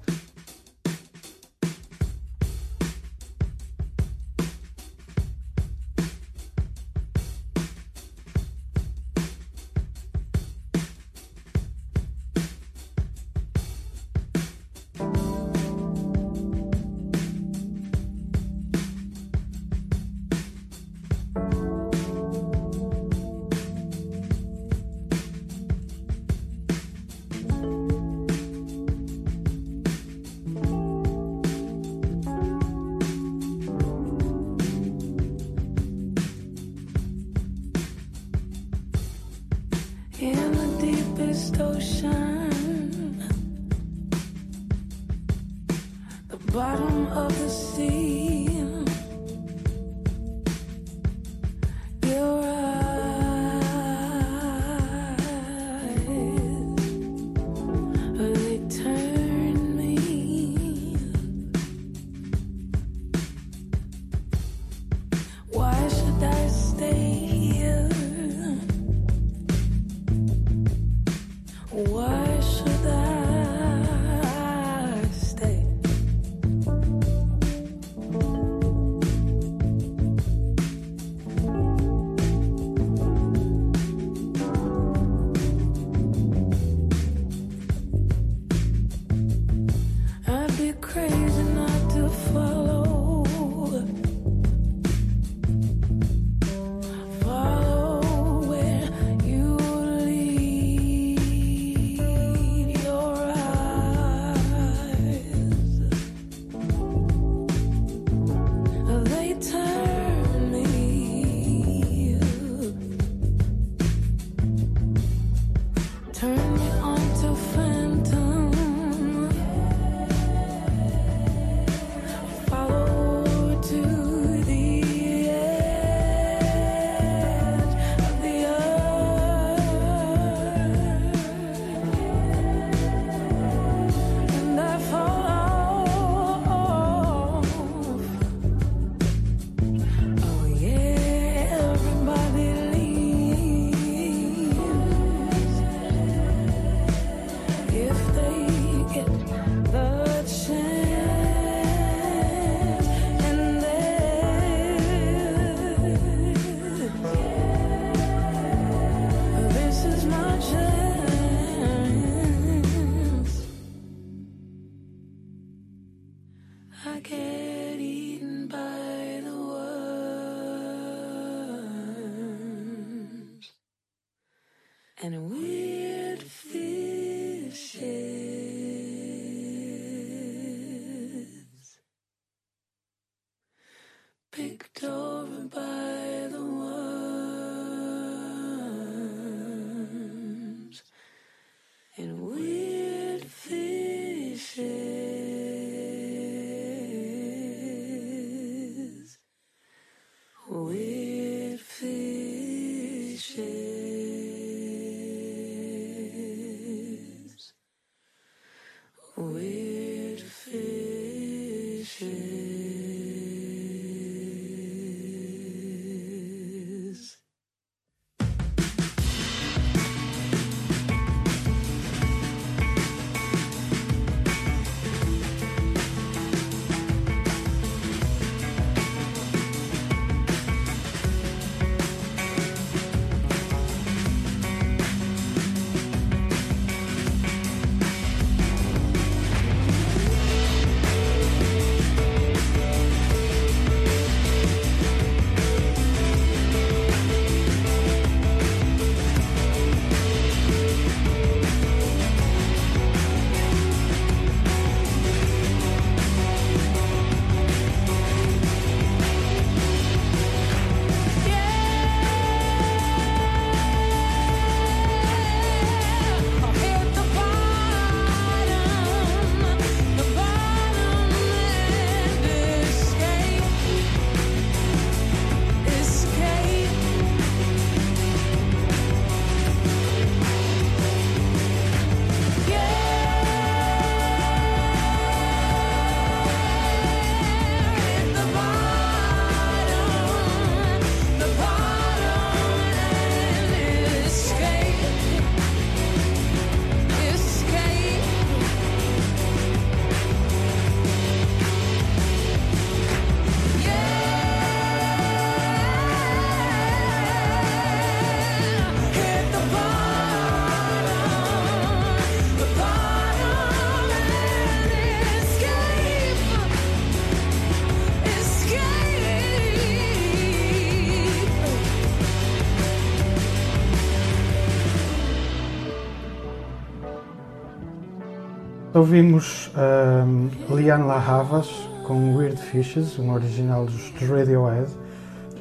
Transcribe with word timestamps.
Ouvimos 328.79 329.51
um, 329.57 330.55
Liane 330.55 330.85
La 330.85 331.05
Havas 331.05 331.49
com 331.83 332.15
Weird 332.15 332.41
Fishes, 332.41 332.97
um 332.97 333.11
original 333.11 333.65
dos, 333.65 333.91
Radiohead. 333.99 334.71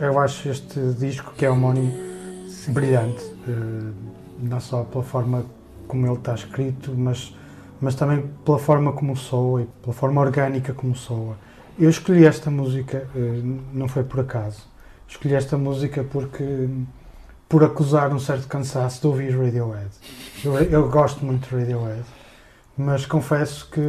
Eu 0.01 0.19
acho 0.19 0.49
este 0.49 0.81
disco, 0.99 1.33
que 1.37 1.47
é 1.47 1.51
homónimo, 1.51 1.95
brilhante, 2.71 3.23
uh, 3.47 3.95
não 4.41 4.59
só 4.59 4.83
pela 4.83 5.05
forma 5.05 5.47
como 5.87 6.05
ele 6.05 6.17
está 6.17 6.35
escrito, 6.35 6.93
mas, 6.97 7.33
mas 7.81 7.95
também 7.95 8.29
pela 8.45 8.59
forma 8.59 8.93
como 8.93 9.17
soa 9.17 9.63
e 9.63 9.67
pela 9.83 9.95
forma 9.95 10.21
orgânica 10.21 10.75
como 10.75 10.97
soa. 10.97 11.37
Eu 11.79 11.91
escolhi 11.91 12.27
esta 12.27 12.51
música, 12.51 13.07
uh, 13.15 13.61
não 13.73 13.87
foi 13.87 14.03
por 14.03 14.19
acaso. 14.19 14.67
Escolhi 15.07 15.37
esta 15.37 15.57
música 15.57 16.03
porque 16.03 16.69
por 17.49 17.63
acusar 17.63 18.13
um 18.13 18.19
certo 18.19 18.49
cansaço 18.49 19.01
de 19.01 19.07
ouvir 19.07 19.31
Radiohead. 19.31 19.91
Eu, 20.45 20.55
eu 20.55 20.91
gosto 20.91 21.25
muito 21.25 21.49
de 21.49 21.55
Radiohead 21.55 22.19
mas 22.79 23.05
confesso 23.05 23.69
que 23.69 23.83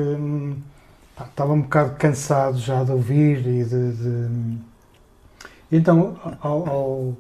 pá, 1.16 1.26
estava 1.26 1.54
um 1.54 1.62
bocado 1.62 1.96
cansado 1.96 2.58
já 2.58 2.84
de 2.84 2.92
ouvir 2.92 3.46
e 3.46 3.64
de. 3.64 3.92
de... 3.94 4.58
Então, 5.72 6.18
ao, 6.42 6.68
ao, 6.68 7.18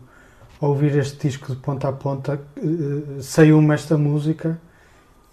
ao, 0.59 0.69
ouvir 0.71 0.97
este 0.97 1.27
disco 1.27 1.53
de 1.53 1.61
ponta 1.61 1.87
a 1.87 1.93
ponta, 1.93 2.41
uh, 2.57 3.21
saiu-me 3.21 3.73
esta 3.75 3.97
música 3.97 4.59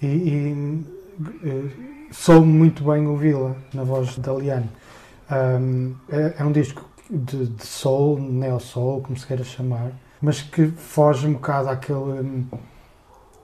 e, 0.01 0.07
e 0.07 0.85
uh, 1.19 1.71
soube 2.13 2.47
muito 2.47 2.85
bem 2.85 3.07
ouvi-la 3.07 3.57
na 3.73 3.83
voz 3.83 4.19
da 4.19 4.35
Liane. 4.35 4.69
Um, 5.31 5.95
é, 6.11 6.35
é, 6.39 6.45
um 6.45 6.53
disco 6.53 6.85
de, 7.11 7.47
de 7.47 7.67
soul, 7.67 8.21
neo-soul, 8.21 9.01
como 9.01 9.19
se 9.19 9.27
queira 9.27 9.43
chamar, 9.43 9.91
mas 10.21 10.43
que 10.43 10.69
foge 10.69 11.27
um 11.27 11.33
bocado 11.33 11.71
àquele, 11.71 12.47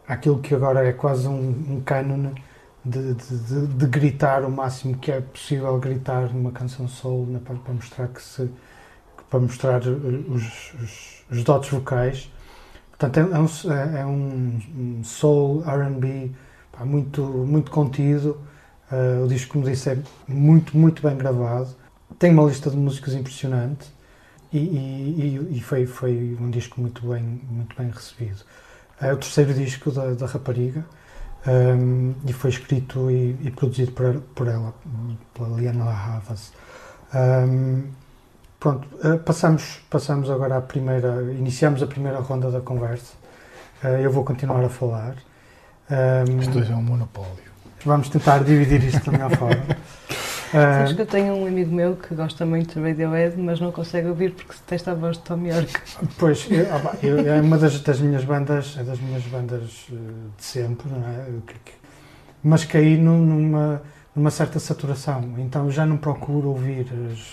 àquilo 0.06 0.39
que 0.41 0.55
agora 0.55 0.87
é 0.87 0.93
quase 0.93 1.27
um, 1.27 1.49
um 1.71 1.83
cânone 1.85 2.35
de, 2.84 3.14
de, 3.14 3.67
de, 3.67 3.87
gritar 3.87 4.44
o 4.44 4.50
máximo 4.50 4.96
que 4.99 5.12
é 5.12 5.20
possível 5.20 5.79
gritar 5.79 6.32
numa 6.32 6.50
canção 6.50 6.88
solo 6.88 7.26
né, 7.26 7.40
para, 7.44 7.55
para, 7.56 7.75
mostrar 7.75 8.08
que 8.08 8.20
se 8.20 8.50
para 9.31 9.40
mostrar 9.40 9.81
os, 9.81 10.75
os, 10.75 11.25
os 11.31 11.44
dotes 11.44 11.70
vocais. 11.70 12.31
Portanto 12.90 13.19
é, 13.19 13.37
é 13.37 13.38
um, 13.38 13.73
é, 13.73 14.00
é 14.00 14.06
um 14.06 15.05
soul 15.05 15.62
R&B 15.64 16.31
muito 16.84 17.23
muito 17.23 17.70
contido. 17.70 18.40
Uh, 18.90 19.25
o 19.25 19.29
disco 19.29 19.52
como 19.52 19.64
disse 19.64 19.90
é 19.90 19.99
muito 20.26 20.76
muito 20.76 21.02
bem 21.02 21.17
gravado. 21.17 21.69
Tem 22.19 22.32
uma 22.32 22.44
lista 22.44 22.69
de 22.69 22.76
músicos 22.76 23.14
impressionante 23.14 23.88
e, 24.52 24.58
e, 24.58 25.56
e 25.58 25.61
foi 25.61 25.87
foi 25.87 26.37
um 26.40 26.50
disco 26.50 26.81
muito 26.81 27.06
bem 27.08 27.23
muito 27.49 27.76
bem 27.76 27.90
recebido. 27.90 28.43
É 29.00 29.12
o 29.12 29.17
terceiro 29.17 29.55
disco 29.55 29.90
da, 29.90 30.14
da 30.14 30.26
rapariga 30.26 30.84
um, 31.47 32.15
e 32.27 32.33
foi 32.33 32.50
escrito 32.50 33.11
e, 33.11 33.37
e, 33.43 33.50
produzido 33.50 33.93
por, 33.93 34.21
por 34.35 34.49
ela, 34.49 34.73
pela 35.35 35.49
Liana 35.59 35.91
Havas. 35.91 36.53
Um, 37.15 37.91
pronto, 38.61 38.89
uh, 39.05 39.19
passamos, 39.19 39.81
passamos 39.91 40.31
agora 40.31 40.59
à 40.59 40.61
primeira, 40.61 41.33
iniciamos 41.33 41.83
a 41.83 41.87
primeira 41.87 42.21
ronda 42.21 42.50
da 42.50 42.61
conversa. 42.61 43.15
Uh, 43.83 43.89
eu 44.00 44.12
vou 44.12 44.25
continuar 44.25 44.65
a 44.65 44.69
falar. 44.69 45.17
Um, 45.91 46.41
isto 46.41 46.59
é 46.59 46.75
um 46.75 46.83
monopólio. 46.83 47.53
Vamos 47.85 48.09
tentar 48.09 48.44
dividir 48.44 48.85
isto 48.85 49.11
da 49.11 49.12
melhor 49.12 49.37
forma. 49.37 49.77
Sabes 50.52 50.93
que 50.93 51.00
eu 51.00 51.06
tenho 51.06 51.34
um 51.34 51.46
amigo 51.46 51.75
meu 51.75 51.96
que 51.96 52.14
gosta 52.14 52.44
muito 52.44 52.78
de 52.78 52.87
Radiohead, 52.87 53.38
mas 53.38 53.58
não 53.58 53.72
consegue 53.72 54.08
ouvir 54.08 54.32
porque 54.32 54.52
se 54.52 54.62
testa 54.62 54.90
a 54.90 54.94
voz 54.94 55.16
de 55.16 55.22
Tom 55.22 55.46
York. 55.46 55.72
Pois, 56.19 56.46
eu, 56.50 56.66
eu, 57.02 57.32
é 57.32 57.40
uma 57.40 57.56
das, 57.56 57.81
das, 57.81 58.00
minhas 58.00 58.22
bandas, 58.25 58.76
é 58.78 58.84
das 58.84 59.00
minhas 59.00 59.22
bandas 59.25 59.87
eh, 59.90 59.94
de 60.37 60.44
sempre, 60.44 60.90
não 60.90 60.99
é? 61.08 61.26
Mas 62.44 62.64
caí 62.66 62.99
numa, 62.99 63.81
numa 64.14 64.31
certa 64.31 64.58
saturação, 64.58 65.34
então 65.38 65.70
já 65.70 65.87
não 65.87 65.96
procuro 65.96 66.50
ouvir, 66.50 66.87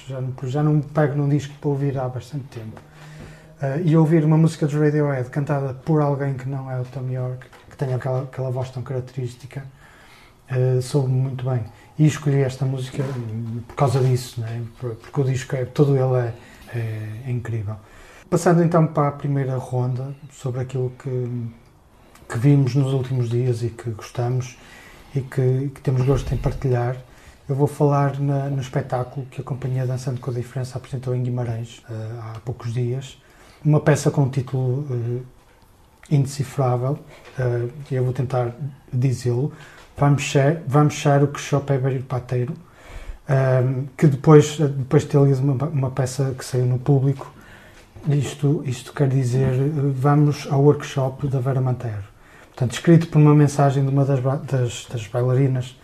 já 0.07 0.21
não, 0.21 0.33
já 0.43 0.63
não 0.63 0.79
pego 0.79 1.15
num 1.15 1.27
disco 1.27 1.53
para 1.59 1.69
ouvir 1.69 1.97
há 1.97 2.07
bastante 2.07 2.45
tempo. 2.45 2.79
Uh, 3.61 3.81
e 3.83 3.97
ouvir 3.97 4.23
uma 4.23 4.37
música 4.37 4.65
de 4.65 4.77
Radiohead 4.77 5.29
cantada 5.29 5.73
por 5.73 6.01
alguém 6.01 6.35
que 6.35 6.47
não 6.47 6.71
é 6.71 6.79
o 6.79 6.85
Tom 6.85 7.09
York, 7.09 7.45
que 7.69 7.75
tem 7.75 7.93
aquela, 7.93 8.21
aquela 8.21 8.49
voz 8.49 8.69
tão 8.69 8.81
característica, 8.81 9.65
uh, 10.49 10.81
soube 10.81 11.09
muito 11.09 11.43
bem. 11.43 11.65
E 11.99 12.07
escolhi 12.07 12.41
esta 12.41 12.65
música 12.65 13.03
por 13.67 13.75
causa 13.75 13.99
disso, 13.99 14.39
né? 14.39 14.63
porque 14.79 15.19
o 15.19 15.23
disco 15.25 15.53
é, 15.53 15.65
todo 15.65 15.97
ele 15.97 16.15
é, 16.15 16.33
é, 16.73 16.79
é, 17.27 17.31
incrível. 17.31 17.75
Passando 18.29 18.63
então 18.63 18.87
para 18.87 19.09
a 19.09 19.11
primeira 19.11 19.57
ronda, 19.57 20.15
sobre 20.31 20.61
aquilo 20.61 20.93
que, 20.97 21.51
que 22.29 22.37
vimos 22.37 22.73
nos 22.73 22.93
últimos 22.93 23.29
dias 23.29 23.63
e 23.63 23.69
que 23.69 23.89
gostamos 23.89 24.57
e 25.13 25.19
que, 25.19 25.71
que 25.75 25.81
temos 25.81 26.03
gosto 26.03 26.33
em 26.33 26.37
partilhar, 26.37 26.95
eu 27.49 27.55
vou 27.55 27.67
falar 27.67 28.17
na, 28.17 28.49
no 28.49 28.61
espetáculo 28.61 29.25
que 29.25 29.41
a 29.41 29.43
Companhia 29.43 29.85
Dançando 29.85 30.21
com 30.21 30.31
a 30.31 30.33
Diferença 30.33 30.77
apresentou 30.77 31.13
em 31.13 31.21
Guimarães 31.21 31.79
uh, 31.89 32.19
há 32.21 32.39
poucos 32.45 32.73
dias. 32.73 33.17
Uma 33.65 33.81
peça 33.81 34.09
com 34.09 34.21
um 34.21 34.29
título 34.29 34.85
uh, 34.89 35.25
indecifrável, 36.09 36.99
uh, 37.37 37.69
eu 37.91 38.03
vou 38.05 38.13
tentar 38.13 38.55
dizê-lo, 38.93 39.51
vamos 40.67 40.95
fechar 40.95 41.23
o 41.23 41.27
que 41.27 41.39
Shop 41.39 41.71
é 41.71 41.99
Pateiro, 41.99 42.53
um, 43.29 43.85
que 43.95 44.07
depois, 44.07 44.57
depois 44.57 45.03
de 45.03 45.09
ter 45.09 45.19
lido 45.21 45.39
uma, 45.39 45.65
uma, 45.65 45.91
peça 45.91 46.33
que 46.37 46.43
saiu 46.43 46.65
no 46.65 46.79
público, 46.79 47.31
isto, 48.07 48.63
isto 48.65 48.93
quer 48.93 49.07
dizer 49.07 49.51
vamos 49.93 50.47
ao 50.49 50.61
workshop 50.61 51.27
da 51.27 51.39
Vera 51.39 51.61
Mantero. 51.61 52.03
Portanto, 52.47 52.73
escrito 52.73 53.07
por 53.07 53.19
uma 53.19 53.35
mensagem 53.35 53.83
de 53.83 53.89
uma 53.89 54.03
das, 54.03 54.19
das, 54.45 54.87
das 54.91 55.07
bailarinas 55.07 55.77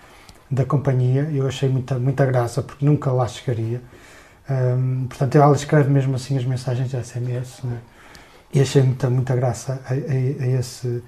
da 0.49 0.65
companhia, 0.65 1.29
eu 1.31 1.47
achei 1.47 1.69
muita, 1.69 1.99
muita 1.99 2.25
graça, 2.25 2.61
porque 2.61 2.85
nunca 2.85 3.11
lá 3.11 3.27
chegaria. 3.27 3.81
Um, 4.49 5.05
portanto, 5.07 5.35
ela 5.35 5.55
escreve 5.55 5.89
mesmo 5.89 6.15
assim 6.15 6.37
as 6.37 6.45
mensagens 6.45 6.89
de 6.89 7.03
SMS, 7.03 7.61
né? 7.63 7.79
e 8.53 8.61
achei 8.61 8.81
muita, 8.81 9.09
muita 9.09 9.35
graça 9.35 9.81
a, 9.85 9.93
a, 9.93 9.95
a 9.95 10.47
esse, 10.59 11.03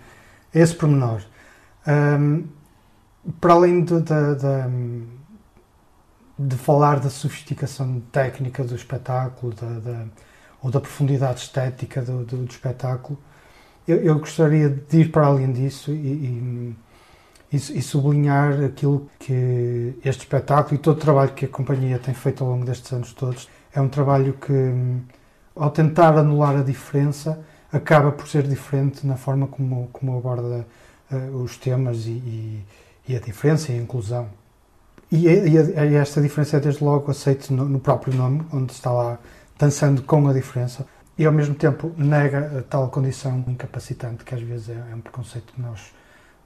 a 0.54 0.60
esse 0.60 0.76
pormenor. 0.76 1.22
Um, 1.88 2.44
para 3.40 3.54
além 3.54 3.84
de, 3.84 4.00
de, 4.00 4.36
de, 4.36 5.04
de, 6.40 6.56
falar 6.56 7.00
da 7.00 7.10
sofisticação 7.10 8.02
técnica 8.12 8.64
do 8.64 8.76
espetáculo 8.76 9.54
da, 9.54 10.06
ou 10.62 10.72
da 10.72 10.80
profundidade 10.80 11.42
estética 11.42 12.02
do, 12.02 12.24
do, 12.24 12.38
do 12.38 12.52
espetáculo, 12.52 13.18
eu, 13.88 13.98
eu, 13.98 14.20
gostaria 14.20 14.70
de 14.70 15.02
ir 15.02 15.12
para 15.12 15.28
além 15.28 15.52
disso 15.52 15.92
e, 15.92 16.76
e, 17.52 17.56
e, 17.56 17.82
sublinhar 17.82 18.64
aquilo 18.64 19.10
que 19.20 19.98
este 20.04 20.24
espetáculo 20.24 20.76
e 20.76 20.78
todo 20.78 20.98
o 20.98 21.00
trabalho 21.00 21.34
que 21.34 21.46
a 21.46 21.48
companhia 21.48 21.98
tem 21.98 22.14
feito 22.14 22.44
ao 22.44 22.50
longo 22.50 22.66
destes 22.66 22.92
anos 22.92 23.14
todos. 23.14 23.48
É 23.74 23.80
um 23.80 23.88
trabalho 23.88 24.34
que, 24.34 24.74
ao 25.56 25.72
tentar 25.72 26.18
anular 26.18 26.58
a 26.58 26.64
diferença, 26.64 27.40
acaba 27.72 28.12
por 28.12 28.28
ser 28.28 28.44
diferente 28.44 29.06
na 29.06 29.16
forma 29.16 29.48
como, 29.48 29.88
como 29.94 30.18
aborda 30.18 30.68
uh, 31.12 31.38
os 31.38 31.58
temas 31.58 32.06
e, 32.06 32.12
e 32.12 32.66
a 33.16 33.20
diferença 33.20 33.72
e 33.72 33.76
a 33.76 33.82
inclusão. 33.82 34.30
E, 35.12 35.28
e, 35.28 35.56
e 35.56 35.96
esta 35.96 36.22
diferença 36.22 36.58
é 36.58 36.60
desde 36.60 36.84
logo 36.84 37.10
aceita 37.10 37.54
no, 37.54 37.66
no, 37.66 37.80
próprio 37.80 38.14
nome, 38.14 38.46
onde 38.52 38.74
está 38.74 38.92
lá 38.92 39.18
dançando 39.58 40.02
com 40.02 40.28
a 40.28 40.34
diferença, 40.34 40.86
e 41.18 41.26
ao 41.26 41.32
mesmo 41.32 41.56
tempo 41.56 41.94
nega 41.98 42.66
tal 42.70 42.90
condição 42.90 43.44
incapacitante 43.48 44.24
que 44.24 44.36
às 44.36 44.42
vezes 44.42 44.70
é, 44.70 44.84
é 44.92 44.96
um 44.96 45.00
preconceito 45.00 45.54
que 45.54 45.62
nós, 45.62 45.94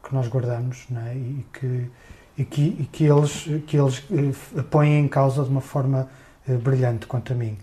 que 0.04 0.14
nós 0.14 0.28
guardamos 0.28 0.88
é? 1.08 1.16
e, 1.16 1.46
que, 1.52 1.92
e, 2.38 2.46
que, 2.46 2.62
e 2.80 2.90
que 2.92 3.06
eles, 3.06 3.48
que 3.66 3.78
eles 3.78 4.04
eh, 4.12 4.62
põem 4.62 5.00
em 5.00 5.08
causa 5.08 5.44
de 5.44 5.50
uma 5.50 5.62
forma 5.62 6.08
eh, 6.48 6.54
brilhante, 6.54 7.08
quanto 7.08 7.34
a 7.34 7.36
mim. 7.36 7.58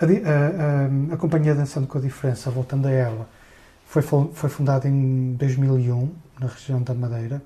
A, 0.00 0.04
a, 0.04 1.10
a, 1.10 1.14
a 1.14 1.16
Companhia 1.18 1.54
Dançando 1.54 1.86
com 1.86 1.98
a 1.98 2.00
Diferença, 2.00 2.50
voltando 2.50 2.88
a 2.88 2.90
ela, 2.90 3.28
foi, 3.86 4.02
foi 4.02 4.50
fundada 4.50 4.88
em 4.88 5.34
2001, 5.34 6.10
na 6.40 6.46
região 6.48 6.82
da 6.82 6.92
Madeira, 6.94 7.40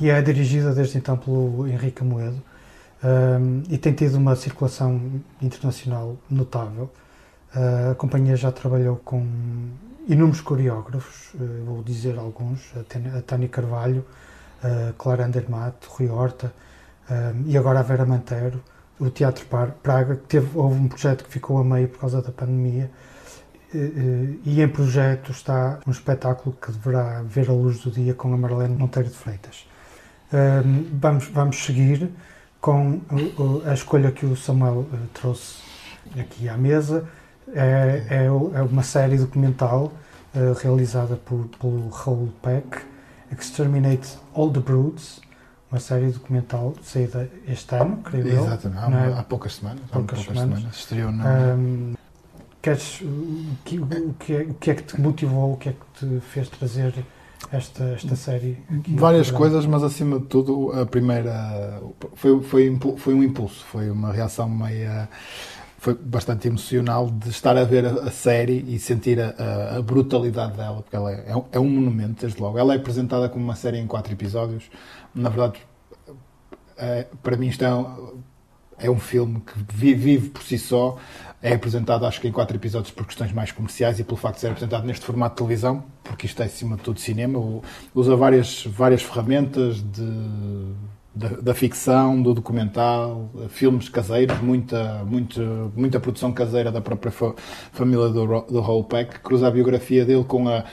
e 0.00 0.10
é 0.10 0.20
dirigida 0.20 0.74
desde 0.74 0.98
então 0.98 1.16
pelo 1.16 1.66
Henrique 1.66 2.02
Amoedo 2.02 2.42
um, 3.02 3.62
e 3.68 3.78
tem 3.78 3.92
tido 3.92 4.16
uma 4.16 4.34
circulação 4.34 5.00
internacional 5.40 6.16
notável. 6.28 6.90
Uh, 7.54 7.92
a 7.92 7.94
companhia 7.94 8.36
já 8.36 8.50
trabalhou 8.50 8.96
com 8.96 9.24
inúmeros 10.08 10.40
coreógrafos, 10.40 11.32
uh, 11.34 11.64
vou 11.64 11.82
dizer 11.82 12.18
alguns, 12.18 12.72
a 12.76 13.22
Tânia 13.22 13.48
Carvalho, 13.48 14.04
uh, 14.62 14.92
Clara 14.94 15.24
Andermatt, 15.24 15.76
Rui 15.88 16.08
Horta 16.08 16.52
e 17.44 17.56
agora 17.56 17.78
a 17.78 17.82
Vera 17.84 18.04
Mantero, 18.04 18.60
o 18.98 19.08
Teatro 19.08 19.46
Praga, 19.80 20.16
que 20.16 20.24
teve, 20.26 20.58
houve 20.58 20.80
um 20.80 20.88
projeto 20.88 21.22
que 21.22 21.30
ficou 21.30 21.58
a 21.58 21.62
meio 21.62 21.86
por 21.86 22.00
causa 22.00 22.20
da 22.20 22.32
pandemia 22.32 22.90
e 24.44 24.60
em 24.60 24.66
projeto 24.66 25.30
está 25.30 25.78
um 25.86 25.92
espetáculo 25.92 26.56
que 26.60 26.72
deverá 26.72 27.22
ver 27.22 27.48
a 27.48 27.52
luz 27.52 27.78
do 27.78 27.92
dia 27.92 28.12
com 28.12 28.34
a 28.34 28.36
Marlene 28.36 28.74
Monteiro 28.76 29.08
de 29.08 29.14
Freitas 29.14 29.64
vamos, 31.00 31.28
vamos 31.28 31.56
seguir 31.64 32.10
com 32.60 33.00
a 33.64 33.74
escolha 33.74 34.10
que 34.10 34.26
o 34.26 34.36
Samuel 34.36 34.80
uh, 34.80 35.06
trouxe 35.14 35.62
aqui 36.18 36.48
à 36.48 36.56
mesa. 36.56 37.06
É, 37.54 38.04
é, 38.10 38.24
é, 38.24 38.62
uma 38.62 38.82
série 38.82 39.16
documental 39.18 39.92
uh, 40.34 40.52
realizada 40.60 41.14
por, 41.14 41.46
pelo 41.60 41.88
Raoul 41.90 42.32
Peck, 42.42 42.78
Exterminate 43.30 44.18
All 44.34 44.50
the 44.50 44.58
Brutes, 44.58 45.20
uma 45.70 45.78
série 45.78 46.10
documental 46.10 46.74
saída 46.82 47.30
este 47.46 47.76
ano, 47.76 47.98
creio 47.98 48.26
eu. 48.26 48.44
Exatamente, 48.44 48.80
há, 48.80 49.06
é? 49.06 49.18
há, 49.18 49.22
poucas 49.22 49.54
semanas. 49.54 49.82
Poucas, 49.92 50.24
poucas 50.24 50.42
semanas. 50.42 50.58
semanas. 50.58 50.76
Estreou. 50.76 51.10
Um, 51.10 51.94
queres, 52.60 53.00
o, 53.00 53.56
que, 53.64 53.78
o, 53.78 54.14
que 54.18 54.34
é, 54.34 54.40
o 54.42 54.54
que 54.54 54.70
é 54.72 54.74
que 54.74 54.82
te 54.82 55.00
motivou, 55.00 55.52
o 55.52 55.56
que 55.56 55.68
é 55.68 55.72
que 55.72 56.06
te 56.06 56.20
fez 56.20 56.48
trazer 56.48 56.94
esta, 57.52 57.84
esta 57.90 58.16
série? 58.16 58.58
Várias 58.88 59.30
coisas, 59.30 59.66
mas 59.66 59.82
acima 59.82 60.18
de 60.18 60.26
tudo, 60.26 60.72
a 60.72 60.86
primeira 60.86 61.80
foi, 62.14 62.42
foi, 62.42 62.78
foi 62.96 63.14
um 63.14 63.22
impulso, 63.22 63.64
foi 63.64 63.90
uma 63.90 64.12
reação 64.12 64.48
meia. 64.48 65.08
Foi 65.78 65.94
bastante 65.94 66.48
emocional 66.48 67.08
de 67.08 67.28
estar 67.28 67.56
a 67.56 67.62
ver 67.62 67.86
a, 67.86 67.90
a 67.90 68.10
série 68.10 68.64
e 68.66 68.78
sentir 68.78 69.20
a, 69.20 69.76
a, 69.76 69.82
brutalidade 69.82 70.56
dela, 70.56 70.82
porque 70.82 70.96
ela 70.96 71.12
é, 71.12 71.32
é 71.52 71.60
um 71.60 71.68
monumento, 71.68 72.22
desde 72.22 72.40
logo. 72.40 72.58
Ela 72.58 72.74
é 72.74 72.76
apresentada 72.76 73.28
como 73.28 73.44
uma 73.44 73.54
série 73.54 73.78
em 73.78 73.86
quatro 73.86 74.12
episódios. 74.12 74.64
Na 75.14 75.28
verdade, 75.28 75.60
é, 76.76 77.06
para 77.22 77.36
mim, 77.36 77.48
isto 77.48 77.64
é 77.64 77.72
um, 77.72 78.20
é 78.78 78.90
um 78.90 78.98
filme 78.98 79.40
que 79.40 79.52
vive, 79.72 80.16
vive 80.16 80.28
por 80.30 80.42
si 80.42 80.58
só 80.58 80.98
é 81.42 81.54
apresentado, 81.54 82.06
acho 82.06 82.20
que 82.20 82.28
em 82.28 82.32
quatro 82.32 82.56
episódios, 82.56 82.90
por 82.90 83.06
questões 83.06 83.32
mais 83.32 83.52
comerciais 83.52 84.00
e 84.00 84.04
pelo 84.04 84.16
facto 84.16 84.36
de 84.36 84.40
ser 84.40 84.48
apresentado 84.48 84.86
neste 84.86 85.04
formato 85.04 85.34
de 85.34 85.38
televisão, 85.38 85.84
porque 86.02 86.26
isto 86.26 86.42
é, 86.42 86.46
acima 86.46 86.76
de 86.76 86.82
tudo, 86.82 86.98
cinema. 86.98 87.38
Usa 87.94 88.16
várias, 88.16 88.64
várias 88.66 89.02
ferramentas 89.02 89.82
de, 89.82 90.72
da, 91.14 91.28
da, 91.28 91.54
ficção, 91.54 92.20
do 92.20 92.32
documental, 92.32 93.30
filmes 93.48 93.88
caseiros, 93.88 94.40
muita, 94.40 95.04
muita, 95.04 95.42
muita 95.76 96.00
produção 96.00 96.32
caseira 96.32 96.72
da 96.72 96.80
própria 96.80 97.12
fa 97.12 97.34
família 97.72 98.08
do, 98.08 98.26
do 98.42 98.60
Holpack, 98.60 99.20
cruza 99.20 99.46
a 99.46 99.50
biografia 99.50 100.04
dele 100.04 100.24
com 100.24 100.48
a, 100.48 100.64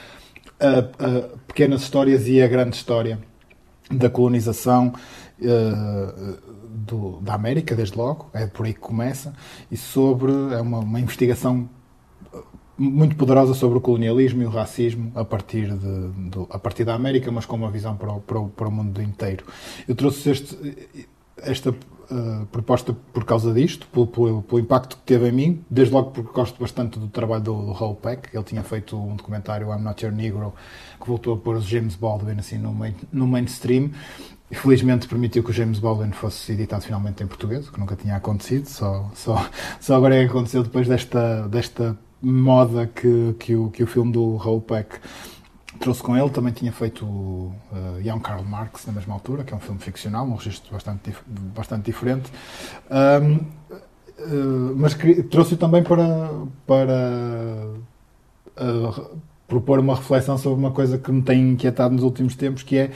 a, 0.58 0.78
a, 0.78 1.38
pequenas 1.46 1.82
histórias 1.82 2.26
e 2.26 2.40
a 2.40 2.48
grande 2.48 2.76
história 2.76 3.18
da 3.90 4.08
colonização. 4.08 4.94
Uh, 5.40 6.53
do, 6.86 7.20
da 7.20 7.34
América, 7.34 7.74
desde 7.74 7.96
logo, 7.96 8.28
é 8.32 8.46
por 8.46 8.66
aí 8.66 8.74
que 8.74 8.80
começa, 8.80 9.34
e 9.70 9.76
sobre 9.76 10.32
é 10.52 10.60
uma, 10.60 10.78
uma 10.78 11.00
investigação 11.00 11.68
muito 12.76 13.16
poderosa 13.16 13.54
sobre 13.54 13.78
o 13.78 13.80
colonialismo 13.80 14.42
e 14.42 14.46
o 14.46 14.50
racismo 14.50 15.12
a 15.14 15.24
partir, 15.24 15.72
de, 15.72 16.28
do, 16.30 16.46
a 16.50 16.58
partir 16.58 16.84
da 16.84 16.94
América, 16.94 17.30
mas 17.30 17.46
com 17.46 17.56
uma 17.56 17.70
visão 17.70 17.96
para 17.96 18.12
o, 18.12 18.20
para 18.20 18.38
o, 18.38 18.48
para 18.48 18.68
o 18.68 18.70
mundo 18.70 19.00
inteiro. 19.00 19.44
Eu 19.86 19.94
trouxe 19.94 20.30
este, 20.30 20.88
esta 21.36 21.70
uh, 21.70 22.46
proposta 22.50 22.92
por 23.12 23.24
causa 23.24 23.52
disto, 23.52 23.86
pelo, 23.88 24.06
pelo, 24.06 24.42
pelo, 24.42 24.60
impacto 24.60 24.96
que 24.96 25.02
teve 25.02 25.28
em 25.28 25.32
mim, 25.32 25.64
desde 25.70 25.94
logo 25.94 26.10
porque 26.10 26.32
gosto 26.32 26.58
bastante 26.60 26.98
do 26.98 27.06
trabalho 27.08 27.42
do, 27.44 27.72
do 27.72 27.94
Peck. 27.94 28.34
Ele 28.34 28.44
tinha 28.44 28.62
feito 28.62 28.96
um 28.96 29.14
documentário, 29.14 29.68
I'm 29.68 29.82
Not 29.82 30.04
Your 30.04 30.14
Negro, 30.14 30.52
que 31.00 31.06
voltou 31.06 31.34
a 31.34 31.36
pôr 31.36 31.56
os 31.56 31.64
James 31.64 31.94
Baldwin 31.94 32.38
assim, 32.38 32.58
no, 32.58 32.74
main, 32.74 32.94
no 33.12 33.26
mainstream 33.26 33.90
Felizmente 34.50 35.08
permitiu 35.08 35.42
que 35.42 35.50
o 35.50 35.52
James 35.52 35.78
Baldwin 35.78 36.12
fosse 36.12 36.52
editado 36.52 36.84
finalmente 36.84 37.22
em 37.22 37.26
português, 37.26 37.66
o 37.66 37.72
que 37.72 37.80
nunca 37.80 37.96
tinha 37.96 38.14
acontecido, 38.16 38.66
só, 38.66 39.10
só, 39.14 39.50
só 39.80 39.96
agora 39.96 40.14
é 40.14 40.24
que 40.24 40.30
aconteceu 40.30 40.62
depois 40.62 40.86
desta, 40.86 41.48
desta 41.48 41.98
moda 42.22 42.86
que, 42.86 43.34
que, 43.38 43.56
o, 43.56 43.70
que 43.70 43.82
o 43.82 43.86
filme 43.86 44.12
do 44.12 44.36
Raoul 44.36 44.60
Peck 44.60 45.00
trouxe 45.78 46.02
com 46.02 46.16
ele. 46.16 46.30
Também 46.30 46.52
tinha 46.52 46.72
feito 46.72 47.04
uh, 47.04 47.54
Young 48.02 48.20
Karl 48.20 48.42
Marx 48.44 48.86
na 48.86 48.92
mesma 48.92 49.14
altura, 49.14 49.44
que 49.44 49.52
é 49.52 49.56
um 49.56 49.60
filme 49.60 49.80
ficcional, 49.80 50.26
um 50.26 50.34
registro 50.34 50.72
bastante, 50.72 51.14
bastante 51.26 51.84
diferente. 51.84 52.30
Um, 52.90 53.34
uh, 53.36 54.76
mas 54.76 54.96
trouxe-o 55.30 55.56
também 55.56 55.82
para, 55.82 56.30
para 56.66 57.66
uh, 58.56 59.18
propor 59.46 59.78
uma 59.78 59.96
reflexão 59.96 60.38
sobre 60.38 60.58
uma 60.58 60.70
coisa 60.70 60.98
que 60.98 61.10
me 61.12 61.22
tem 61.22 61.50
inquietado 61.50 61.94
nos 61.94 62.02
últimos 62.02 62.34
tempos, 62.34 62.62
que 62.62 62.76
é 62.76 62.90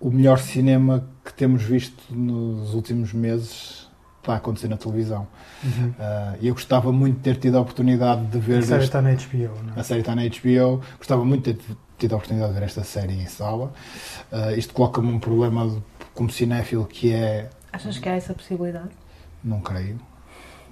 o 0.00 0.10
melhor 0.10 0.38
cinema 0.38 1.08
que 1.24 1.32
temos 1.32 1.62
visto 1.62 2.14
nos 2.14 2.74
últimos 2.74 3.12
meses 3.12 3.86
está 4.26 4.34
a 4.34 4.36
acontecer 4.36 4.68
na 4.68 4.76
televisão. 4.76 5.26
Uhum. 5.64 5.88
Uh, 5.88 6.38
eu 6.42 6.54
gostava 6.54 6.92
muito 6.92 7.16
de 7.16 7.22
ter 7.22 7.36
tido 7.36 7.56
a 7.56 7.60
oportunidade 7.60 8.26
de 8.26 8.38
ver. 8.38 8.58
A 8.58 8.62
série 8.62 8.82
este... 8.82 8.88
está 8.88 9.00
na 9.00 9.12
HBO, 9.12 9.62
não 9.62 9.74
é? 9.74 9.80
A 9.80 9.84
série 9.84 10.00
está 10.00 10.14
na 10.14 10.22
HBO. 10.22 10.82
Gostava 10.98 11.24
muito 11.24 11.52
de 11.52 11.58
ter 11.58 11.76
tido 11.98 12.12
a 12.12 12.16
oportunidade 12.16 12.52
de 12.52 12.58
ver 12.58 12.66
esta 12.66 12.84
série 12.84 13.14
em 13.14 13.26
sala. 13.26 13.72
Uh, 14.32 14.58
isto 14.58 14.74
coloca-me 14.74 15.12
um 15.12 15.18
problema 15.18 15.82
como 16.14 16.30
cinéfilo 16.30 16.84
que 16.86 17.12
é. 17.12 17.48
Achas 17.72 17.98
que 17.98 18.08
há 18.08 18.14
essa 18.14 18.34
possibilidade? 18.34 18.90
Não 19.42 19.60
creio. 19.60 19.98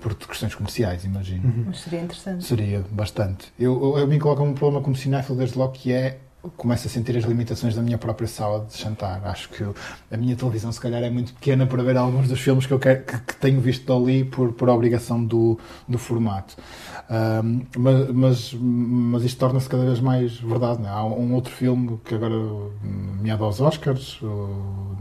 Por 0.00 0.14
questões 0.16 0.54
comerciais, 0.54 1.04
imagino. 1.04 1.44
Uhum. 1.44 1.64
Mas 1.68 1.80
seria 1.80 2.00
interessante. 2.00 2.44
Seria, 2.44 2.84
bastante. 2.90 3.52
Eu, 3.58 3.80
eu, 3.82 3.98
eu 4.00 4.06
me 4.06 4.18
coloca-me 4.18 4.50
um 4.50 4.54
problema 4.54 4.82
como 4.82 4.94
cinéfilo 4.94 5.38
desde 5.38 5.56
logo 5.56 5.72
que 5.72 5.92
é 5.92 6.18
começo 6.56 6.86
a 6.86 6.90
sentir 6.90 7.16
as 7.16 7.24
limitações 7.24 7.74
da 7.74 7.82
minha 7.82 7.98
própria 7.98 8.28
sala 8.28 8.64
de 8.64 8.80
jantar. 8.80 9.20
Acho 9.24 9.48
que 9.48 9.64
a 10.10 10.16
minha 10.16 10.36
televisão, 10.36 10.70
se 10.70 10.80
calhar, 10.80 11.02
é 11.02 11.10
muito 11.10 11.32
pequena 11.34 11.66
para 11.66 11.82
ver 11.82 11.96
alguns 11.96 12.28
dos 12.28 12.40
filmes 12.40 12.66
que 12.66 12.72
eu 12.72 12.78
quero, 12.78 13.02
que, 13.04 13.18
que 13.18 13.36
tenho 13.36 13.60
visto 13.60 13.92
ali 13.92 14.24
por, 14.24 14.52
por 14.52 14.68
obrigação 14.68 15.24
do, 15.24 15.58
do 15.88 15.98
formato. 15.98 16.56
Um, 17.10 17.66
mas, 17.76 18.10
mas, 18.10 18.54
mas, 18.54 19.24
isto 19.24 19.38
torna-se 19.38 19.68
cada 19.68 19.84
vez 19.84 20.00
mais 20.00 20.36
verdade. 20.36 20.84
É? 20.84 20.88
Há 20.88 21.04
um 21.04 21.34
outro 21.34 21.52
filme 21.52 22.00
que 22.04 22.14
agora, 22.14 22.34
nomeado 22.34 23.44
aos 23.44 23.60
Oscars, 23.60 24.20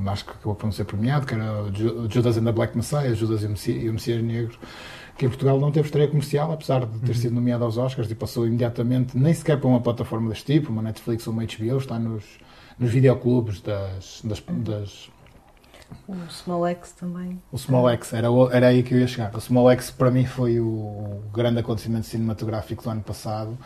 acho 0.07 0.25
que 0.25 0.31
acabou 0.31 0.55
por 0.55 0.65
não 0.65 0.71
ser 0.71 0.85
premiado, 0.85 1.25
que 1.25 1.33
era 1.33 1.65
Judas 2.09 2.37
and 2.37 2.43
the 2.43 2.51
Black 2.51 2.75
Messiah, 2.75 3.13
Judas 3.13 3.43
e 3.43 3.89
o 3.89 3.93
Messias 3.93 4.23
Negro 4.23 4.57
que 5.17 5.25
em 5.25 5.29
Portugal 5.29 5.59
não 5.59 5.71
teve 5.71 5.87
estreia 5.87 6.07
comercial, 6.07 6.51
apesar 6.51 6.85
de 6.85 6.99
ter 6.99 7.09
uhum. 7.09 7.13
sido 7.13 7.35
nomeado 7.35 7.63
aos 7.63 7.77
Oscars 7.77 8.09
e 8.09 8.15
passou 8.15 8.47
imediatamente, 8.47 9.17
nem 9.17 9.33
sequer 9.33 9.59
para 9.59 9.67
uma 9.67 9.81
plataforma 9.81 10.29
deste 10.29 10.53
tipo, 10.53 10.71
uma 10.71 10.81
Netflix 10.81 11.27
ou 11.27 11.33
uma 11.33 11.43
HBO, 11.43 11.77
está 11.77 11.99
nos, 11.99 12.23
nos 12.79 12.91
videoclubes 12.91 13.61
das, 13.61 14.21
das, 14.23 14.43
das 14.47 15.11
o 16.07 16.15
Small 16.29 16.67
X 16.67 16.91
também. 16.91 17.41
O 17.51 17.57
Small 17.57 17.89
X, 17.89 18.13
era, 18.13 18.27
era 18.51 18.67
aí 18.67 18.83
que 18.83 18.93
eu 18.93 18.99
ia 18.99 19.07
chegar. 19.07 19.35
O 19.35 19.41
Small 19.41 19.71
X 19.71 19.91
para 19.91 20.11
mim 20.11 20.25
foi 20.25 20.59
o 20.59 21.21
grande 21.33 21.59
acontecimento 21.59 22.05
cinematográfico 22.05 22.83
do 22.83 22.89
ano 22.89 23.01
passado. 23.01 23.57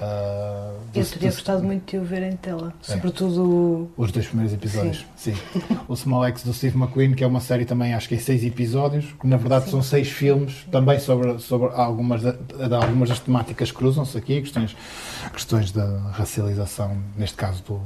Uh, 0.00 0.76
eu 0.94 1.04
teria 1.04 1.30
gostado 1.30 1.62
muito 1.62 1.90
de 1.90 1.98
o 1.98 2.04
ver 2.04 2.22
em 2.22 2.36
tela, 2.36 2.72
é. 2.88 2.92
sobretudo 2.92 3.90
os 3.96 4.12
dois 4.12 4.26
primeiros 4.26 4.52
episódios. 4.52 5.06
Sim. 5.16 5.34
Sim. 5.34 5.40
o 5.88 5.96
Small 5.96 6.24
X 6.26 6.44
do 6.44 6.52
Steve 6.52 6.76
McQueen, 6.76 7.14
que 7.14 7.24
é 7.24 7.26
uma 7.26 7.40
série 7.40 7.64
também, 7.64 7.94
acho 7.94 8.08
que 8.08 8.14
em 8.14 8.20
seis 8.20 8.44
episódios, 8.44 9.12
que 9.20 9.26
na 9.26 9.36
verdade 9.36 9.66
Sim. 9.66 9.72
são 9.72 9.82
seis 9.82 10.08
filmes, 10.08 10.66
também 10.70 10.98
sobre, 10.98 11.38
sobre 11.38 11.68
algumas, 11.74 12.22
de, 12.22 12.34
algumas 12.74 13.08
das 13.08 13.20
temáticas 13.20 13.70
que 13.70 13.76
cruzam-se 13.76 14.16
aqui, 14.16 14.40
questões, 14.40 14.76
questões 15.32 15.72
da 15.72 15.98
racialização, 16.12 16.96
neste 17.16 17.36
caso 17.36 17.62
do, 17.64 17.80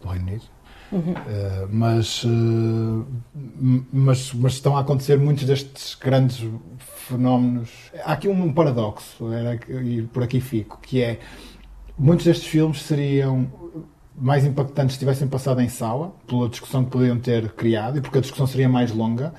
do 0.00 0.08
Reino 0.08 0.26
Unido 0.28 0.56
Uhum. 0.92 1.12
Uh, 1.12 1.68
mas, 1.70 2.24
uh, 2.24 3.06
mas, 3.92 4.32
mas 4.32 4.52
estão 4.52 4.76
a 4.76 4.80
acontecer 4.80 5.18
muitos 5.18 5.44
destes 5.44 5.94
grandes 5.94 6.44
fenómenos. 6.78 7.70
Há 8.04 8.12
aqui 8.12 8.28
um 8.28 8.52
paradoxo, 8.52 9.32
era, 9.32 9.58
e 9.82 10.02
por 10.02 10.22
aqui 10.22 10.40
fico, 10.40 10.78
que 10.80 11.02
é 11.02 11.18
muitos 11.98 12.26
destes 12.26 12.46
filmes 12.46 12.82
seriam 12.82 13.46
mais 14.18 14.44
impactantes 14.44 14.94
se 14.94 14.98
tivessem 14.98 15.28
passado 15.28 15.60
em 15.60 15.68
sala, 15.68 16.14
pela 16.26 16.48
discussão 16.48 16.84
que 16.84 16.90
poderiam 16.90 17.18
ter 17.18 17.50
criado 17.50 17.98
e 17.98 18.00
porque 18.00 18.18
a 18.18 18.20
discussão 18.20 18.46
seria 18.46 18.68
mais 18.68 18.90
longa, 18.90 19.34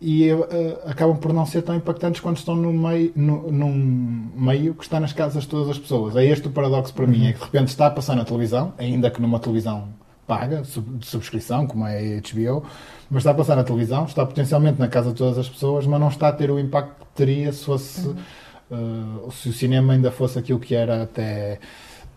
e 0.00 0.32
uh, 0.32 0.46
acabam 0.86 1.16
por 1.16 1.32
não 1.32 1.46
ser 1.46 1.62
tão 1.62 1.76
impactantes 1.76 2.20
quando 2.20 2.36
estão 2.36 2.56
no 2.56 2.72
meio, 2.72 3.12
no, 3.14 3.52
num 3.52 4.30
meio 4.34 4.74
que 4.74 4.82
está 4.82 4.98
nas 4.98 5.12
casas 5.12 5.44
de 5.44 5.48
todas 5.48 5.68
as 5.68 5.78
pessoas. 5.78 6.16
É 6.16 6.24
este 6.24 6.48
o 6.48 6.50
paradoxo 6.50 6.92
para 6.92 7.04
uhum. 7.04 7.10
mim, 7.10 7.26
é 7.26 7.32
que 7.32 7.38
de 7.38 7.44
repente 7.44 7.68
está 7.68 7.86
a 7.86 7.90
passar 7.90 8.16
na 8.16 8.24
televisão, 8.24 8.72
ainda 8.78 9.10
que 9.10 9.20
numa 9.20 9.38
televisão 9.38 9.88
paga 10.26 10.62
de 10.62 11.06
subscrição, 11.06 11.66
como 11.66 11.86
é 11.86 11.98
a 11.98 12.20
HBO, 12.20 12.64
mas 13.10 13.20
está 13.20 13.32
a 13.32 13.34
passar 13.34 13.56
na 13.56 13.64
televisão, 13.64 14.04
está 14.04 14.24
potencialmente 14.24 14.78
na 14.78 14.88
casa 14.88 15.10
de 15.10 15.16
todas 15.16 15.38
as 15.38 15.48
pessoas, 15.48 15.86
mas 15.86 16.00
não 16.00 16.08
está 16.08 16.28
a 16.28 16.32
ter 16.32 16.50
o 16.50 16.58
impacto 16.58 17.04
que 17.04 17.12
teria 17.14 17.52
se 17.52 17.64
fosse 17.64 18.08
uhum. 18.08 19.26
uh, 19.26 19.32
se 19.32 19.48
o 19.48 19.52
cinema 19.52 19.92
ainda 19.92 20.10
fosse 20.10 20.38
aquilo 20.38 20.60
que 20.60 20.74
era 20.74 21.02
até 21.02 21.58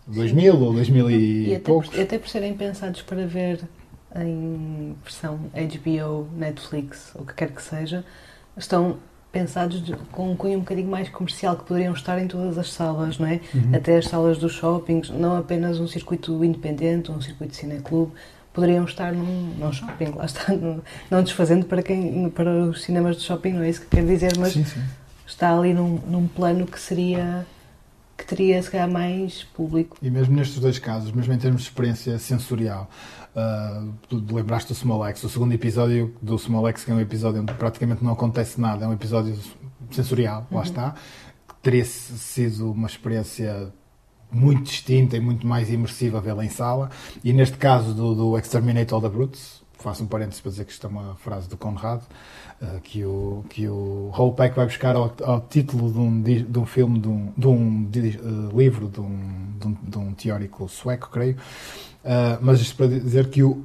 2000 0.06 0.60
ou 0.60 0.72
2000 0.72 1.10
e, 1.10 1.48
e 1.48 1.54
até 1.54 1.64
poucos. 1.64 1.90
Por, 1.90 2.00
até 2.00 2.18
por 2.18 2.28
serem 2.28 2.54
pensados 2.54 3.02
para 3.02 3.26
ver 3.26 3.60
em 4.14 4.96
versão 5.02 5.38
HBO, 5.52 6.28
Netflix, 6.36 7.12
o 7.14 7.24
que 7.24 7.34
quer 7.34 7.50
que 7.50 7.62
seja, 7.62 8.04
estão 8.56 8.98
pensados 9.32 9.82
de, 9.82 9.94
com 10.12 10.32
um 10.32 10.36
cunho 10.36 10.56
um 10.56 10.60
bocadinho 10.60 10.88
mais 10.88 11.08
comercial, 11.08 11.56
que 11.56 11.64
poderiam 11.64 11.92
estar 11.92 12.18
em 12.18 12.26
todas 12.26 12.56
as 12.56 12.72
salas, 12.72 13.18
não 13.18 13.26
é? 13.26 13.40
Uhum. 13.54 13.74
Até 13.74 13.98
as 13.98 14.06
salas 14.06 14.38
dos 14.38 14.52
shoppings, 14.52 15.10
não 15.10 15.36
apenas 15.36 15.78
um 15.78 15.86
circuito 15.86 16.44
independente, 16.44 17.10
um 17.10 17.20
circuito 17.20 17.52
de 17.52 17.58
cineclube, 17.58 18.12
poderiam 18.52 18.84
estar 18.84 19.12
num, 19.12 19.54
num 19.58 19.72
shopping, 19.72 20.12
lá 20.16 20.24
está, 20.24 20.46
não 21.10 21.22
desfazendo 21.22 21.66
para, 21.66 21.82
quem, 21.82 22.30
para 22.30 22.50
os 22.50 22.82
cinemas 22.82 23.16
de 23.16 23.22
shopping, 23.22 23.52
não 23.52 23.62
é 23.62 23.68
isso 23.68 23.82
que 23.82 23.88
quero 23.88 24.06
dizer, 24.06 24.32
mas 24.38 24.54
sim, 24.54 24.64
sim. 24.64 24.82
está 25.26 25.56
ali 25.56 25.74
num, 25.74 26.00
num 26.06 26.26
plano 26.26 26.66
que 26.66 26.80
seria 26.80 27.46
que 28.16 28.24
teria 28.24 28.62
se 28.62 28.70
calhar 28.70 28.90
mais 28.90 29.44
público. 29.44 29.98
E 30.00 30.10
mesmo 30.10 30.34
nestes 30.34 30.58
dois 30.58 30.78
casos, 30.78 31.12
mesmo 31.12 31.34
em 31.34 31.38
termos 31.38 31.60
de 31.60 31.68
experiência 31.68 32.18
sensorial, 32.18 32.90
Uh, 33.36 33.92
lembraste 34.32 34.72
do 34.72 34.74
Small 34.74 35.04
X, 35.08 35.22
o 35.24 35.28
segundo 35.28 35.52
episódio 35.52 36.14
do 36.22 36.38
Small 36.38 36.66
X, 36.68 36.86
que 36.86 36.90
é 36.90 36.94
um 36.94 37.00
episódio 37.00 37.42
onde 37.42 37.52
praticamente 37.52 38.02
não 38.02 38.12
acontece 38.14 38.58
nada, 38.58 38.86
é 38.86 38.88
um 38.88 38.94
episódio 38.94 39.38
sensorial, 39.90 40.46
uhum. 40.50 40.56
lá 40.56 40.62
está, 40.62 40.94
que 41.46 41.54
teria 41.60 41.84
sido 41.84 42.72
uma 42.72 42.86
experiência 42.86 43.70
muito 44.30 44.62
distinta 44.62 45.18
e 45.18 45.20
muito 45.20 45.46
mais 45.46 45.70
imersiva 45.70 46.18
vê-la 46.18 46.46
em 46.46 46.48
sala. 46.48 46.90
E 47.22 47.30
neste 47.32 47.58
caso 47.58 47.92
do, 47.92 48.14
do 48.14 48.38
Exterminate 48.38 48.94
All 48.94 49.02
the 49.02 49.08
Brutes, 49.10 49.62
faço 49.78 50.02
um 50.02 50.06
parênteses 50.06 50.40
para 50.40 50.50
dizer 50.50 50.64
que 50.64 50.72
isto 50.72 50.86
é 50.86 50.90
uma 50.90 51.14
frase 51.16 51.48
do 51.48 51.56
Conrad, 51.56 52.00
que 52.82 53.04
o, 53.04 53.44
que 53.50 53.68
o 53.68 54.32
Peck 54.36 54.56
vai 54.56 54.66
buscar 54.66 54.96
ao, 54.96 55.14
ao 55.22 55.40
título 55.40 55.92
de 55.92 55.98
um, 55.98 56.22
de 56.22 56.58
um 56.58 56.66
filme, 56.66 56.98
de 56.98 57.08
um, 57.08 57.32
de 57.36 57.46
um 57.46 57.84
de, 57.84 58.18
uh, 58.18 58.56
livro 58.56 58.88
de 58.88 59.00
um, 59.00 59.78
de 59.82 59.98
um, 59.98 60.12
teórico 60.14 60.68
sueco, 60.68 61.10
creio. 61.10 61.36
Uh, 62.04 62.38
mas 62.40 62.60
isto 62.60 62.76
para 62.76 62.86
dizer 62.86 63.28
que 63.28 63.42
o, 63.42 63.64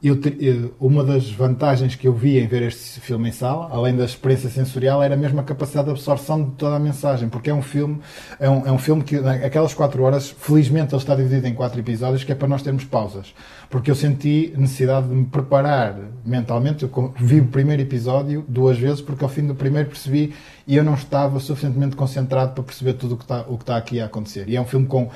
eu, 0.00 0.16
eu, 0.38 0.74
uma 0.78 1.02
das 1.02 1.28
vantagens 1.28 1.96
que 1.96 2.06
eu 2.06 2.12
vi 2.12 2.38
em 2.38 2.46
ver 2.46 2.62
este 2.62 3.00
filme 3.00 3.30
em 3.30 3.32
sala, 3.32 3.68
além 3.72 3.96
da 3.96 4.04
experiência 4.04 4.48
sensorial, 4.48 5.02
era 5.02 5.16
mesmo 5.16 5.40
a 5.40 5.42
capacidade 5.42 5.86
de 5.86 5.90
absorção 5.90 6.44
de 6.44 6.50
toda 6.52 6.76
a 6.76 6.78
mensagem, 6.78 7.28
porque 7.28 7.50
é 7.50 7.54
um 7.54 7.62
filme, 7.62 7.98
é 8.38 8.48
um, 8.48 8.64
é 8.64 8.70
um 8.70 8.78
filme 8.78 9.02
que, 9.02 9.16
aquelas 9.16 9.74
quatro 9.74 10.04
horas, 10.04 10.30
felizmente 10.30 10.94
ele 10.94 11.02
está 11.02 11.16
dividido 11.16 11.48
em 11.48 11.54
quatro 11.54 11.80
episódios, 11.80 12.22
que 12.22 12.30
é 12.30 12.34
para 12.36 12.46
nós 12.46 12.62
termos 12.62 12.84
pausas, 12.84 13.34
porque 13.68 13.90
eu 13.90 13.94
senti 13.96 14.54
necessidade 14.56 15.08
de 15.08 15.14
me 15.14 15.24
preparar 15.24 15.98
mentalmente. 16.24 16.84
Eu 16.84 17.14
vi 17.18 17.40
o 17.40 17.46
primeiro 17.46 17.82
episódio 17.82 18.44
duas 18.46 18.78
vezes, 18.78 19.00
porque 19.00 19.24
ao 19.24 19.30
fim 19.30 19.46
do 19.48 19.54
primeiro 19.54 19.88
percebi 19.88 20.32
e 20.68 20.76
eu 20.76 20.84
não 20.84 20.92
estava 20.92 21.40
suficientemente 21.40 21.96
concentrado 21.96 22.52
para 22.52 22.62
perceber 22.62 22.92
tudo 22.92 23.14
o 23.14 23.16
que 23.16 23.24
está, 23.24 23.40
o 23.48 23.56
que 23.56 23.62
está 23.62 23.78
aqui 23.78 24.02
a 24.02 24.04
acontecer. 24.04 24.46
E 24.50 24.54
é 24.54 24.60
um 24.60 24.66
filme 24.66 24.86
com 24.86 25.08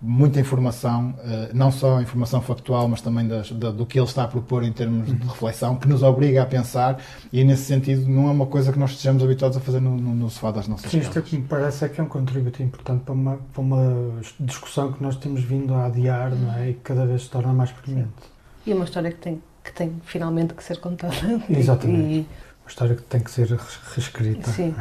muita 0.00 0.38
informação, 0.38 1.12
eh, 1.24 1.50
não 1.52 1.72
só 1.72 2.00
informação 2.00 2.40
factual, 2.40 2.86
mas 2.86 3.00
também 3.00 3.26
das, 3.26 3.50
da, 3.50 3.72
do 3.72 3.84
que 3.84 3.98
ele 3.98 4.06
está 4.06 4.22
a 4.22 4.28
propor 4.28 4.62
em 4.62 4.72
termos 4.72 5.08
de 5.08 5.26
reflexão, 5.26 5.74
que 5.74 5.88
nos 5.88 6.04
obriga 6.04 6.44
a 6.44 6.46
pensar 6.46 7.02
e, 7.32 7.42
nesse 7.42 7.64
sentido, 7.64 8.08
não 8.08 8.28
é 8.28 8.30
uma 8.30 8.46
coisa 8.46 8.72
que 8.72 8.78
nós 8.78 8.92
estejamos 8.92 9.24
habituados 9.24 9.56
a 9.56 9.60
fazer 9.60 9.80
no, 9.80 9.96
no, 9.96 10.14
no 10.14 10.30
sofá 10.30 10.52
das 10.52 10.68
nossas 10.68 10.88
Sim, 10.88 11.00
isto 11.00 11.18
é 11.18 11.22
que 11.22 11.36
me 11.36 11.42
parece 11.42 11.84
é 11.84 11.88
que 11.88 12.00
é 12.00 12.04
um 12.04 12.08
contributo 12.08 12.62
importante 12.62 13.02
para 13.02 13.12
uma, 13.12 13.40
para 13.52 13.60
uma 13.60 14.20
discussão 14.38 14.92
que 14.92 15.02
nós 15.02 15.16
temos 15.16 15.42
vindo 15.42 15.74
a 15.74 15.86
adiar 15.86 16.30
não 16.30 16.54
é? 16.54 16.70
e 16.70 16.74
que 16.74 16.82
cada 16.82 17.04
vez 17.04 17.22
se 17.22 17.30
torna 17.30 17.52
mais 17.52 17.72
premente. 17.72 18.12
E 18.64 18.72
uma 18.72 18.84
história 18.84 19.10
que 19.10 19.18
tem, 19.18 19.42
que 19.64 19.72
tem 19.72 19.92
finalmente 20.04 20.54
que 20.54 20.62
ser 20.62 20.78
contada. 20.78 21.16
Exatamente. 21.50 22.14
E... 22.14 22.49
História 22.70 22.96
que 22.96 23.02
tem 23.02 23.20
que 23.20 23.30
ser 23.30 23.48
reescrita. 23.94 24.50
Sim. 24.50 24.74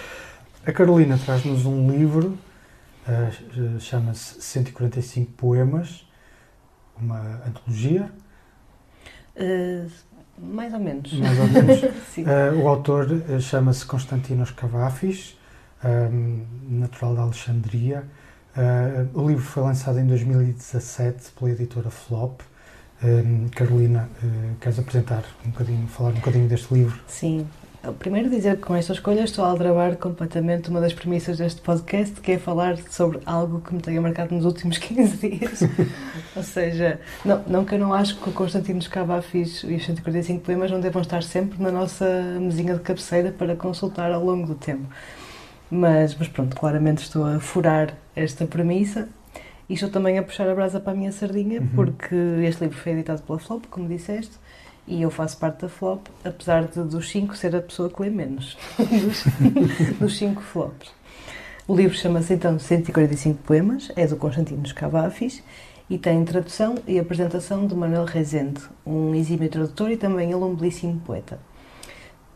A 0.66 0.72
Carolina 0.72 1.18
traz-nos 1.18 1.64
um 1.64 1.90
livro 1.90 2.36
Uh, 3.06 3.78
Chama-se 3.78 4.40
145 4.40 5.30
Poemas, 5.32 6.04
uma 7.00 7.40
antologia. 7.46 8.10
Uh, 9.36 9.88
mais 10.36 10.74
ou 10.74 10.80
menos. 10.80 11.12
Mais 11.12 11.38
ou 11.38 11.46
menos. 11.46 11.82
uh, 12.18 12.62
o 12.62 12.68
autor 12.68 13.08
chama-se 13.40 13.86
Constantinos 13.86 14.50
Cavafis, 14.50 15.38
um, 15.84 16.44
natural 16.68 17.14
da 17.14 17.22
Alexandria. 17.22 18.02
o 19.14 19.28
livro 19.28 19.44
foi 19.44 19.62
lançado 19.62 20.00
em 20.00 20.06
2017 20.06 21.30
pela 21.38 21.52
editora 21.52 21.90
Flop. 21.90 22.40
Carolina, 23.54 24.08
queres 24.60 24.78
apresentar 24.78 25.24
um 25.44 25.50
bocadinho, 25.50 25.86
falar 25.88 26.10
um 26.10 26.14
bocadinho 26.14 26.48
deste 26.48 26.72
livro? 26.72 26.98
Sim, 27.06 27.46
Primeiro 27.92 28.28
dizer 28.28 28.56
que 28.56 28.62
com 28.62 28.74
esta 28.74 28.92
escolha 28.92 29.22
estou 29.22 29.44
a 29.44 29.48
aldrabar 29.48 29.96
completamente 29.96 30.68
uma 30.70 30.80
das 30.80 30.92
premissas 30.92 31.38
deste 31.38 31.60
podcast, 31.60 32.20
que 32.20 32.32
é 32.32 32.38
falar 32.38 32.76
sobre 32.90 33.20
algo 33.24 33.60
que 33.60 33.74
me 33.74 33.80
tenha 33.80 34.00
marcado 34.00 34.34
nos 34.34 34.44
últimos 34.44 34.78
15 34.78 35.16
dias. 35.28 35.60
Ou 36.34 36.42
seja, 36.42 37.00
não, 37.24 37.42
não 37.46 37.64
que 37.64 37.74
eu 37.74 37.78
não 37.78 37.94
acho 37.94 38.16
que 38.16 38.28
o 38.28 38.32
Constantino 38.32 38.78
Escavafis 38.78 39.62
e 39.62 39.74
os 39.74 39.84
145 39.84 40.40
poemas 40.40 40.70
não 40.70 40.80
devam 40.80 41.02
estar 41.02 41.22
sempre 41.22 41.62
na 41.62 41.70
nossa 41.70 42.04
mesinha 42.40 42.74
de 42.74 42.80
cabeceira 42.80 43.30
para 43.30 43.54
consultar 43.54 44.10
ao 44.10 44.24
longo 44.24 44.46
do 44.46 44.54
tempo. 44.54 44.86
Mas, 45.70 46.14
mas 46.16 46.28
pronto, 46.28 46.56
claramente 46.56 47.02
estou 47.02 47.24
a 47.24 47.38
furar 47.38 47.94
esta 48.14 48.46
premissa 48.46 49.08
e 49.68 49.74
estou 49.74 49.88
também 49.88 50.18
a 50.18 50.22
puxar 50.22 50.48
a 50.48 50.54
brasa 50.54 50.80
para 50.80 50.92
a 50.92 50.96
minha 50.96 51.12
sardinha, 51.12 51.60
uhum. 51.60 51.68
porque 51.74 52.14
este 52.44 52.64
livro 52.64 52.78
foi 52.78 52.92
editado 52.92 53.22
pela 53.22 53.38
Flop, 53.38 53.64
como 53.68 53.88
disseste, 53.88 54.32
e 54.86 55.02
eu 55.02 55.10
faço 55.10 55.36
parte 55.38 55.62
da 55.62 55.68
flop, 55.68 56.06
apesar 56.24 56.64
de 56.64 56.80
dos 56.82 57.10
cinco 57.10 57.36
ser 57.36 57.56
a 57.56 57.60
pessoa 57.60 57.90
que 57.90 58.00
lê 58.00 58.10
menos 58.10 58.56
dos, 58.78 59.24
dos 59.98 60.16
cinco 60.16 60.40
flops. 60.40 60.92
O 61.66 61.74
livro 61.74 61.96
chama-se 61.96 62.34
então 62.34 62.56
145 62.58 63.42
Poemas, 63.42 63.90
é 63.96 64.06
do 64.06 64.16
Constantino 64.16 64.62
Cavafis 64.72 65.42
e 65.90 65.98
tem 65.98 66.24
tradução 66.24 66.76
e 66.86 66.98
apresentação 66.98 67.66
de 67.66 67.74
Manuel 67.74 68.04
Rezende, 68.04 68.60
um 68.86 69.12
exímio 69.14 69.48
tradutor 69.48 69.90
e 69.90 69.96
também 69.96 70.30
ele 70.30 70.36
um 70.36 70.54
belíssimo 70.54 71.00
poeta. 71.00 71.40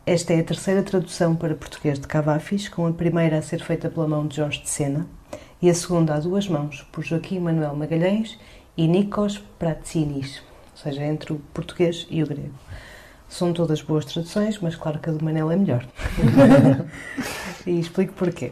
Esta 0.05 0.33
é 0.33 0.41
a 0.41 0.43
terceira 0.43 0.83
tradução 0.83 1.35
para 1.35 1.55
português 1.55 1.97
de 1.97 2.07
Cavafis, 2.07 2.67
com 2.67 2.85
a 2.85 2.91
primeira 2.91 3.37
a 3.37 3.41
ser 3.41 3.63
feita 3.63 3.89
pela 3.89 4.07
mão 4.07 4.27
de 4.27 4.35
Jorge 4.35 4.61
de 4.61 4.69
Sena 4.69 5.07
e 5.61 5.69
a 5.69 5.73
segunda 5.73 6.15
a 6.15 6.19
duas 6.19 6.47
mãos, 6.47 6.85
por 6.91 7.03
Joaquim 7.03 7.39
Manuel 7.39 7.75
Magalhães 7.75 8.37
e 8.75 8.87
Nikos 8.87 9.37
Pratsinis 9.59 10.41
ou 10.71 10.77
seja, 10.77 11.05
entre 11.05 11.33
o 11.33 11.39
português 11.53 12.07
e 12.09 12.23
o 12.23 12.27
grego. 12.27 12.53
São 13.29 13.53
todas 13.53 13.81
boas 13.81 14.03
traduções, 14.05 14.59
mas 14.59 14.75
claro 14.75 14.99
que 14.99 15.09
a 15.09 15.13
do 15.13 15.23
Manel 15.23 15.51
é 15.51 15.55
melhor. 15.55 15.85
e 17.65 17.79
explico 17.79 18.13
porquê. 18.13 18.51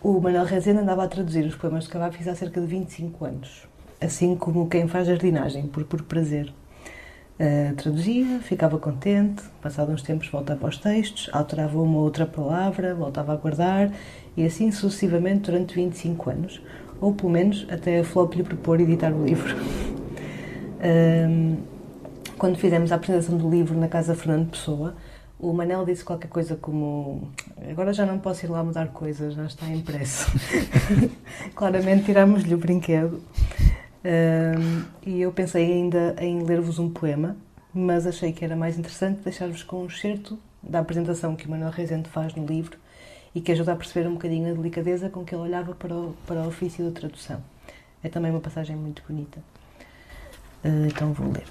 O 0.00 0.20
Manuel 0.20 0.44
Rezende 0.44 0.80
andava 0.80 1.04
a 1.04 1.08
traduzir 1.08 1.44
os 1.44 1.54
poemas 1.54 1.84
de 1.84 1.90
Cavafis 1.90 2.28
há 2.28 2.34
cerca 2.34 2.60
de 2.60 2.66
25 2.66 3.24
anos, 3.24 3.68
assim 4.00 4.36
como 4.36 4.68
quem 4.68 4.86
faz 4.86 5.06
jardinagem, 5.06 5.66
por, 5.66 5.84
por 5.84 6.02
prazer. 6.02 6.52
Uh, 7.40 7.74
traduzia, 7.74 8.38
ficava 8.40 8.78
contente, 8.78 9.42
passado 9.60 9.90
uns 9.90 10.02
tempos 10.02 10.28
voltava 10.28 10.66
aos 10.66 10.76
textos, 10.76 11.30
alterava 11.32 11.80
uma 11.80 11.96
ou 11.96 12.04
outra 12.04 12.26
palavra, 12.26 12.94
voltava 12.94 13.32
a 13.32 13.36
guardar, 13.36 13.90
e 14.36 14.44
assim 14.44 14.70
sucessivamente 14.70 15.50
durante 15.50 15.74
25 15.74 16.30
anos, 16.30 16.62
ou 17.00 17.12
pelo 17.12 17.30
menos 17.30 17.66
até 17.70 18.00
a 18.00 18.04
Flop 18.04 18.34
lhe 18.34 18.42
propor 18.42 18.80
editar 18.80 19.12
o 19.12 19.24
livro. 19.24 19.56
Um, 20.84 21.56
quando 22.38 22.56
fizemos 22.56 22.90
a 22.90 22.96
apresentação 22.96 23.36
do 23.36 23.48
livro 23.48 23.78
na 23.78 23.88
Casa 23.88 24.14
Fernando 24.14 24.50
Pessoa, 24.50 24.94
o 25.38 25.52
Manel 25.52 25.84
disse 25.84 26.04
qualquer 26.04 26.28
coisa 26.28 26.56
como 26.56 27.28
agora 27.68 27.92
já 27.92 28.06
não 28.06 28.18
posso 28.18 28.46
ir 28.46 28.48
lá 28.48 28.62
mudar 28.62 28.88
coisas, 28.88 29.34
já 29.34 29.44
está 29.44 29.68
impresso. 29.68 30.30
Claramente 31.54 32.04
tirámos-lhe 32.04 32.54
o 32.54 32.58
brinquedo. 32.58 33.20
Um, 34.04 34.84
e 35.04 35.20
eu 35.20 35.32
pensei 35.32 35.72
ainda 35.72 36.14
em 36.18 36.42
ler-vos 36.42 36.78
um 36.78 36.88
poema, 36.88 37.36
mas 37.74 38.06
achei 38.06 38.32
que 38.32 38.44
era 38.44 38.54
mais 38.54 38.78
interessante 38.78 39.20
deixar-vos 39.22 39.62
com 39.62 39.82
um 39.82 39.86
excerto 39.86 40.38
da 40.62 40.78
apresentação 40.78 41.34
que 41.34 41.46
o 41.46 41.50
Manuel 41.50 41.70
Rezende 41.70 42.08
faz 42.08 42.34
no 42.34 42.46
livro 42.46 42.76
e 43.34 43.40
que 43.40 43.52
ajuda 43.52 43.72
a 43.72 43.76
perceber 43.76 44.08
um 44.08 44.14
bocadinho 44.14 44.50
a 44.50 44.54
delicadeza 44.54 45.08
com 45.08 45.24
que 45.24 45.34
ele 45.34 45.42
olhava 45.42 45.74
para 45.74 45.94
o, 45.94 46.14
para 46.26 46.42
o 46.42 46.48
ofício 46.48 46.84
da 46.84 46.90
tradução. 46.90 47.42
É 48.02 48.08
também 48.08 48.30
uma 48.30 48.40
passagem 48.40 48.76
muito 48.76 49.02
bonita. 49.08 49.38
Uh, 50.64 50.86
então 50.86 51.12
vou 51.12 51.30
ler. 51.30 51.46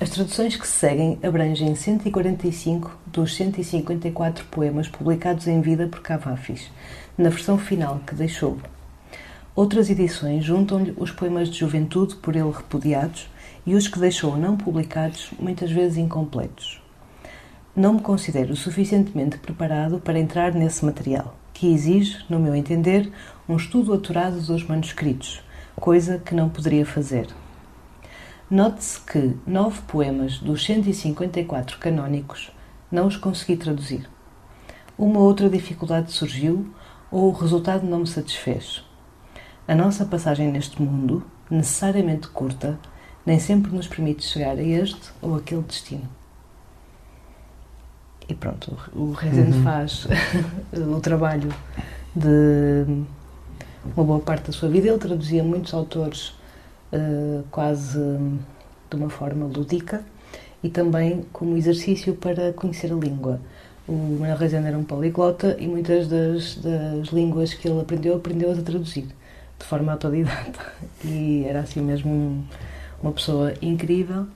As 0.00 0.08
traduções 0.08 0.56
que 0.56 0.66
se 0.66 0.78
seguem 0.78 1.18
abrangem 1.22 1.74
145 1.74 2.98
dos 3.06 3.36
154 3.36 4.46
poemas 4.46 4.88
publicados 4.88 5.46
em 5.46 5.60
vida 5.60 5.86
por 5.88 6.00
Cavafis, 6.00 6.70
na 7.18 7.28
versão 7.28 7.58
final 7.58 8.00
que 8.06 8.14
deixou. 8.14 8.56
Outras 9.54 9.90
edições 9.90 10.42
juntam-lhe 10.42 10.94
os 10.96 11.10
poemas 11.10 11.50
de 11.50 11.58
juventude 11.58 12.16
por 12.16 12.34
ele 12.34 12.50
repudiados 12.50 13.28
e 13.66 13.74
os 13.74 13.88
que 13.88 13.98
deixou 13.98 14.38
não 14.38 14.56
publicados, 14.56 15.32
muitas 15.38 15.70
vezes 15.70 15.98
incompletos. 15.98 16.79
Não 17.74 17.94
me 17.94 18.00
considero 18.00 18.56
suficientemente 18.56 19.38
preparado 19.38 20.00
para 20.00 20.18
entrar 20.18 20.52
nesse 20.52 20.84
material, 20.84 21.36
que 21.54 21.72
exige, 21.72 22.24
no 22.28 22.38
meu 22.38 22.54
entender, 22.54 23.10
um 23.48 23.56
estudo 23.56 23.92
aturado 23.92 24.40
dos 24.40 24.64
manuscritos 24.64 25.42
coisa 25.80 26.18
que 26.18 26.34
não 26.34 26.50
poderia 26.50 26.84
fazer. 26.84 27.26
Note-se 28.50 29.00
que 29.00 29.34
nove 29.46 29.80
poemas 29.88 30.38
dos 30.38 30.62
154 30.64 31.78
canónicos 31.78 32.52
não 32.92 33.06
os 33.06 33.16
consegui 33.16 33.56
traduzir. 33.56 34.08
Uma 34.98 35.20
outra 35.20 35.48
dificuldade 35.48 36.12
surgiu 36.12 36.68
ou 37.10 37.30
o 37.30 37.32
resultado 37.32 37.86
não 37.86 38.00
me 38.00 38.06
satisfez. 38.06 38.84
A 39.66 39.74
nossa 39.74 40.04
passagem 40.04 40.52
neste 40.52 40.82
mundo, 40.82 41.24
necessariamente 41.48 42.28
curta, 42.28 42.78
nem 43.24 43.38
sempre 43.38 43.72
nos 43.72 43.88
permite 43.88 44.24
chegar 44.24 44.58
a 44.58 44.62
este 44.62 45.10
ou 45.22 45.36
aquele 45.36 45.62
destino. 45.62 46.19
E 48.30 48.34
pronto, 48.34 48.76
o 48.94 49.10
Rezende 49.10 49.56
uhum. 49.56 49.64
faz 49.64 50.06
o 50.72 51.00
trabalho 51.00 51.52
de 52.14 52.86
uma 53.96 54.04
boa 54.04 54.20
parte 54.20 54.46
da 54.46 54.52
sua 54.52 54.68
vida. 54.68 54.86
Ele 54.86 54.98
traduzia 54.98 55.42
muitos 55.42 55.74
autores 55.74 56.28
uh, 56.92 57.42
quase 57.50 57.98
de 58.88 58.96
uma 58.96 59.10
forma 59.10 59.46
lúdica 59.46 60.04
e 60.62 60.68
também 60.68 61.24
como 61.32 61.56
exercício 61.56 62.14
para 62.14 62.52
conhecer 62.52 62.92
a 62.92 62.94
língua. 62.94 63.40
O 63.88 63.94
Manuel 63.94 64.36
Rezende 64.36 64.68
era 64.68 64.78
um 64.78 64.84
poliglota 64.84 65.56
e 65.58 65.66
muitas 65.66 66.06
das, 66.06 66.54
das 66.54 67.08
línguas 67.08 67.52
que 67.52 67.66
ele 67.66 67.80
aprendeu, 67.80 68.14
aprendeu-as 68.14 68.60
a 68.60 68.62
traduzir 68.62 69.08
de 69.58 69.66
forma 69.66 69.92
autodidata. 69.92 70.60
E 71.04 71.44
era 71.48 71.60
assim 71.60 71.80
mesmo 71.80 72.12
um, 72.12 72.44
uma 73.02 73.10
pessoa 73.10 73.54
incrível. 73.60 74.28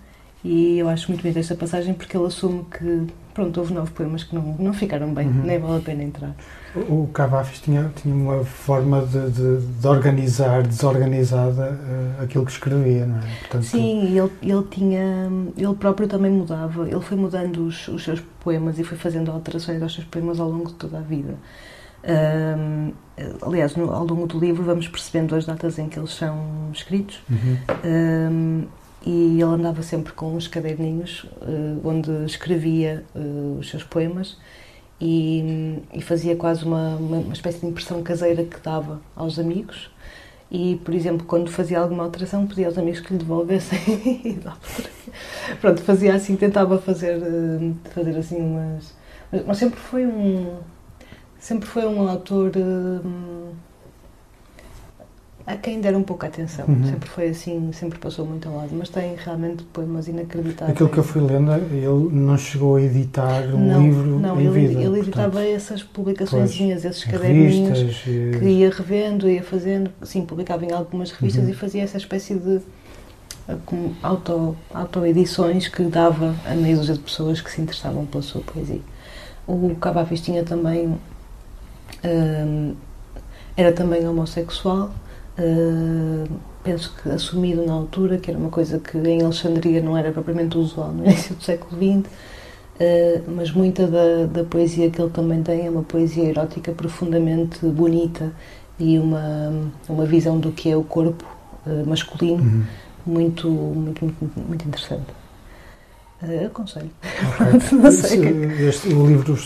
E 0.43 0.79
eu 0.79 0.89
acho 0.89 1.09
muito 1.13 1.23
bem 1.23 1.33
esta 1.37 1.55
passagem 1.55 1.95
porque 1.95 2.17
ele 2.17 2.27
assume 2.27 2.65
que 2.65 3.07
pronto, 3.35 3.59
houve 3.59 3.75
nove 3.75 3.91
poemas 3.91 4.23
que 4.23 4.35
não, 4.35 4.57
não 4.59 4.73
ficaram 4.73 5.13
bem, 5.13 5.27
uhum. 5.27 5.43
nem 5.43 5.59
vale 5.59 5.79
a 5.79 5.81
pena 5.81 6.03
entrar. 6.05 6.35
O 6.77 7.09
Cavafis 7.13 7.61
tinha, 7.61 7.93
tinha 7.95 8.15
uma 8.15 8.45
forma 8.45 9.03
de, 9.03 9.31
de, 9.31 9.67
de 9.67 9.87
organizar 9.87 10.63
desorganizada 10.63 11.73
uh, 11.73 12.23
aquilo 12.23 12.47
que 12.47 12.53
escrevia, 12.53 13.05
não 13.07 13.19
é? 13.19 13.23
Portanto, 13.41 13.65
Sim, 13.65 14.17
ele, 14.17 14.31
ele 14.43 14.63
tinha. 14.71 15.29
Ele 15.57 15.75
próprio 15.75 16.09
também 16.09 16.31
mudava, 16.31 16.89
ele 16.89 17.01
foi 17.01 17.17
mudando 17.17 17.67
os, 17.67 17.89
os 17.89 18.03
seus 18.03 18.21
poemas 18.41 18.79
e 18.79 18.85
foi 18.85 18.97
fazendo 18.97 19.31
alterações 19.31 19.83
aos 19.83 19.93
seus 19.93 20.07
poemas 20.07 20.41
ao 20.41 20.49
longo 20.49 20.69
de 20.69 20.75
toda 20.75 20.99
a 20.99 21.03
vida. 21.03 21.35
Um, 22.07 22.93
aliás, 23.41 23.77
no, 23.77 23.91
ao 23.91 24.05
longo 24.05 24.27
do 24.27 24.39
livro 24.39 24.63
vamos 24.63 24.87
percebendo 24.89 25.35
as 25.35 25.47
datas 25.47 25.79
em 25.79 25.89
que 25.89 25.99
eles 25.99 26.13
são 26.13 26.71
escritos. 26.73 27.23
Uhum. 27.31 27.57
Um, 27.85 28.65
e 29.07 29.35
ele 29.35 29.43
andava 29.43 29.83
sempre 29.83 30.13
com 30.13 30.35
uns 30.35 30.49
caderninhos 30.49 31.25
uh, 31.25 31.81
onde 31.85 32.11
escrevia 32.25 33.05
uh, 33.15 33.59
os 33.59 33.69
seus 33.69 33.85
poemas 33.85 34.39
e, 35.01 35.83
e 35.93 36.01
fazia 36.01 36.35
quase 36.37 36.65
uma, 36.65 36.97
uma, 36.97 37.19
uma, 37.19 37.33
espécie 37.35 37.61
de 37.61 37.67
impressão 37.67 38.03
caseira 38.03 38.45
que 38.45 38.59
dava 38.61 39.03
aos 39.15 39.39
amigos. 39.39 39.91
E, 40.51 40.77
por 40.85 40.95
exemplo, 40.95 41.27
quando 41.27 41.51
fazia 41.51 41.81
alguma 41.81 42.05
alteração, 42.05 42.47
pedia 42.47 42.67
aos 42.67 42.79
amigos 42.79 43.01
que 43.01 43.13
lhe 43.13 43.19
devolvessem. 43.19 44.41
Pronto, 45.61 45.83
fazia 45.83 46.15
assim, 46.15 46.37
tentava 46.37 46.79
fazer, 46.79 47.19
uh, 47.19 47.77
fazer 47.91 48.17
assim 48.17 48.41
umas. 48.41 48.95
Mas 49.47 49.59
sempre 49.59 49.81
foi 49.81 50.07
um. 50.07 50.59
Sempre 51.39 51.69
foi 51.69 51.85
um 51.85 52.09
autor 52.09 52.53
a 55.47 55.57
quem 55.57 55.81
der 55.81 55.95
um 55.95 56.03
pouco 56.03 56.25
a 56.25 56.29
atenção. 56.29 56.65
Uhum. 56.67 56.87
Sempre 56.87 57.09
foi 57.09 57.29
assim, 57.29 57.71
sempre 57.73 57.99
passou 57.99 58.25
muito 58.25 58.49
ao 58.49 58.57
lado, 58.57 58.71
mas 58.73 58.89
tem 58.89 59.15
realmente 59.15 59.63
poemas 59.65 60.09
inacreditáveis. 60.09 60.75
Aquilo 60.75 60.89
que 60.89 60.99
eu 60.99 61.05
fui 61.05 61.21
lendo, 61.21 61.53
ele 61.53 61.87
não 62.13 62.39
chegou 62.39 62.77
a 62.77 62.83
editar 62.83 63.43
um 63.55 63.69
não, 63.69 63.83
livro 63.83 64.19
não, 64.19 64.41
em 64.41 64.47
ele, 64.47 64.69
vida. 64.69 64.81
ele 64.81 65.01
editava 65.01 65.33
portanto, 65.33 65.55
essas 65.55 65.83
publicações, 65.83 66.59
esses 66.59 67.05
caderninhos 67.05 68.05
e... 68.07 68.39
que 68.39 68.45
ia 68.45 68.71
revendo, 68.71 69.29
ia 69.29 69.43
fazendo, 69.43 69.91
sim, 70.03 70.25
publicava 70.25 70.65
em 70.65 70.73
algumas 70.73 71.11
revistas 71.11 71.45
uhum. 71.45 71.51
e 71.51 71.55
fazia 71.55 71.83
essa 71.83 71.99
espécie 71.99 72.35
de 72.37 72.61
auto, 74.03 74.57
auto-edições 74.73 75.69
que 75.69 75.83
dava 75.83 76.35
a 76.47 76.55
meia 76.55 76.77
dúzia 76.77 76.95
de 76.95 77.01
pessoas 77.01 77.43
que 77.43 77.51
se 77.51 77.61
interessavam 77.61 78.07
pela 78.07 78.23
sua 78.23 78.41
poesia. 78.41 78.81
O 79.47 79.75
Cavafis 79.75 80.23
tinha 80.23 80.43
também... 80.43 80.99
Hum, 82.03 82.75
era 83.57 83.73
também 83.73 84.07
homossexual 84.09 84.91
Uh, 85.39 86.29
penso 86.63 86.95
que 87.03 87.09
assumido 87.11 87.67
na 87.67 87.73
altura, 87.73 88.19
que 88.19 88.31
era 88.31 88.39
uma 88.39 88.51
coisa 88.51 88.79
que 88.79 88.97
em 88.97 89.23
Alexandria 89.23 89.83
não 89.83 89.97
era 89.97 90.13
propriamente 90.13 90.57
usual 90.57 90.93
no 90.93 91.05
início 91.05 91.35
do 91.35 91.43
século 91.43 91.77
XX, 91.77 92.07
uh, 92.07 92.09
ah, 92.81 93.31
mas 93.35 93.51
muita 93.51 93.87
da, 93.87 94.27
da, 94.27 94.45
poesia 94.45 94.89
que 94.91 95.01
ele 95.01 95.11
também 95.11 95.43
tem 95.43 95.67
é 95.67 95.71
uma 95.71 95.83
poesia 95.83 96.25
erótica 96.25 96.73
profundamente 96.73 97.67
bonita 97.67 98.33
e 98.79 98.99
uma, 98.99 99.71
uma 99.89 100.07
visão 100.07 100.39
do 100.39 100.53
que 100.53 100.71
é 100.71 100.77
o 100.77 100.85
corpo 100.85 101.25
uh, 101.67 101.87
masculino 101.87 102.43
uhum. 102.43 102.65
muito, 103.05 103.49
muito, 103.49 104.05
muito, 104.05 104.41
muito 104.41 104.69
interessante. 104.69 105.24
Uh, 106.25 106.47
aconselho. 106.47 106.91
Okay. 107.35 107.79
não 107.79 107.91
sei 107.91 108.21
Esse, 108.21 108.65
este, 108.65 108.89
o 108.95 109.07
livro, 109.07 109.39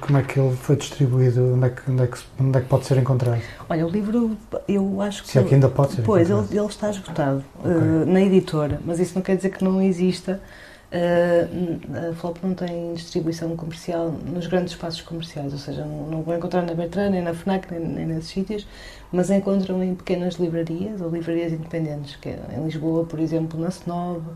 como 0.00 0.18
é 0.18 0.22
que 0.22 0.40
ele 0.40 0.56
foi 0.56 0.76
distribuído? 0.76 1.54
Onde 1.54 1.66
é 1.66 1.70
que, 1.70 1.90
onde 1.90 2.02
é 2.02 2.06
que, 2.06 2.18
onde 2.40 2.58
é 2.58 2.60
que 2.60 2.66
pode 2.66 2.86
ser 2.86 2.98
encontrado? 2.98 3.40
Olha, 3.68 3.86
o 3.86 3.88
livro, 3.88 4.36
eu 4.66 5.00
acho 5.00 5.22
que. 5.22 5.30
Se 5.30 5.38
é 5.38 5.44
que 5.44 5.54
ainda 5.54 5.68
pode 5.68 5.92
ser 5.92 6.02
Pois, 6.02 6.28
ele, 6.28 6.40
ele, 6.50 6.66
está 6.66 6.90
esgotado 6.90 7.44
okay. 7.60 7.72
uh, 7.72 8.06
na 8.06 8.20
editora, 8.20 8.80
mas 8.84 8.98
isso 8.98 9.14
não 9.14 9.22
quer 9.22 9.36
dizer 9.36 9.50
que 9.50 9.62
não 9.62 9.80
exista. 9.80 10.40
Uh, 10.86 12.10
a 12.10 12.14
Flop 12.14 12.38
não 12.42 12.54
tem 12.54 12.94
distribuição 12.94 13.56
comercial 13.56 14.14
nos 14.24 14.46
grandes 14.46 14.72
espaços 14.72 15.02
comerciais, 15.02 15.52
ou 15.52 15.58
seja, 15.58 15.84
não, 15.84 16.06
não 16.06 16.22
vão 16.22 16.36
encontrar 16.36 16.62
na 16.62 16.74
Bertrand, 16.74 17.10
nem 17.10 17.22
na 17.22 17.34
FNAC, 17.34 17.70
nem, 17.72 17.80
nem 17.80 18.06
nesses 18.06 18.30
sítios, 18.30 18.66
mas 19.10 19.28
encontram 19.30 19.82
em 19.82 19.94
pequenas 19.94 20.36
livrarias 20.36 21.00
ou 21.00 21.10
livrarias 21.10 21.52
independentes, 21.52 22.16
que 22.16 22.28
é 22.28 22.38
em 22.56 22.64
Lisboa, 22.64 23.04
por 23.04 23.18
exemplo, 23.18 23.60
na 23.60 23.70
Senove 23.70 24.26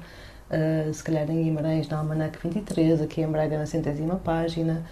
uh, 0.50 0.92
se 0.92 1.02
calhar 1.02 1.30
em 1.30 1.44
Guimarães 1.44 1.88
na 1.88 1.98
Almanac 1.98 2.38
23, 2.42 3.00
aqui 3.00 3.22
em 3.22 3.26
Braga 3.26 3.58
na 3.58 3.66
centésima 3.66 4.16
página, 4.16 4.82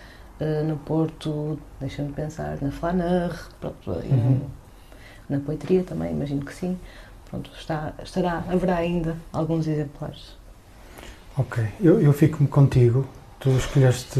uh, 0.40 0.64
no 0.64 0.76
Porto, 0.76 1.58
deixa-me 1.80 2.12
pensar, 2.12 2.58
na 2.60 2.70
Flaneur, 2.70 3.34
pronto, 3.60 3.90
uhum. 3.90 4.40
na 5.28 5.40
Poetria 5.40 5.82
também, 5.82 6.12
imagino 6.12 6.44
que 6.44 6.54
sim. 6.54 6.78
Pronto, 7.28 7.50
está, 7.58 7.92
estará, 8.02 8.42
haverá 8.48 8.76
ainda 8.76 9.14
alguns 9.32 9.66
exemplares. 9.66 10.34
Ok, 11.36 11.62
eu, 11.80 12.00
eu 12.00 12.12
fico-me 12.12 12.48
contigo. 12.48 13.06
Tu 13.38 13.50
escolheste, 13.50 14.18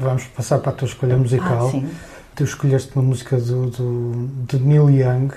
vamos 0.00 0.24
passar 0.28 0.60
para 0.60 0.70
a 0.70 0.74
tua 0.74 0.86
escolha 0.86 1.16
musical. 1.16 1.70
Ah, 1.74 1.88
tu 2.34 2.44
escolheste 2.44 2.94
uma 2.94 3.02
música 3.02 3.36
do, 3.36 3.68
do, 3.68 4.28
de 4.46 4.58
Neil 4.58 4.88
Young 4.88 5.32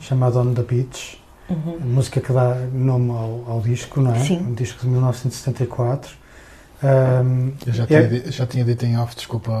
chamada 0.00 0.40
On 0.40 0.52
the 0.52 0.62
Beach. 0.62 1.19
Uhum. 1.50 1.78
A 1.82 1.84
música 1.84 2.20
que 2.20 2.32
dá 2.32 2.54
nome 2.72 3.10
ao, 3.10 3.44
ao, 3.48 3.60
disco, 3.60 4.00
não 4.00 4.14
é? 4.14 4.20
Sim. 4.20 4.38
Um 4.38 4.54
disco 4.54 4.80
de 4.82 4.88
1974. 4.88 6.12
Um, 6.82 7.52
Eu 7.66 7.72
já, 7.72 7.82
é... 7.84 7.86
tinha, 7.86 8.32
já 8.32 8.46
tinha 8.46 8.64
dito 8.64 8.86
em 8.86 8.96
off, 8.96 9.14
desculpa 9.14 9.52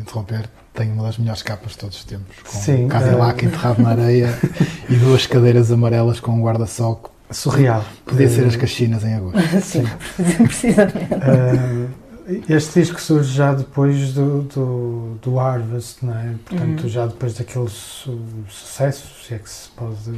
interromper, 0.00 0.48
tenho 0.72 0.92
uma 0.94 1.04
das 1.04 1.18
melhores 1.18 1.42
capas 1.42 1.72
de 1.72 1.78
todos 1.78 1.98
os 1.98 2.04
tempos, 2.04 2.36
com 2.42 2.58
Sim, 2.58 2.86
um 2.86 2.88
Cadillac 2.88 3.44
uh... 3.44 3.48
enterrado 3.48 3.82
na 3.82 3.90
areia 3.90 4.36
e 4.88 4.96
duas 4.96 5.26
cadeiras 5.26 5.70
amarelas 5.70 6.18
com 6.18 6.32
um 6.32 6.42
guarda-sol. 6.42 7.10
Surreal. 7.30 7.84
Podia 8.04 8.28
ser 8.28 8.46
as 8.46 8.56
caxinas 8.56 9.04
em 9.04 9.14
agosto. 9.14 9.38
Sim, 9.60 9.84
Sim. 9.84 10.44
precisamente. 10.44 11.14
Uh, 11.14 12.04
este 12.48 12.80
disco 12.80 13.00
surge 13.00 13.34
já 13.34 13.52
depois 13.52 14.14
do, 14.14 14.42
do, 14.42 15.18
do 15.20 15.38
Harvest, 15.38 16.04
não 16.04 16.18
é? 16.18 16.34
Portanto, 16.44 16.82
uhum. 16.84 16.88
já 16.88 17.06
depois 17.06 17.34
daquele 17.34 17.68
su 17.68 18.18
sucesso, 18.48 19.06
se 19.22 19.34
é 19.34 19.38
que 19.38 19.50
se 19.50 19.68
pode 19.70 20.10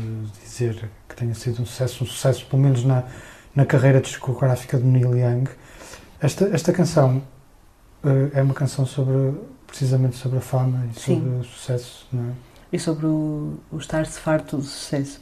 dizer 0.42 0.88
que 1.16 1.20
tenha 1.22 1.34
sido 1.34 1.62
um 1.62 1.66
sucesso, 1.66 2.04
um 2.04 2.06
sucesso 2.06 2.46
pelo 2.46 2.62
menos 2.62 2.84
na, 2.84 3.04
na 3.54 3.64
carreira 3.64 4.00
discográfica 4.00 4.76
de 4.76 4.84
Neil 4.84 5.16
Young. 5.16 5.48
Esta, 6.20 6.44
esta 6.48 6.72
canção 6.72 7.22
uh, 8.04 8.30
é 8.34 8.42
uma 8.42 8.54
canção 8.54 8.84
sobre, 8.84 9.34
precisamente 9.66 10.16
sobre 10.16 10.38
a 10.38 10.42
fama 10.42 10.86
e 10.90 11.00
sobre 11.00 11.20
Sim. 11.20 11.38
o 11.40 11.44
sucesso, 11.44 12.06
não 12.12 12.30
é? 12.30 12.32
E 12.72 12.78
sobre 12.78 13.06
o, 13.06 13.54
o 13.72 13.78
estar-se 13.78 14.20
farto 14.20 14.58
do 14.58 14.62
sucesso. 14.62 15.20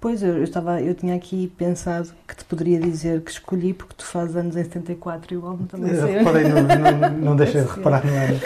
Pois, 0.00 0.22
eu, 0.22 0.36
eu, 0.36 0.44
estava, 0.44 0.80
eu 0.80 0.94
tinha 0.94 1.14
aqui 1.14 1.52
pensado 1.58 2.12
que 2.26 2.36
te 2.36 2.44
poderia 2.44 2.78
dizer 2.78 3.20
que 3.22 3.30
escolhi 3.30 3.74
porque 3.74 3.94
tu 3.96 4.04
fazes 4.04 4.36
anos 4.36 4.56
em 4.56 4.62
74 4.62 5.34
e 5.34 5.36
o 5.36 5.46
álbum 5.46 5.64
também 5.66 5.92
eu 5.92 6.06
Reparei, 6.06 6.48
não, 6.48 6.62
não, 6.62 7.10
não 7.30 7.36
deixei 7.36 7.62
de 7.62 7.68
reparar 7.68 8.04
no 8.04 8.12
ano. 8.12 8.40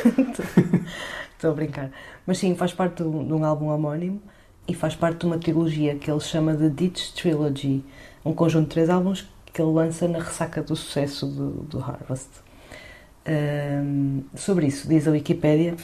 Estou 1.35 1.51
a 1.51 1.55
brincar. 1.55 1.91
Mas 2.27 2.39
sim, 2.39 2.55
faz 2.57 2.73
parte 2.73 3.03
de 3.03 3.09
um, 3.09 3.45
álbum 3.45 3.67
homónimo 3.67 4.21
e 4.69 4.75
faz 4.75 4.95
parte 4.95 5.21
de 5.21 5.27
uma 5.27 5.39
trilogia 5.39 5.95
que 5.95 6.11
ele 6.11 6.21
chama 6.21 6.55
de 6.55 6.69
Ditch 6.69 7.13
Trilogy, 7.15 7.83
um 8.25 8.35
conjunto 8.35 8.65
de 8.65 8.71
três 8.71 8.91
álbuns 8.91 9.27
que 9.53 9.63
ele 9.63 9.73
lança 9.73 10.07
na 10.07 10.19
ressaca 10.19 10.63
do 10.63 10.77
sucesso 10.77 11.27
do, 11.27 11.51
do 11.63 11.79
Harvest. 11.81 12.29
Um, 13.27 14.23
sobre 14.35 14.67
isso, 14.67 14.87
diz 14.87 15.09
a 15.09 15.11
Wikipédia 15.11 15.75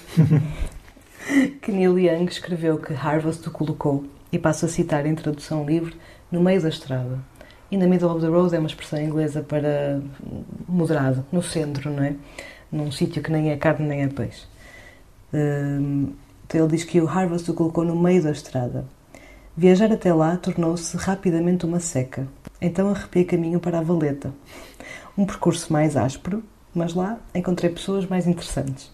que 1.62 1.72
Neil 1.72 1.98
Young 1.98 2.26
escreveu 2.26 2.78
que 2.78 2.92
Harvest 2.92 3.48
o 3.48 3.50
colocou 3.50 4.04
e 4.30 4.38
passo 4.38 4.66
a 4.66 4.68
citar 4.68 5.06
em 5.06 5.14
tradução 5.14 5.64
livre, 5.64 5.96
no 6.30 6.40
meio 6.40 6.60
da 6.60 6.68
estrada. 6.68 7.18
In 7.70 7.78
the 7.78 7.86
middle 7.86 8.10
of 8.10 8.20
the 8.20 8.28
road 8.28 8.54
é 8.54 8.58
uma 8.58 8.68
expressão 8.68 9.00
inglesa 9.00 9.42
para 9.42 10.00
moderado, 10.68 11.24
no 11.32 11.42
centro, 11.42 11.90
não 11.90 12.02
é? 12.02 12.14
Num 12.70 12.92
sítio 12.92 13.22
que 13.22 13.30
nem 13.30 13.50
é 13.50 13.56
carne 13.56 13.86
nem 13.86 14.02
é 14.02 14.08
peixe. 14.08 14.46
Então 15.32 16.23
ele 16.52 16.68
diz 16.68 16.84
que 16.84 17.00
o 17.00 17.08
Harvest 17.08 17.50
o 17.50 17.54
colocou 17.54 17.84
no 17.84 17.96
meio 17.96 18.22
da 18.22 18.30
estrada. 18.30 18.84
Viajar 19.56 19.92
até 19.92 20.12
lá 20.12 20.36
tornou-se 20.36 20.96
rapidamente 20.96 21.64
uma 21.64 21.80
seca. 21.80 22.26
Então 22.60 22.90
arrepiei 22.90 23.24
caminho 23.24 23.60
para 23.60 23.78
a 23.78 23.82
Valeta. 23.82 24.32
Um 25.16 25.24
percurso 25.24 25.72
mais 25.72 25.96
áspero, 25.96 26.42
mas 26.74 26.92
lá 26.94 27.18
encontrei 27.34 27.70
pessoas 27.70 28.06
mais 28.06 28.26
interessantes. 28.26 28.90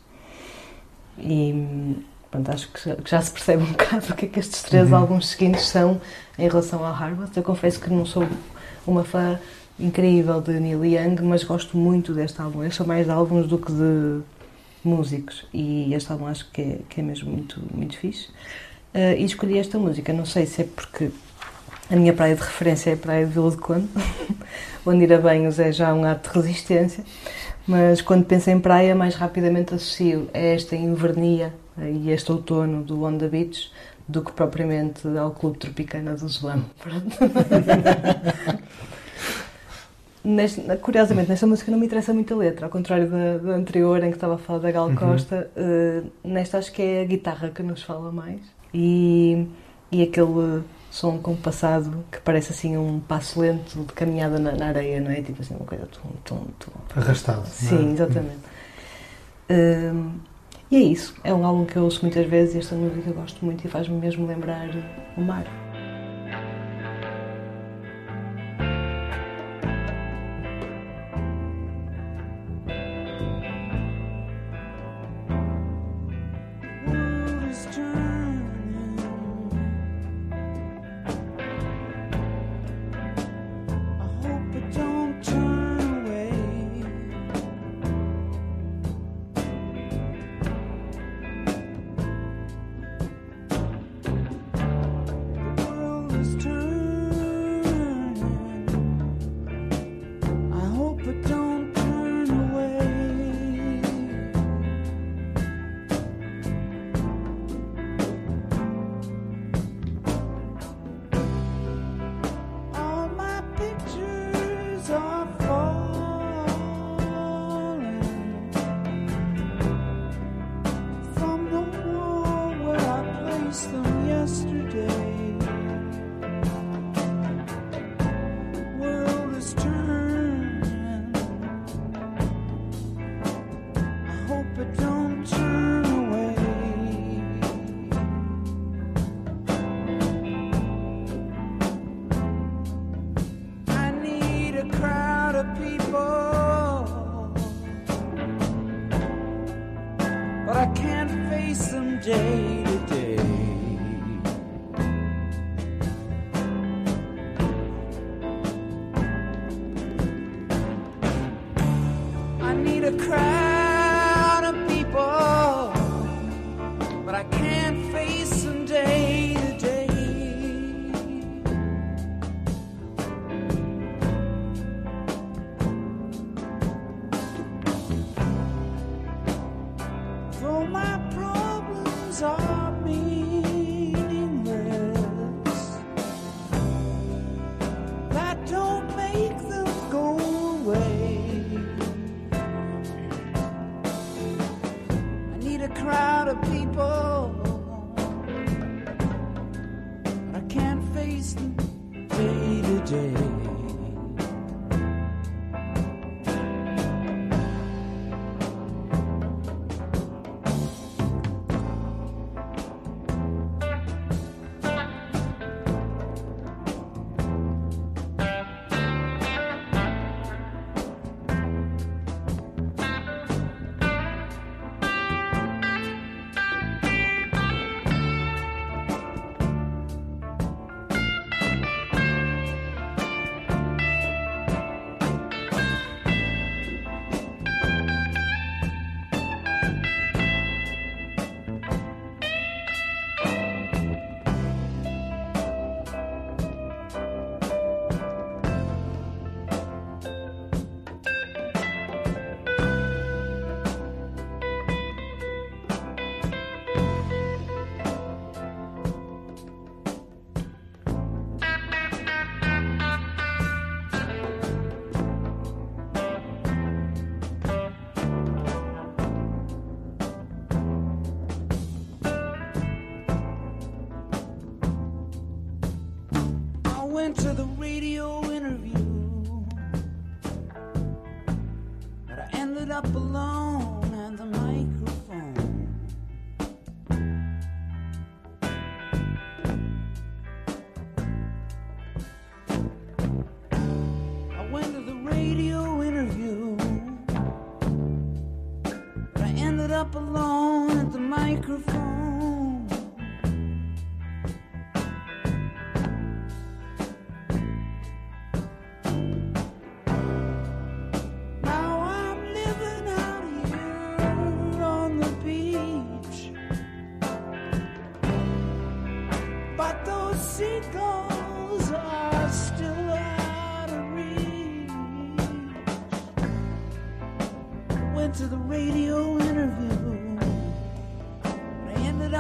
E 1.19 1.97
Pronto, 2.31 2.49
acho 2.53 2.69
que 2.71 2.89
já, 2.89 2.97
que 2.97 3.11
já, 3.11 3.21
se 3.21 3.33
percebe 3.33 3.65
um 3.65 3.73
bocado 3.73 4.07
o 4.11 4.15
que 4.15 4.27
é 4.27 4.29
que 4.29 4.39
estes 4.39 4.63
três 4.63 4.89
uhum. 4.91 4.99
álbuns 4.99 5.29
seguintes 5.29 5.69
são 5.69 6.01
em 6.39 6.49
relação 6.49 6.85
ao 6.85 6.93
Harvard. 6.93 7.37
Eu 7.37 7.43
confesso 7.43 7.81
que 7.81 7.91
não 7.91 8.07
sou 8.07 8.27
uma 8.87 9.03
fã 9.03 9.39
incrível 9.79 10.41
de 10.41 10.53
Neil 10.61 10.85
Young, 10.85 11.23
mas 11.23 11.43
gosto 11.43 11.77
muito 11.77 12.15
deste 12.15 12.41
álbum. 12.41 12.63
Eu 12.63 12.71
sou 12.71 12.87
mais 12.87 13.07
de 13.07 13.13
álbuns 13.13 13.49
do 13.49 13.59
que 13.59 13.73
de 13.73 14.21
músicos 14.85 15.47
e 15.53 15.93
este 15.95 16.11
álbum 16.11 16.27
acho 16.27 16.51
que 16.51 16.61
é, 16.61 16.79
que 16.89 17.01
é 17.01 17.03
mesmo 17.03 17.31
muito, 17.31 17.61
muito 17.73 17.97
fixe. 17.99 18.29
Uh, 18.95 19.15
e 19.17 19.25
escolhi 19.25 19.59
esta 19.59 19.79
música, 19.79 20.13
não 20.13 20.27
sei 20.27 20.47
se 20.47 20.63
é 20.63 20.65
porque 20.65 21.11
a 21.91 21.97
minha 21.97 22.13
praia 22.13 22.35
de 22.35 22.41
referência 22.41 22.91
é 22.91 22.95
a 22.95 22.97
praia 22.97 23.27
de 23.27 23.33
Vila 23.33 23.51
de 23.51 23.59
Conde, 23.59 23.89
onde 24.85 25.05
ir 25.05 25.13
a 25.13 25.19
banhos 25.19 25.59
é 25.59 25.71
já 25.71 25.95
um 25.95 26.05
ato 26.05 26.31
de 26.31 26.37
resistência, 26.37 27.05
mas 27.67 28.01
quando 28.01 28.25
penso 28.25 28.51
em 28.51 28.59
praia, 28.59 28.95
mais 28.95 29.15
rapidamente 29.15 29.75
associo 29.75 30.29
a 30.35 30.39
esta 30.39 30.75
invernia 30.75 31.55
e 31.79 32.11
este 32.11 32.33
outono 32.33 32.83
do 32.83 33.03
Onda 33.03 33.29
Beach 33.29 33.71
do 34.09 34.23
que 34.23 34.33
propriamente 34.33 35.07
ao 35.17 35.31
Clube 35.31 35.59
Tropicana 35.59 36.17
do 36.17 36.29
Zulano. 36.29 36.69
neste- 40.25 40.61
curiosamente, 40.79 41.29
nesta 41.29 41.47
música 41.47 41.71
não 41.71 41.79
me 41.79 41.87
interessa 41.87 42.13
muito 42.13 42.33
a 42.35 42.37
letra, 42.37 42.67
ao 42.67 42.71
contrário 42.71 43.09
da, 43.11 43.39
da 43.39 43.53
anterior 43.55 44.03
em 44.03 44.11
que 44.11 44.17
estava 44.17 44.35
a 44.35 44.39
falar 44.39 44.59
da 44.61 44.71
Gal 44.71 44.89
Uhum. 44.89 44.95
Costa. 44.95 45.51
eh, 45.57 46.03
nesta 46.25 46.59
acho 46.59 46.73
que 46.73 46.83
é 46.83 47.03
a 47.03 47.05
guitarra 47.05 47.51
que 47.51 47.63
nos 47.63 47.83
fala 47.83 48.11
mais. 48.13 48.41
E, 48.75 49.47
e 49.91 50.03
aquele 50.03 50.63
som 50.91 51.19
compassado 51.19 52.05
que 52.11 52.21
parece 52.21 52.53
assim 52.53 52.77
um 52.77 53.01
passo 53.01 53.41
lento 53.41 53.79
de 53.85 53.93
caminhada 53.93 54.39
na, 54.39 54.53
na 54.53 54.67
areia, 54.67 55.01
não 55.01 55.11
é? 55.11 55.21
Tipo 55.23 55.41
assim, 55.43 55.55
uma 55.55 55.65
coisa 55.67 55.87
tum, 55.87 56.09
tum, 56.25 56.45
tum. 56.59 56.71
Arrastado. 56.97 57.43
é? 57.43 57.45
Sim, 57.47 57.93
exatamente. 57.93 58.39
Hum, 59.49 60.13
e 60.71 60.77
é 60.77 60.81
isso. 60.81 61.15
É 61.25 61.35
um 61.35 61.45
álbum 61.45 61.65
que 61.65 61.77
eu 61.77 61.83
ouço 61.85 62.01
muitas 62.03 62.27
vezes 62.27 62.55
e 62.55 62.59
esta 62.59 62.75
música 62.77 63.09
eu 63.11 63.15
gosto 63.15 63.45
muito 63.45 63.65
e 63.65 63.69
faz-me 63.69 63.97
mesmo 63.97 64.27
lembrar 64.27 64.69
o 65.17 65.21
mar. 65.21 65.45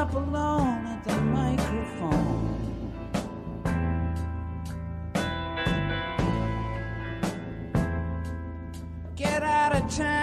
up 0.01 0.15
alone 0.15 0.87
at 0.87 1.05
the 1.05 1.21
microphone. 1.21 2.57
Get 9.15 9.43
out 9.43 9.77
of 9.77 9.95
town. 9.95 10.20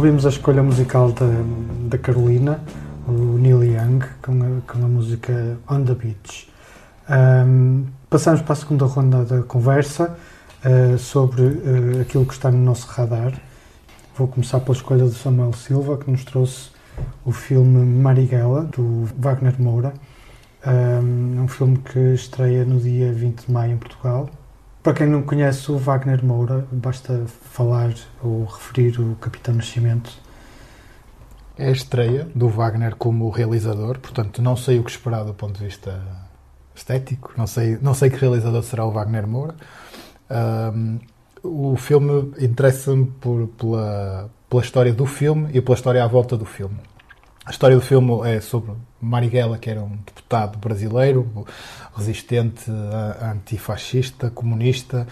Ouvimos 0.00 0.24
a 0.24 0.30
escolha 0.30 0.62
musical 0.62 1.12
da, 1.12 1.26
da 1.86 1.98
Carolina, 1.98 2.58
o 3.06 3.36
Neil 3.36 3.62
Young, 3.62 3.98
com 4.22 4.32
a, 4.32 4.72
com 4.72 4.82
a 4.82 4.88
música 4.88 5.58
On 5.68 5.84
the 5.84 5.94
Beach. 5.94 6.50
Ahm, 7.06 7.84
passamos 8.08 8.40
para 8.40 8.54
a 8.54 8.56
segunda 8.56 8.86
ronda 8.86 9.26
da 9.26 9.42
conversa 9.42 10.16
ah, 10.64 10.96
sobre 10.96 11.42
ah, 11.42 12.00
aquilo 12.00 12.24
que 12.24 12.32
está 12.32 12.50
no 12.50 12.56
nosso 12.56 12.86
radar. 12.86 13.38
Vou 14.16 14.26
começar 14.26 14.60
pela 14.60 14.74
escolha 14.74 15.04
do 15.04 15.12
Samuel 15.12 15.52
Silva, 15.52 15.98
que 15.98 16.10
nos 16.10 16.24
trouxe 16.24 16.70
o 17.22 17.30
filme 17.30 17.84
Marighella, 17.84 18.62
do 18.74 19.06
Wagner 19.18 19.60
Moura. 19.60 19.92
Ahm, 20.64 21.36
É 21.36 21.40
um 21.42 21.48
filme 21.48 21.76
que 21.76 22.14
estreia 22.14 22.64
no 22.64 22.80
dia 22.80 23.12
20 23.12 23.44
de 23.44 23.52
maio 23.52 23.74
em 23.74 23.76
Portugal. 23.76 24.30
Para 24.82 24.94
quem 24.94 25.06
não 25.06 25.22
conhece 25.22 25.70
o 25.70 25.76
Wagner 25.76 26.24
Moura, 26.24 26.66
basta 26.72 27.26
falar 27.26 27.92
ou 28.22 28.44
referir 28.44 28.98
o 28.98 29.14
Capitão 29.16 29.54
Nascimento. 29.54 30.10
É 31.58 31.68
a 31.68 31.70
estreia 31.70 32.26
do 32.34 32.48
Wagner 32.48 32.96
como 32.96 33.28
realizador, 33.28 33.98
portanto 33.98 34.40
não 34.40 34.56
sei 34.56 34.78
o 34.78 34.84
que 34.84 34.90
esperar 34.90 35.24
do 35.24 35.34
ponto 35.34 35.58
de 35.58 35.66
vista 35.66 36.00
estético, 36.74 37.34
não 37.36 37.46
sei, 37.46 37.78
não 37.82 37.92
sei 37.92 38.08
que 38.08 38.16
realizador 38.16 38.62
será 38.62 38.86
o 38.86 38.90
Wagner 38.90 39.26
Moura. 39.26 39.54
Ahm, 40.30 40.98
o 41.42 41.76
filme 41.76 42.32
interessa-me 42.38 43.12
pela, 43.20 44.30
pela 44.48 44.62
história 44.62 44.94
do 44.94 45.04
filme 45.04 45.50
e 45.52 45.60
pela 45.60 45.76
história 45.76 46.02
à 46.02 46.06
volta 46.06 46.38
do 46.38 46.46
filme. 46.46 46.78
A 47.44 47.50
história 47.50 47.76
do 47.76 47.82
filme 47.82 48.26
é 48.26 48.40
sobre 48.40 48.72
Marighella, 49.00 49.58
que 49.58 49.70
era 49.70 49.82
um 49.82 49.96
deputado 50.06 50.58
brasileiro, 50.58 51.46
resistente, 51.96 52.70
antifascista, 53.22 54.30
comunista, 54.30 55.06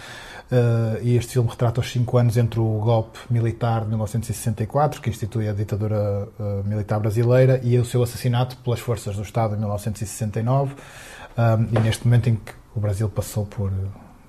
eh, 0.51 1.01
e 1.03 1.17
este 1.17 1.35
filme 1.35 1.49
retrata 1.49 1.81
os 1.81 1.91
cinco 1.91 2.17
anos 2.19 2.37
entre 2.37 2.61
o 2.61 2.79
golpe 2.79 3.19
militar 3.31 3.83
de 3.83 3.89
1964, 3.89 5.01
que 5.01 5.11
institui 5.11 5.49
a 5.49 5.53
ditadura 5.53 6.29
eh, 6.39 6.63
militar 6.65 7.01
brasileira, 7.01 7.61
e 7.63 7.79
o 7.79 7.85
seu 7.85 8.03
assassinato 8.03 8.57
pelas 8.59 8.81
forças 8.81 9.17
do 9.17 9.23
Estado 9.23 9.55
em 9.55 9.59
1969, 9.59 10.75
um, 11.39 11.79
e 11.79 11.81
neste 11.81 12.05
momento 12.05 12.29
em 12.29 12.37
que 12.37 12.53
o 12.75 12.81
Brasil 12.81 13.09
passou 13.09 13.47
por 13.47 13.73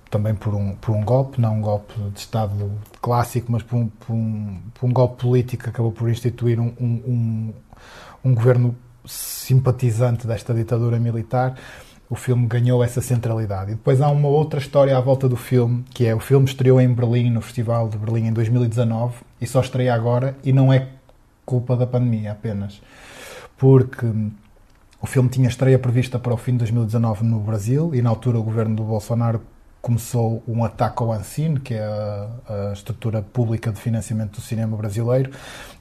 também 0.10 0.34
por 0.34 0.56
um, 0.56 0.76
por 0.76 0.96
um 0.96 1.04
golpe, 1.04 1.40
não 1.40 1.58
um 1.58 1.62
golpe 1.62 1.94
de 2.14 2.20
Estado 2.20 2.72
clássico, 3.00 3.52
mas 3.52 3.62
por 3.62 3.78
um, 3.78 3.88
por 3.88 4.14
um, 4.14 4.60
por 4.74 4.88
um 4.88 4.94
golpe 4.94 5.22
político 5.22 5.64
que 5.64 5.70
acabou 5.70 5.92
por 5.92 6.10
instituir 6.10 6.60
um, 6.60 6.74
um, 6.80 6.86
um, 6.86 7.54
um 8.26 8.34
governo 8.34 8.76
simpatizante 9.06 10.28
desta 10.28 10.54
ditadura 10.54 11.00
militar, 11.00 11.56
o 12.10 12.16
filme 12.16 12.48
ganhou 12.48 12.84
essa 12.84 13.02
centralidade. 13.02 13.72
E 13.72 13.76
depois 13.76 14.02
há 14.02 14.10
uma 14.10 14.28
outra 14.28 14.60
história 14.60 14.98
à 14.98 15.00
volta 15.00 15.30
do 15.30 15.36
filme, 15.36 15.86
que 15.94 16.06
é 16.08 16.16
o 16.16 16.20
filme 16.20 16.46
estreou 16.48 16.82
em 16.82 16.92
Berlim, 16.92 17.30
no 17.30 17.42
Festival 17.42 17.88
de 17.88 17.98
Berlim 17.98 18.28
em 18.28 18.34
2019, 18.34 19.16
e 19.40 19.46
só 19.46 19.62
estreia 19.62 19.94
agora, 19.94 20.36
e 20.44 20.52
não 20.52 20.74
é 20.74 20.88
culpa 21.46 21.76
da 21.76 21.86
pandemia 21.86 22.32
apenas. 22.32 22.82
Porque 23.58 24.06
hum, 24.06 24.32
o 25.02 25.06
filme 25.06 25.30
tinha 25.30 25.48
estreia 25.48 25.78
prevista 25.78 26.18
para 26.18 26.34
o 26.34 26.38
fim 26.38 26.54
de 26.54 26.60
2019 26.60 27.24
no 27.24 27.40
Brasil, 27.40 27.94
e 27.94 28.02
na 28.02 28.10
altura 28.10 28.40
o 28.40 28.44
governo 28.44 28.76
do 28.76 28.84
Bolsonaro 28.84 29.42
começou 29.82 30.44
um 30.48 30.64
ataque 30.64 31.02
ao 31.02 31.12
Ancine, 31.12 31.60
que 31.60 31.74
é 31.74 31.84
a, 31.84 32.70
a 32.70 32.74
estrutura 32.74 33.22
pública 33.22 33.72
de 33.72 33.80
financiamento 33.80 34.36
do 34.36 34.42
cinema 34.42 34.76
brasileiro, 34.76 35.32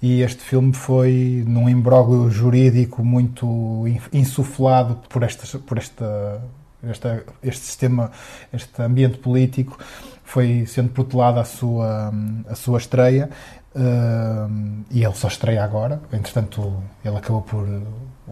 e 0.01 0.23
este 0.23 0.43
filme 0.43 0.73
foi 0.73 1.45
num 1.47 1.69
imbróglio 1.69 2.31
jurídico 2.31 3.05
muito 3.05 3.47
in- 3.89 4.01
insuflado 4.13 4.97
por, 5.09 5.23
estas, 5.23 5.53
por 5.55 5.79
esta, 5.79 6.41
esta, 6.83 7.25
este 7.43 7.65
sistema, 7.67 8.11
este 8.53 8.81
ambiente 8.83 9.19
político, 9.19 9.79
foi 10.25 10.67
sendo 10.67 10.91
protelada 10.91 11.41
a 11.41 11.45
sua, 11.45 12.13
a 12.49 12.55
sua 12.55 12.79
estreia, 12.79 13.31
hum, 13.75 14.85
e 14.91 15.03
ele 15.03 15.15
só 15.15 15.29
estreia 15.29 15.65
agora. 15.65 16.01
Entretanto, 16.13 16.83
ele 17.05 17.17
acabou 17.17 17.43
por. 17.43 17.67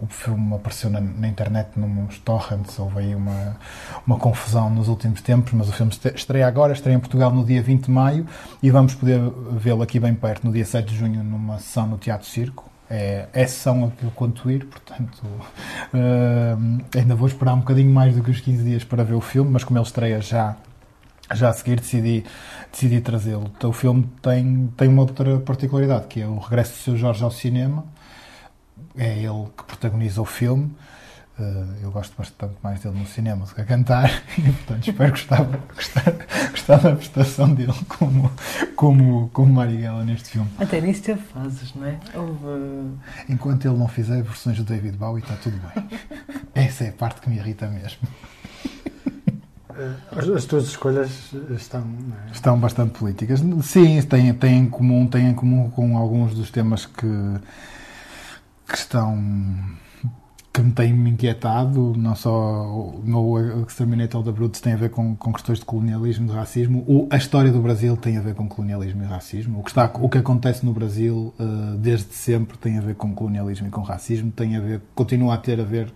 O 0.01 0.07
filme 0.07 0.55
apareceu 0.55 0.89
na, 0.89 1.01
na 1.01 1.27
internet, 1.27 1.69
nos 1.75 2.19
torrents, 2.19 2.77
houve 2.79 2.99
aí 2.99 3.15
uma, 3.15 3.57
uma 4.05 4.17
confusão 4.17 4.69
nos 4.69 4.87
últimos 4.87 5.21
tempos, 5.21 5.53
mas 5.53 5.69
o 5.69 5.71
filme 5.71 5.91
estreia 6.15 6.47
agora, 6.47 6.73
estreia 6.73 6.95
em 6.95 6.99
Portugal 6.99 7.31
no 7.31 7.43
dia 7.45 7.61
20 7.61 7.85
de 7.85 7.91
maio 7.91 8.27
e 8.61 8.69
vamos 8.69 8.93
poder 8.95 9.19
vê-lo 9.51 9.81
aqui 9.81 9.99
bem 9.99 10.13
perto, 10.13 10.45
no 10.45 10.53
dia 10.53 10.65
7 10.65 10.89
de 10.89 10.95
junho, 10.95 11.23
numa 11.23 11.57
sessão 11.59 11.87
no 11.87 11.97
Teatro 11.97 12.27
Circo. 12.27 12.67
É, 12.89 13.27
é 13.33 13.45
sessão 13.45 13.85
a 13.85 13.89
que 13.91 14.03
eu 14.05 14.11
conto 14.11 14.49
ir, 14.49 14.65
portanto, 14.65 15.21
hum, 15.93 16.79
ainda 16.95 17.15
vou 17.15 17.27
esperar 17.27 17.53
um 17.53 17.59
bocadinho 17.59 17.91
mais 17.91 18.15
do 18.15 18.23
que 18.23 18.31
os 18.31 18.39
15 18.39 18.63
dias 18.63 18.83
para 18.83 19.03
ver 19.03 19.15
o 19.15 19.21
filme, 19.21 19.51
mas 19.51 19.63
como 19.63 19.77
ele 19.77 19.85
estreia 19.85 20.21
já 20.21 20.55
já 21.35 21.49
a 21.49 21.53
seguir 21.53 21.79
decidi, 21.79 22.23
decidi 22.71 23.01
trazê-lo. 23.01 23.51
Então, 23.57 23.69
o 23.69 23.73
filme 23.73 24.09
tem, 24.21 24.67
tem 24.77 24.87
uma 24.87 25.01
outra 25.01 25.39
particularidade, 25.39 26.07
que 26.07 26.21
é 26.21 26.27
o 26.27 26.37
regresso 26.37 26.73
do 26.73 26.77
seu 26.77 26.97
Jorge 26.97 27.23
ao 27.23 27.31
cinema. 27.31 27.85
É 28.97 29.17
ele 29.17 29.47
que 29.57 29.63
protagoniza 29.77 30.21
o 30.21 30.25
filme. 30.25 30.75
Eh, 31.39 31.83
eu 31.83 31.91
gosto 31.91 32.15
bastante 32.17 32.55
mais 32.63 32.79
dele 32.79 32.97
no 32.97 33.05
cinema 33.05 33.45
do 33.45 33.53
que 33.53 33.61
a 33.61 33.65
cantar, 33.65 34.09
e 34.37 34.41
portanto 34.41 34.89
espero 34.89 35.11
gostar, 35.11 35.43
gostar, 35.75 36.13
gostar 36.49 36.77
da 36.77 36.95
prestação 36.95 37.53
dele 37.53 37.73
como, 37.87 38.31
como, 38.75 39.29
como 39.29 39.53
Marighella 39.53 40.03
neste 40.03 40.29
filme. 40.29 40.49
Até 40.57 40.81
nisso 40.81 41.03
teve 41.03 41.21
fases, 41.21 41.75
não 41.75 41.85
é? 41.85 41.99
Houve. 42.15 42.97
Enquanto 43.29 43.67
ele 43.67 43.77
não 43.77 43.87
fizer 43.87 44.23
versões 44.23 44.57
do 44.57 44.63
David 44.63 44.97
Bowie, 44.97 45.21
está 45.21 45.35
tudo 45.35 45.59
bem. 45.59 45.87
Essa 46.55 46.85
é 46.85 46.89
a 46.89 46.93
parte 46.93 47.21
que 47.21 47.29
me 47.29 47.37
irrita 47.37 47.67
mesmo. 47.67 48.07
As, 50.11 50.27
as 50.27 50.45
tuas 50.45 50.63
escolhas 50.65 51.31
estão. 51.51 51.81
não 51.81 52.17
é? 52.17 52.31
Estão 52.31 52.59
bastante 52.59 52.97
políticas. 52.97 53.41
Sim, 53.61 54.01
têm, 54.01 54.33
têm, 54.33 54.57
em 54.61 54.69
comum, 54.69 55.05
têm 55.05 55.29
em 55.29 55.35
comum 55.35 55.69
com 55.69 55.95
alguns 55.95 56.33
dos 56.33 56.49
temas 56.49 56.87
que, 56.87 57.05
que 58.67 58.77
estão 58.77 59.17
que 60.53 60.63
me 60.63 60.93
me 60.93 61.11
inquietado, 61.11 61.93
não 61.95 62.15
só 62.15 62.31
o 62.31 63.01
meu 63.05 63.63
Exterminate 63.67 64.15
All 64.15 64.23
the 64.23 64.31
Brutes 64.31 64.59
tem 64.59 64.73
a 64.73 64.75
ver 64.75 64.89
com, 64.89 65.15
com 65.15 65.31
questões 65.31 65.59
de 65.59 65.65
colonialismo, 65.65 66.25
de 66.27 66.33
racismo, 66.33 66.83
o, 66.87 67.07
a 67.11 67.17
história 67.17 67.51
do 67.51 67.61
Brasil 67.61 67.95
tem 67.95 68.17
a 68.17 68.21
ver 68.21 68.33
com 68.33 68.47
colonialismo 68.49 69.03
e 69.03 69.05
racismo, 69.05 69.59
o 69.59 69.63
que, 69.63 69.69
está, 69.69 69.85
o 69.93 70.09
que 70.09 70.17
acontece 70.17 70.65
no 70.65 70.73
Brasil 70.73 71.31
uh, 71.39 71.77
desde 71.77 72.11
sempre 72.15 72.57
tem 72.57 72.79
a 72.79 72.81
ver 72.81 72.95
com 72.95 73.13
colonialismo 73.13 73.67
e 73.67 73.69
com 73.69 73.81
racismo, 73.81 74.31
tem 74.31 74.55
a 74.55 74.59
ver, 74.59 74.81
continua 74.95 75.35
a 75.35 75.37
ter 75.37 75.59
a 75.59 75.63
ver 75.63 75.93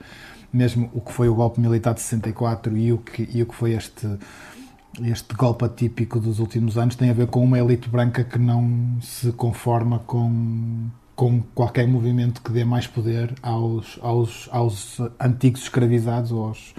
mesmo 0.53 0.91
o 0.93 1.01
que 1.01 1.11
foi 1.11 1.27
o 1.27 1.33
golpe 1.33 1.59
militar 1.59 1.95
de 1.95 2.01
64 2.01 2.77
e 2.77 2.93
o 2.93 2.99
que, 2.99 3.27
e 3.33 3.41
o 3.41 3.47
que 3.47 3.55
foi 3.55 3.71
este 3.71 4.07
este 5.01 5.33
golpe 5.35 5.63
atípico 5.63 6.19
dos 6.19 6.39
últimos 6.39 6.77
anos 6.77 6.95
tem 6.95 7.09
a 7.09 7.13
ver 7.13 7.27
com 7.27 7.41
uma 7.41 7.57
elite 7.57 7.87
branca 7.89 8.25
que 8.25 8.37
não 8.37 8.97
se 9.01 9.31
conforma 9.31 9.99
com, 9.99 10.89
com 11.15 11.41
qualquer 11.53 11.87
movimento 11.87 12.41
que 12.41 12.51
dê 12.51 12.63
mais 12.63 12.87
poder 12.87 13.33
aos, 13.43 13.99
aos, 14.01 14.49
aos 14.51 14.99
antigos 15.19 15.61
escravizados 15.63 16.31
ou 16.31 16.45
aos, 16.47 16.73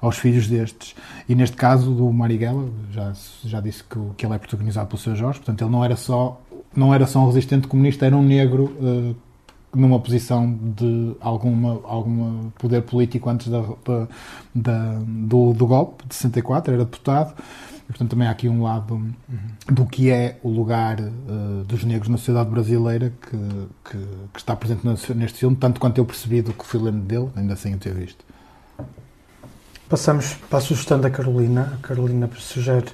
aos 0.00 0.16
filhos 0.16 0.46
destes. 0.48 0.94
E 1.28 1.34
neste 1.34 1.56
caso 1.56 1.92
do 1.92 2.12
Marighella, 2.12 2.68
já, 2.92 3.12
já 3.44 3.60
disse 3.60 3.82
que, 3.84 3.98
que 4.16 4.24
ele 4.26 4.34
é 4.34 4.38
protagonizado 4.38 4.86
pelo 4.88 4.98
seu 5.00 5.16
Jorge, 5.16 5.38
portanto 5.40 5.62
ele 5.62 5.70
não 5.70 5.84
era 5.84 5.96
só, 5.96 6.40
não 6.74 6.94
era 6.94 7.06
só 7.06 7.20
um 7.20 7.26
resistente 7.26 7.66
comunista, 7.66 8.06
era 8.06 8.16
um 8.16 8.22
negro 8.22 8.76
eh, 8.80 9.14
numa 9.74 9.98
posição 10.00 10.52
de 10.76 11.14
alguma, 11.20 11.80
alguma 11.84 12.52
poder 12.58 12.82
político 12.82 13.28
antes 13.30 13.48
da, 13.48 13.60
da- 13.84 14.08
da- 14.54 14.98
do, 15.06 15.52
do 15.52 15.66
golpe 15.66 16.04
de 16.08 16.14
64, 16.14 16.74
era 16.74 16.84
deputado. 16.84 17.34
Portanto, 17.90 18.10
também 18.10 18.28
há 18.28 18.30
aqui 18.30 18.48
um 18.48 18.62
lado 18.62 19.04
do 19.66 19.84
que 19.84 20.10
é 20.10 20.38
o 20.44 20.48
lugar 20.48 21.00
eh, 21.00 21.10
dos 21.66 21.82
negros 21.82 22.08
na 22.08 22.18
sociedade 22.18 22.48
brasileira 22.48 23.12
que, 23.20 23.36
que, 23.84 23.98
que 24.32 24.38
está 24.38 24.54
presente 24.54 24.86
neste 24.86 25.38
filme, 25.38 25.56
tanto 25.56 25.80
quanto 25.80 25.98
eu 25.98 26.04
percebi 26.04 26.40
do 26.40 26.52
que 26.52 26.64
fui 26.64 26.80
lendo 26.80 27.00
dele, 27.00 27.28
ainda 27.34 27.56
sem 27.56 27.74
o 27.74 27.78
ter 27.78 27.92
visto. 27.92 28.24
Passamos 29.88 30.34
para 30.48 30.58
a 30.58 30.60
sugestão 30.60 31.00
da 31.00 31.10
Carolina. 31.10 31.72
A 31.74 31.84
Carolina 31.84 32.30
sugere 32.38 32.86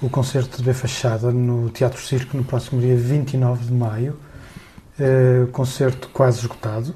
o 0.00 0.08
concerto 0.08 0.58
de 0.58 0.62
B 0.62 0.74
Fachada 0.74 1.32
no 1.32 1.68
Teatro 1.70 2.00
Circo 2.00 2.36
no 2.36 2.44
próximo 2.44 2.80
dia 2.80 2.96
29 2.96 3.64
de 3.66 3.72
maio. 3.72 4.16
Eh, 4.96 5.48
concerto 5.50 6.08
quase 6.10 6.38
esgotado, 6.38 6.94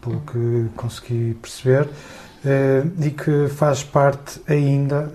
pelo 0.00 0.20
que 0.20 0.70
consegui 0.76 1.34
perceber, 1.42 1.88
eh, 2.44 2.84
e 3.00 3.10
que 3.10 3.48
faz 3.48 3.82
parte 3.82 4.40
ainda 4.46 5.10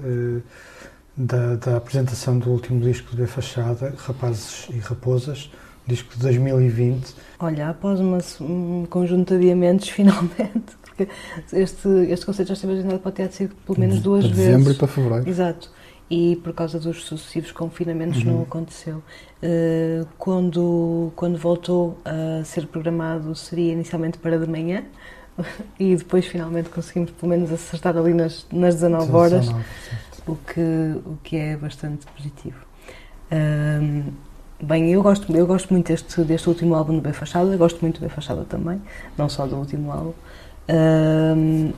da, 1.15 1.55
da 1.55 1.77
apresentação 1.77 2.37
do 2.39 2.49
último 2.49 2.79
disco 2.81 3.15
de 3.15 3.25
Fachada, 3.27 3.93
Rapazes 3.97 4.67
e 4.71 4.79
Raposas, 4.79 5.51
disco 5.85 6.13
de 6.15 6.21
2020. 6.21 7.13
Olha, 7.39 7.69
após 7.69 7.99
uma, 7.99 8.17
um 8.41 8.85
conjunto 8.89 9.29
de 9.29 9.35
adiamentos, 9.45 9.89
finalmente, 9.89 10.75
porque 10.81 11.07
este, 11.51 11.87
este 12.09 12.25
concerto 12.25 12.49
já 12.49 12.53
esteve 12.53 12.73
agendado 12.73 12.99
para 12.99 13.09
o 13.09 13.11
Teatro 13.11 13.35
Circo 13.37 13.55
pelo 13.65 13.79
menos 13.79 13.99
duas 14.01 14.25
para 14.25 14.33
vezes. 14.35 14.51
dezembro 14.51 14.73
e 14.73 14.75
para 14.75 14.87
fevereiro. 14.87 15.29
Exato. 15.29 15.71
E 16.09 16.35
por 16.43 16.53
causa 16.53 16.79
dos 16.79 17.03
sucessivos 17.05 17.51
confinamentos 17.51 18.23
Uhum. 18.23 18.33
não 18.33 18.41
aconteceu. 18.43 18.97
Uh, 19.41 20.05
quando, 20.17 21.11
quando 21.15 21.37
voltou 21.37 21.97
a 22.05 22.43
ser 22.43 22.67
programado 22.67 23.33
seria 23.35 23.71
inicialmente 23.73 24.17
para 24.19 24.37
de 24.37 24.47
manhã 24.47 24.83
e 25.79 25.95
depois 25.95 26.25
finalmente 26.25 26.69
conseguimos 26.69 27.09
pelo 27.11 27.29
menos 27.29 27.51
acertar 27.51 27.97
ali 27.97 28.13
nas, 28.13 28.45
nas 28.51 28.75
19 28.75 29.11
horas, 29.11 29.39
19, 29.47 29.65
o 30.27 30.35
que, 30.35 30.99
o 31.05 31.17
que 31.23 31.37
é 31.37 31.57
bastante 31.57 32.05
positivo. 32.07 32.57
Um, 33.31 34.03
bem, 34.61 34.91
eu 34.91 35.01
gosto, 35.01 35.35
eu 35.35 35.45
gosto 35.45 35.73
muito 35.73 35.87
deste, 35.87 36.21
deste 36.21 36.47
último 36.47 36.75
álbum 36.75 36.95
do 36.95 37.01
B 37.01 37.11
Fachada, 37.13 37.55
gosto 37.57 37.81
muito 37.81 37.99
do 37.99 38.07
B 38.07 38.09
Fachada 38.09 38.45
também, 38.45 38.81
não 39.17 39.27
só 39.27 39.45
do 39.45 39.55
último 39.55 39.91
álbum. 39.91 40.13
Um, 40.69 41.73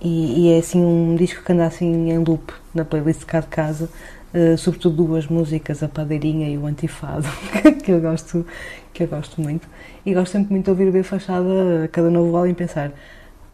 e, 0.00 0.46
e 0.46 0.52
é 0.52 0.58
assim 0.58 0.84
um 0.84 1.16
disco 1.16 1.42
que 1.42 1.52
anda 1.52 1.66
assim 1.66 2.10
em 2.10 2.18
loop 2.18 2.52
na 2.74 2.84
playlist 2.84 3.24
cá 3.24 3.40
de 3.40 3.46
casa, 3.46 3.88
uh, 4.34 4.58
sobretudo 4.58 4.96
duas 5.04 5.26
músicas, 5.26 5.82
a 5.82 5.88
Padeirinha 5.88 6.48
e 6.48 6.58
o 6.58 6.66
Antifado, 6.66 7.26
que 7.82 7.92
eu 7.92 8.00
gosto, 8.00 8.46
que 8.92 9.04
eu 9.04 9.08
gosto 9.08 9.40
muito. 9.40 9.66
E 10.04 10.12
gosto 10.12 10.32
sempre 10.32 10.52
muito 10.52 10.64
de 10.64 10.70
ouvir 10.70 10.88
o 10.88 10.92
B 10.92 11.02
Fachada 11.02 11.84
a 11.84 11.88
cada 11.88 12.10
novo 12.10 12.36
álbum 12.36 12.50
e 12.50 12.54
pensar 12.54 12.92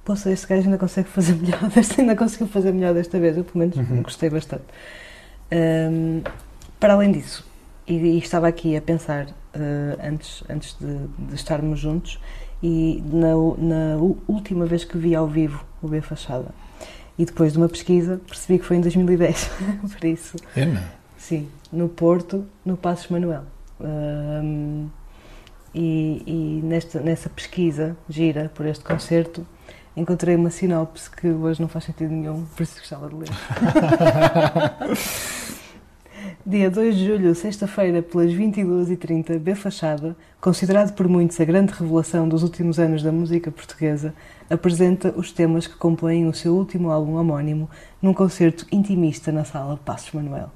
Poxa, 0.05 0.31
este 0.31 0.47
gajo 0.49 0.65
ainda 0.65 0.79
consegue 0.79 1.09
fazer 1.09 1.35
melhor, 1.35 1.61
este 1.77 2.01
ainda 2.01 2.17
conseguiu 2.17 2.49
fazer 2.49 2.73
melhor 2.73 2.93
desta 2.95 3.19
vez, 3.21 3.37
eu 3.37 3.45
pelo 3.45 3.59
menos 3.61 3.77
Uhum. 3.77 4.03
gostei 4.03 4.29
bastante. 4.31 4.65
Um, 5.53 6.23
para 6.81 6.95
além 6.95 7.13
disso, 7.13 7.47
e, 7.87 7.95
e 7.95 8.19
estava 8.19 8.49
aqui 8.49 8.77
a 8.77 8.83
pensar 8.83 9.27
uh, 9.27 9.33
antes, 10.03 10.43
antes 10.49 10.77
de, 10.81 11.07
de 11.29 11.35
estarmos 11.35 11.79
juntos, 11.79 12.19
e 12.63 13.03
na, 13.07 13.29
na 13.59 13.97
última 14.29 14.67
vez 14.67 14.85
que 14.85 14.97
vi 14.99 15.15
ao 15.15 15.27
vivo 15.29 15.65
o 15.81 15.89
B 15.89 16.01
Fachada, 16.01 16.49
e 17.19 17.25
depois 17.25 17.53
de 17.53 17.59
uma 17.59 17.69
pesquisa, 17.69 18.21
percebi 18.27 18.59
que 18.59 18.65
foi 18.65 18.79
em 18.79 18.81
2010, 18.81 19.51
por 19.93 20.05
isso, 20.05 20.37
É, 20.57 20.65
não? 20.65 20.83
sim, 21.17 21.49
no 21.73 21.89
Porto, 21.89 22.45
no 22.65 22.77
Passos 22.77 23.09
Manuel. 23.09 23.45
Um, 23.81 24.89
e 25.75 26.23
e 26.27 26.61
nesta, 26.65 27.01
nessa 27.01 27.29
pesquisa 27.31 27.97
gira 28.09 28.51
por 28.55 28.67
este 28.67 28.85
concerto, 28.85 29.47
encontrei 29.97 30.37
uma 30.37 30.51
sinopse 30.51 31.11
que 31.11 31.29
hoje 31.29 31.61
não 31.61 31.69
faz 31.69 31.85
sentido 31.85 32.11
nenhum, 32.11 32.45
por 32.45 32.63
isso 32.63 32.79
gostava 32.79 33.09
de 33.09 33.15
ler. 33.15 33.29
Dia 36.45 36.71
2 36.71 36.97
de 36.97 37.07
julho, 37.07 37.35
sexta-feira, 37.35 38.03
pelas 38.03 38.33
22h30, 38.33 39.39
B 39.39 39.55
Fachada, 39.55 40.17
considerado 40.41 40.93
por 40.93 41.07
muitos 41.07 41.41
a 41.41 41.45
grande 41.45 41.73
revelação 41.73 42.29
dos 42.29 42.43
últimos 42.43 42.81
anos 42.81 43.03
da 43.03 43.13
música 43.13 43.51
portuguesa, 43.51 44.13
apresenta 44.51 45.15
os 45.17 45.31
temas 45.31 45.69
que 45.69 45.77
compõem 45.77 46.27
o 46.27 46.35
seu 46.35 46.55
último 46.55 46.91
álbum 46.91 47.15
homónimo 47.15 47.71
num 48.01 48.13
concerto 48.13 48.67
intimista 48.73 49.31
na 49.31 49.45
sala 49.45 49.79
Passos 49.85 50.13
Manuel. 50.13 50.51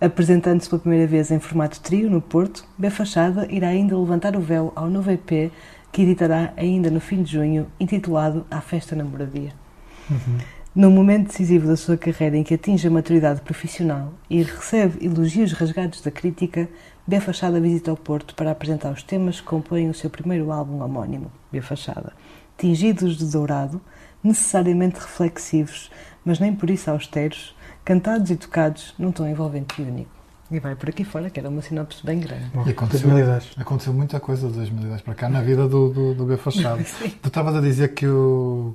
Apresentando-se 0.00 0.70
pela 0.70 0.80
primeira 0.80 1.06
vez 1.06 1.30
em 1.30 1.38
formato 1.38 1.80
trio 1.80 2.08
no 2.08 2.22
Porto, 2.22 2.64
B 2.78 2.88
Fachada 2.88 3.46
irá 3.50 3.68
ainda 3.68 3.98
levantar 3.98 4.34
o 4.34 4.40
véu 4.40 4.72
ao 4.74 4.88
novo 4.88 5.10
EP 5.10 5.52
que 5.92 6.02
editará 6.02 6.52
ainda 6.56 6.90
no 6.90 7.00
fim 7.00 7.22
de 7.22 7.32
junho, 7.32 7.66
intitulado 7.78 8.46
A 8.50 8.60
Festa 8.60 8.94
na 8.94 9.04
Moradia. 9.04 9.52
Num 10.72 10.90
momento 10.90 11.28
decisivo 11.28 11.66
da 11.66 11.76
sua 11.76 11.96
carreira 11.96 12.36
em 12.36 12.44
que 12.44 12.54
atinge 12.54 12.86
a 12.86 12.90
maturidade 12.90 13.40
profissional 13.40 14.12
e 14.28 14.40
recebe 14.42 15.04
elogios 15.04 15.52
rasgados 15.52 16.00
da 16.00 16.12
crítica, 16.12 16.68
B 17.04 17.18
Fachada 17.18 17.60
visita 17.60 17.92
o 17.92 17.96
Porto 17.96 18.36
para 18.36 18.52
apresentar 18.52 18.92
os 18.92 19.02
temas 19.02 19.40
que 19.40 19.46
compõem 19.46 19.90
o 19.90 19.94
seu 19.94 20.08
primeiro 20.08 20.52
álbum 20.52 20.80
homónimo, 20.80 21.32
B 21.50 21.60
Fachada, 21.60 22.12
tingidos 22.56 23.16
de 23.16 23.24
dourado, 23.24 23.80
necessariamente 24.22 25.00
reflexivos, 25.00 25.90
mas 26.24 26.38
nem 26.38 26.54
por 26.54 26.70
isso 26.70 26.88
austeros, 26.88 27.56
cantados 27.84 28.30
e 28.30 28.36
tocados 28.36 28.94
num 28.96 29.10
tom 29.10 29.26
envolvente 29.26 29.82
e 29.82 29.84
único. 29.84 30.19
E 30.50 30.58
vai 30.58 30.74
por 30.74 30.88
aqui 30.88 31.04
fora, 31.04 31.30
que 31.30 31.38
era 31.38 31.48
uma 31.48 31.62
sinopse 31.62 32.04
bem 32.04 32.20
grande. 32.20 32.44
Bom, 32.52 32.64
E 32.66 32.70
aconteceu. 32.70 33.08
2010. 33.08 33.52
Aconteceu 33.56 33.92
muita 33.92 34.18
coisa 34.18 34.48
de 34.48 34.54
2010 34.54 35.02
para 35.02 35.14
cá 35.14 35.28
na 35.28 35.40
vida 35.40 35.68
do, 35.68 35.90
do, 35.90 36.14
do 36.14 36.24
B 36.24 36.36
Fachado. 36.36 36.82
tu 37.22 37.28
estavas 37.28 37.54
a 37.54 37.60
dizer 37.60 37.94
que 37.94 38.06
o, 38.06 38.74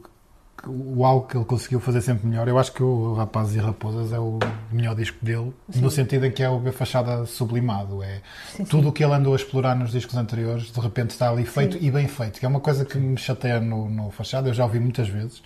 que 0.58 0.70
o 0.70 1.04
algo 1.06 1.28
que 1.28 1.36
ele 1.36 1.44
conseguiu 1.46 1.80
fazer 1.82 2.02
sempre 2.02 2.28
melhor. 2.28 2.48
Eu 2.48 2.58
acho 2.58 2.72
que 2.72 2.82
o 2.82 3.14
Rapazes 3.14 3.56
e 3.56 3.60
Raposas 3.60 4.14
é 4.14 4.20
o 4.20 4.40
melhor 4.72 4.96
disco 4.96 5.18
dele, 5.24 5.54
Sim. 5.70 5.82
no 5.82 5.92
sentido 5.92 6.26
em 6.26 6.32
que 6.32 6.42
é 6.42 6.50
o 6.50 6.60
B 6.60 6.72
Fachada 6.72 7.26
sublimado. 7.26 8.02
É 8.02 8.22
Sim, 8.52 8.58
sim. 8.58 8.66
tudo 8.66 8.88
o 8.90 8.92
que 8.94 9.04
ele 9.04 9.14
andou 9.14 9.34
a 9.34 9.36
explorar 9.36 9.76
nos 9.76 9.92
discos 9.92 10.16
anteriores, 10.16 10.72
de 10.72 10.80
repente 10.80 11.10
está 11.12 11.30
ali 11.30 11.46
feito 11.46 11.78
e 11.82 11.92
bem 11.92 12.08
feito, 12.08 12.40
que 12.40 12.46
é 12.46 12.50
uma 12.50 12.62
coisa 12.62 12.86
que 12.86 12.98
me 12.98 13.18
chateia 13.18 13.60
no, 13.60 13.90
no 13.90 14.12
Fachada. 14.12 14.48
Eu 14.50 14.54
já 14.54 14.64
ouvi 14.64 14.80
muitas 14.80 15.10
vezes. 15.10 15.44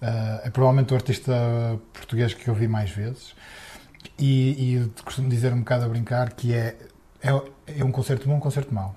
Ah, 0.00 0.40
é 0.44 0.50
provavelmente 0.50 0.92
o 0.92 0.96
artista 0.96 1.32
português 1.92 2.32
que 2.32 2.48
eu 2.48 2.54
vi 2.54 2.68
mais 2.68 2.90
vezes. 2.90 3.34
E, 4.18 4.74
e 4.76 5.02
costumo 5.04 5.28
dizer 5.28 5.52
um 5.52 5.58
bocado 5.60 5.84
a 5.84 5.88
brincar 5.88 6.32
que 6.32 6.52
é, 6.54 6.76
é, 7.22 7.30
é 7.78 7.84
um 7.84 7.90
concerto 7.92 8.26
bom, 8.28 8.36
um 8.36 8.40
concerto 8.40 8.72
mau. 8.74 8.94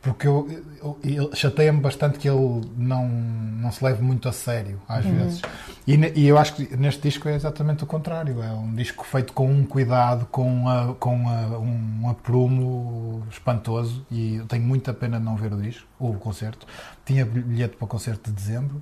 Porque 0.00 0.28
eu, 0.28 0.48
eu, 0.80 0.98
eu- 1.02 1.34
chateia-me 1.34 1.80
bastante 1.80 2.18
que 2.20 2.28
ele 2.28 2.62
não, 2.76 3.08
não 3.08 3.72
se 3.72 3.82
leve 3.84 4.00
muito 4.00 4.28
a 4.28 4.32
sério, 4.32 4.80
às 4.88 5.04
vezes. 5.04 5.42
E, 5.86 5.94
e 6.20 6.26
eu 6.28 6.38
acho 6.38 6.54
que 6.54 6.76
neste 6.76 7.02
disco 7.02 7.28
é 7.28 7.34
exatamente 7.34 7.82
o 7.82 7.86
contrário. 7.86 8.40
É 8.40 8.52
um 8.52 8.72
disco 8.74 9.04
feito 9.04 9.32
com 9.32 9.50
um 9.50 9.64
cuidado, 9.66 10.24
com, 10.26 10.68
a- 10.68 10.94
com 11.00 11.28
a- 11.28 11.58
um 11.58 12.08
aprumo 12.08 13.26
espantoso. 13.30 14.06
E 14.10 14.36
eu 14.36 14.46
tenho 14.46 14.62
muita 14.62 14.94
pena 14.94 15.18
de 15.18 15.24
não 15.24 15.34
ver 15.36 15.52
o 15.52 15.60
disco, 15.60 15.84
ou 15.98 16.12
o 16.12 16.18
concerto. 16.18 16.64
Tinha 17.04 17.26
bilhete 17.26 17.76
para 17.76 17.84
o 17.84 17.88
concerto 17.88 18.30
de 18.30 18.36
dezembro, 18.36 18.80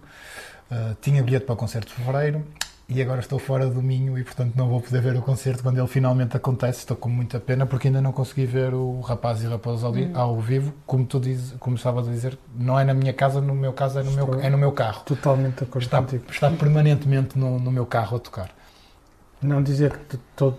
uh, 0.71 0.95
tinha 1.01 1.23
bilhete 1.23 1.47
para 1.47 1.55
o 1.55 1.57
concerto 1.57 1.89
de 1.89 1.95
fevereiro. 1.95 2.45
E 2.89 3.03
agora 3.03 3.19
estou 3.19 3.41
fora 3.41 3.67
do 3.69 3.83
Minho 3.83 4.17
e, 4.17 4.23
portanto, 4.23 4.55
não 4.55 4.69
vou 4.69 4.81
poder 4.81 5.01
ver 5.01 5.17
o 5.17 5.21
concerto 5.23 5.61
quando 5.61 5.77
ele 5.77 5.89
finalmente 5.89 6.37
acontece. 6.37 6.79
Estou 6.81 6.97
com 6.97 7.09
muita 7.09 7.41
pena 7.41 7.67
porque 7.67 7.89
ainda 7.89 8.01
não 8.01 8.13
consegui 8.13 8.47
ver 8.47 8.73
o 8.75 9.01
Rapaz 9.01 9.43
e 9.43 9.47
Raposa 9.47 9.89
ali, 9.89 10.09
ao 10.15 10.39
vivo. 10.41 10.73
Como 10.87 11.05
tu 11.05 11.19
diz, 11.19 11.53
como 11.59 11.75
estavas 11.75 12.07
a 12.07 12.11
dizer, 12.13 12.39
não 12.55 12.79
é 12.79 12.85
na 12.85 12.95
minha 12.95 13.13
casa, 13.13 13.41
no 13.41 13.57
meu 13.57 13.73
caso 13.73 13.99
é 13.99 14.05
no, 14.05 14.13
meu, 14.13 14.25
Estou- 14.27 14.41
é 14.41 14.49
no 14.49 14.57
meu 14.57 14.71
carro. 14.71 15.03
Totalmente 15.05 15.57
de 15.59 15.65
acordo 15.65 15.85
Está, 15.85 16.01
contigo. 16.01 16.25
está 16.31 16.49
permanentemente 16.53 17.37
no, 17.37 17.59
no 17.59 17.73
meu 17.73 17.87
carro 17.87 18.19
a 18.19 18.21
tocar. 18.21 18.51
Não 19.43 19.61
dizer 19.61 19.99
que 20.09 20.15
estou 20.15 20.57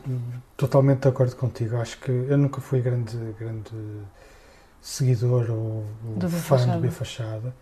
totalmente 0.57 1.03
de 1.03 1.07
acordo 1.07 1.33
contigo. 1.35 1.77
Acho 1.77 1.97
que 1.97 2.11
eu 2.11 2.37
nunca 2.37 2.59
fui 2.59 2.81
grande, 2.81 3.17
grande 3.39 3.71
seguidor 4.81 5.49
ou, 5.49 5.85
fã 6.19 6.29
Fachada. 6.29 6.73
do 6.73 6.81
B 6.81 6.89
Fachada, 6.91 7.55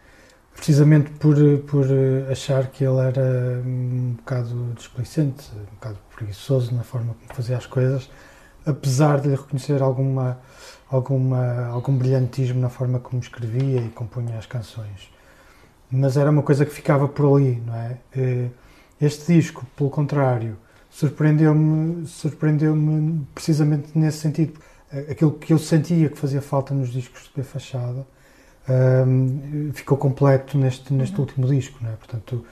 precisamente 0.55 1.11
por, 1.11 1.35
por 1.67 1.85
achar 2.31 2.67
que 2.71 2.83
ele 2.83 2.99
era 2.99 3.61
um 3.65 4.13
bocado 4.17 4.73
displicente, 4.75 5.51
um 5.55 5.75
bocado 5.75 5.99
preguiçoso 6.15 6.73
na 6.73 6.83
forma 6.83 7.13
como 7.15 7.33
fazia 7.35 7.57
as 7.57 7.65
coisas, 7.67 8.09
apesar 8.65 9.19
de 9.21 9.29
lhe 9.29 9.35
reconhecer 9.35 9.81
alguma, 9.81 10.39
alguma, 10.89 11.67
algum 11.67 11.97
brilhantismo 11.97 12.59
na 12.61 12.69
forma 12.69 12.99
como 12.99 13.21
escrevia 13.21 13.81
e 13.81 13.89
compunha 13.89 14.37
as 14.37 14.45
canções. 14.45 15.09
Mas 15.91 16.17
era 16.17 16.29
uma 16.31 16.43
coisa 16.43 16.65
que 16.65 16.71
ficava 16.73 17.07
por 17.07 17.35
ali, 17.37 17.61
não 17.65 17.75
é? 17.75 17.97
Eh, 18.15 18.49
Este 18.99 19.33
disco, 19.33 19.65
pelo 19.75 19.89
contrário, 19.89 20.57
surpreendeu-me 20.89 22.07
surpreendeu-me 22.07 23.25
precisamente 23.35 23.89
nesse 23.97 24.19
sentido. 24.19 24.59
Eh, 24.91 25.07
Aquilo 25.11 25.33
que 25.37 25.53
eu 25.53 25.59
sentia 25.59 26.09
que 26.09 26.17
fazia 26.17 26.41
falta 26.41 26.73
nos 26.73 26.91
discos 26.91 27.23
de 27.25 27.31
B 27.35 27.43
Fachada 27.43 28.05
ahm, 28.69 29.71
ficou 29.73 29.97
completo 29.97 30.57
neste, 30.57 30.93
neste 30.93 31.19
último 31.19 31.47
disco, 31.47 31.77
não 31.81 31.91
é? 31.91 31.93
Portanto, 31.95 32.45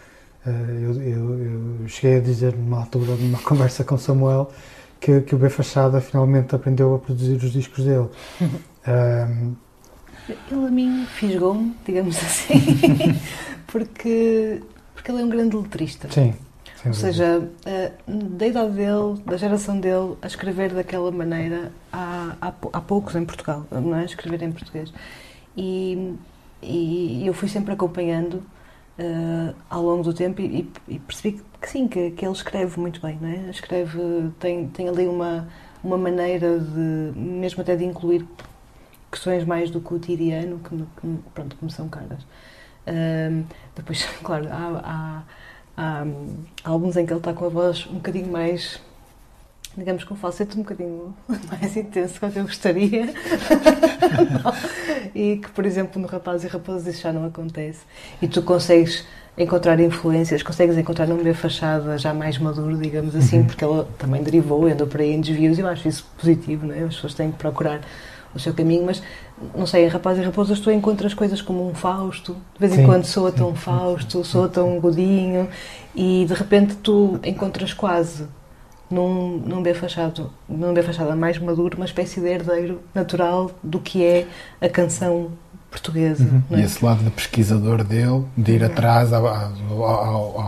eh, 0.45 0.49
eu, 0.81 1.01
eu- 1.01 1.39
eu 1.83 1.87
cheguei 1.87 2.17
a 2.17 2.21
dizer 2.21 2.55
numa 2.55 2.79
altura, 2.79 3.15
numa 3.15 3.39
conversa 3.43 3.83
com 3.83 3.97
Samuel, 3.97 4.51
que, 4.99 5.21
que 5.21 5.35
o 5.35 5.37
B 5.37 5.49
Fachada 5.49 5.99
finalmente 6.01 6.55
aprendeu 6.55 6.93
a 6.95 6.99
produzir 6.99 7.35
os 7.43 7.51
discos 7.51 7.83
dele. 7.85 8.09
Ahm, 8.87 9.53
Ele 10.27 10.65
a 10.67 10.71
mim 10.71 11.05
fisgou-me, 11.05 11.75
digamos 11.85 12.15
assim, 12.17 13.19
porque, 13.67 14.63
porque 14.93 15.11
ele 15.11 15.21
é 15.21 15.25
um 15.25 15.29
grande 15.29 15.55
letrista. 15.57 16.09
sim. 16.09 16.33
Ou 16.85 16.93
seja, 16.93 17.49
eh, 17.65 17.93
da 18.07 18.45
idade 18.47 18.73
dele, 18.73 19.21
da 19.25 19.37
geração 19.37 19.79
dele, 19.79 20.15
a 20.21 20.27
escrever 20.27 20.73
daquela 20.73 21.11
maneira 21.11 21.71
há, 21.91 22.35
há 22.41 22.81
poucos 22.81 23.15
em 23.15 23.25
Portugal, 23.25 23.65
não 23.71 23.95
é? 23.95 24.05
Escrever 24.05 24.43
em 24.43 24.51
português. 24.51 24.93
E, 25.55 26.15
e 26.61 27.23
eu 27.27 27.33
fui 27.33 27.47
sempre 27.49 27.73
acompanhando 27.73 28.43
eh, 28.97 29.53
ao 29.69 29.83
longo 29.83 30.03
do 30.03 30.13
tempo 30.13 30.41
e, 30.41 30.69
e 30.87 30.99
percebi 30.99 31.41
que 31.61 31.69
sim, 31.69 31.87
que, 31.87 32.11
que 32.11 32.25
ele 32.25 32.33
escreve 32.33 32.79
muito 32.79 33.01
bem, 33.01 33.17
não 33.21 33.29
é? 33.29 33.49
Escreve, 33.49 33.99
tem, 34.39 34.67
tem 34.69 34.89
ali 34.89 35.07
uma, 35.07 35.47
uma 35.83 35.97
maneira 35.97 36.59
de, 36.59 37.19
mesmo 37.19 37.61
até 37.61 37.75
de 37.75 37.83
incluir 37.85 38.25
questões 39.11 39.45
mais 39.45 39.69
do 39.71 39.79
cotidiano 39.81 40.59
que, 40.59 40.73
me- 40.75 40.87
que, 40.99 41.19
pronto, 41.33 41.55
que 41.55 41.63
me 41.65 41.71
são 41.71 41.87
caras. 41.89 42.25
Ahm, 42.87 43.43
depois, 43.75 44.03
claro, 44.23 44.47
há, 44.51 45.23
há, 45.77 45.91
há, 45.99 46.03
hum, 46.03 46.45
álbuns 46.63 46.97
em 46.97 47.05
que 47.05 47.13
ele 47.13 47.19
está 47.19 47.33
com 47.33 47.45
a 47.45 47.49
voz 47.49 47.87
um 47.89 47.95
bocadinho 47.95 48.31
mais, 48.31 48.81
digamos, 49.77 50.03
com 50.03 50.13
um 50.13 50.17
falsete 50.17 50.55
um 50.57 50.61
bocadinho 50.61 51.13
mais 51.49 51.75
intenso 51.75 52.19
do 52.19 52.31
que 52.31 52.39
eu 52.39 52.43
gostaria. 52.43 53.13
e 55.15 55.37
que, 55.37 55.49
por 55.51 55.65
exemplo, 55.65 56.01
no 56.01 56.07
Rapaz 56.07 56.43
e 56.43 56.47
Raposa 56.47 56.89
isso 56.89 57.01
já 57.01 57.11
não 57.11 57.25
acontece. 57.25 57.79
E 58.21 58.27
tu 58.27 58.41
consegues 58.41 59.05
encontrar 59.37 59.79
influências, 59.79 60.43
consegues 60.43 60.77
encontrar 60.77 61.07
num 61.07 61.17
B 61.17 61.33
fachada 61.33 61.97
já 61.97 62.13
mais 62.13 62.37
maduro, 62.37 62.77
digamos 62.77 63.15
assim, 63.15 63.39
Uhum. 63.39 63.45
porque 63.45 63.65
ele 63.65 63.83
também 63.97 64.21
derivou, 64.21 64.67
andou 64.67 64.85
por 64.85 65.01
aí 65.01 65.11
em 65.11 65.21
desvios 65.21 65.57
e 65.57 65.61
eu 65.61 65.67
acho 65.67 65.87
isso 65.87 66.05
positivo, 66.17 66.67
não 66.67 66.75
é? 66.75 66.83
As 66.83 66.95
pessoas 66.95 67.13
têm 67.15 67.31
que 67.31 67.37
procurar 67.37 67.81
o 68.35 68.39
seu 68.39 68.53
caminho, 68.53 68.85
mas 68.85 69.01
não 69.55 69.65
sei, 69.65 69.85
em 69.85 69.87
Rapaz 69.87 70.17
e 70.17 70.21
Raposas 70.21 70.59
tu 70.59 70.71
encontras 70.71 71.13
coisas 71.13 71.41
como 71.41 71.67
um 71.67 71.73
Fausto, 71.73 72.33
de 72.53 72.59
vez 72.59 72.73
em 72.73 72.77
Sim, 72.77 72.85
quando 72.85 73.05
soa 73.05 73.31
tão 73.31 73.55
Fausto, 73.55 74.23
soa 74.23 74.47
tão 74.49 74.79
Godinho, 74.79 75.47
e 75.95 76.25
de 76.27 76.33
repente 76.33 76.75
tu 76.75 77.19
encontras 77.23 77.73
quase 77.73 78.27
num, 78.93 79.37
num 79.45 79.61
B 79.63 79.73
fachado, 79.73 80.29
num 80.47 80.73
B 80.73 80.81
fachada 80.83 81.15
mais 81.15 81.37
maduro, 81.39 81.77
uma 81.77 81.85
espécie 81.85 82.19
de 82.19 82.27
herdeiro 82.27 82.81
natural 82.93 83.51
do 83.63 83.79
que 83.79 84.03
é 84.03 84.27
a 84.61 84.69
canção 84.69 85.31
portuguesa. 85.71 86.23
Uhum. 86.23 86.43
é? 86.51 86.59
E 86.59 86.63
esse 86.63 86.83
lado 86.85 87.03
de 87.03 87.09
pesquisador 87.09 87.83
dele, 87.83 88.25
de 88.37 88.51
ir 88.53 88.63
atrás 88.63 89.11
ao, 89.11 89.25
ao, 89.25 89.83
ao, 89.83 90.39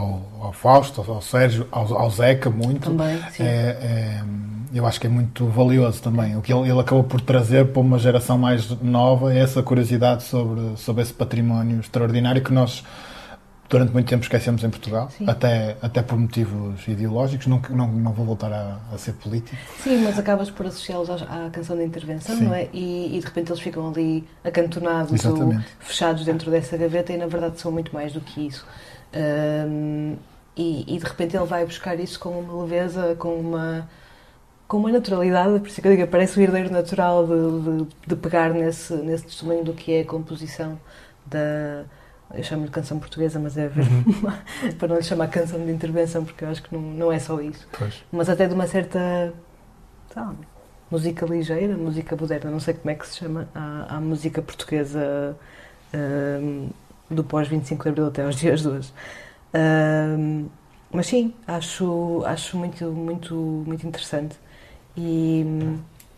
ao- 0.42 0.54
Fausto, 0.54 1.04
ao 1.12 1.22
Sérgio, 1.22 1.68
ao, 1.72 2.10
Zeca, 2.12 2.50
muito, 2.52 2.92
Também, 2.92 3.20
é, 3.40 3.44
é- 3.44 4.24
eu 4.74 4.86
acho 4.86 5.00
que 5.02 5.08
é 5.08 5.10
muito 5.10 5.48
valioso 5.48 6.02
também. 6.02 6.38
O 6.38 6.42
que 6.42 6.54
ele, 6.54 6.70
ele 6.70 6.80
acabou 6.80 7.04
por 7.04 7.20
trazer 7.20 7.66
para 7.68 7.82
uma 7.82 7.98
geração 7.98 8.38
mais 8.38 8.70
nova 8.82 9.34
é 9.34 9.40
essa 9.40 9.64
curiosidade 9.64 10.24
sobre, 10.24 10.62
sobre 10.78 11.02
esse 11.02 11.14
património 11.14 11.80
extraordinário 11.80 12.42
que 12.44 12.54
nós 12.54 12.84
durante 13.76 13.92
muito 13.92 14.08
tempo 14.08 14.24
esquecemos 14.24 14.64
em 14.64 14.70
Portugal, 14.70 15.10
Sim. 15.10 15.26
até, 15.28 15.76
até 15.82 16.02
por 16.02 16.18
motivos 16.18 16.88
ideológicos. 16.88 17.46
Não, 17.46 17.62
não, 17.70 17.92
não 17.92 18.14
vou 18.14 18.26
voltar 18.26 18.54
a, 18.54 18.80
a 18.94 18.98
ser 18.98 19.12
político. 19.14 19.58
Sim, 19.84 20.02
mas 20.04 20.18
acabas 20.18 20.50
por 20.50 20.66
associá-los 20.66 21.10
à, 21.10 21.46
à 21.46 21.50
canção 21.50 21.76
de 21.76 21.84
intervenção, 21.84 22.38
Sim. 22.38 22.46
não 22.46 22.54
é? 22.54 22.70
E, 22.72 23.18
e 23.18 23.20
de 23.20 23.26
repente 23.26 23.52
eles 23.52 23.62
ficam 23.62 23.90
ali 23.90 24.26
acantonados 24.46 25.26
ou 25.26 25.54
fechados 25.80 26.24
dentro 26.24 26.50
dessa 26.50 26.78
gaveta 26.78 27.12
e 27.12 27.18
na 27.18 27.28
verdade 27.28 27.60
são 27.60 27.70
muito 27.70 27.94
mais 27.94 28.14
do 28.14 28.22
que 28.22 28.48
isso. 28.48 28.66
Ahm, 29.14 30.16
e, 30.56 30.96
e 30.96 30.98
de 30.98 31.04
repente 31.04 31.36
ele 31.36 31.46
vai 31.46 31.66
buscar 31.66 32.00
isso 32.00 32.18
com 32.18 32.30
uma 32.30 32.64
leveza, 32.64 33.14
com 33.20 33.36
uma, 33.38 33.90
com 34.70 34.78
uma 34.78 34.90
naturalidade, 34.90 35.60
por 35.60 35.68
isso 35.68 35.82
que 35.82 35.88
eu 35.88 35.98
digo, 35.98 36.08
parece 36.08 36.40
o 36.40 36.42
herdeiro 36.42 36.72
natural 36.72 37.28
de, 37.28 37.34
de, 37.84 37.88
de 38.08 38.16
pegar 38.16 38.54
nesse, 38.54 38.94
nesse 38.94 39.26
testemunho 39.26 39.66
do 39.66 39.74
que 39.74 39.92
é 39.92 40.02
a 40.02 40.06
composição 40.06 40.80
da. 41.26 41.84
Eu 42.34 42.44
chamo-lhe 42.44 42.70
canção 42.72 43.00
portuguesa, 43.00 43.40
mas 43.40 43.58
é 43.58 43.68
ver, 43.70 43.86
para 44.78 44.88
não 44.88 44.98
lhe 44.98 45.04
chamar 45.04 45.28
canção 45.30 45.64
de 45.64 45.72
intervenção, 45.72 46.26
porque 46.26 46.44
eu 46.44 46.50
acho 46.50 46.64
que 46.64 46.74
não, 46.74 46.82
não 46.82 47.12
é 47.12 47.20
só 47.20 47.40
isso 47.40 47.68
Pois. 47.78 48.04
mas 48.12 48.30
até 48.30 48.48
de 48.48 48.54
uma 48.54 48.68
certa 48.68 49.34
lá, 50.16 50.36
música 50.90 51.26
ligeira, 51.26 51.76
música 51.78 52.16
moderna, 52.16 52.52
não 52.52 52.60
sei 52.60 52.74
como 52.74 52.90
é 52.90 52.96
que 52.96 53.08
se 53.08 53.18
chama, 53.18 53.48
à 53.54 54.00
música 54.00 54.42
portuguesa 54.42 55.36
hum, 55.94 56.70
do 57.10 57.24
pós-25 57.24 57.84
de 57.84 57.90
Abril 57.90 58.08
até 58.08 58.24
aos 58.24 58.36
dias 58.36 58.62
de 58.62 58.68
hoje. 58.68 58.94
Hum, 59.54 60.48
mas 60.92 61.08
sim, 61.08 61.34
acho, 61.48 62.24
acho 62.26 62.58
muito, 62.58 62.86
muito, 62.92 63.36
muito 63.36 63.86
interessante 63.86 64.38
e, 64.96 65.46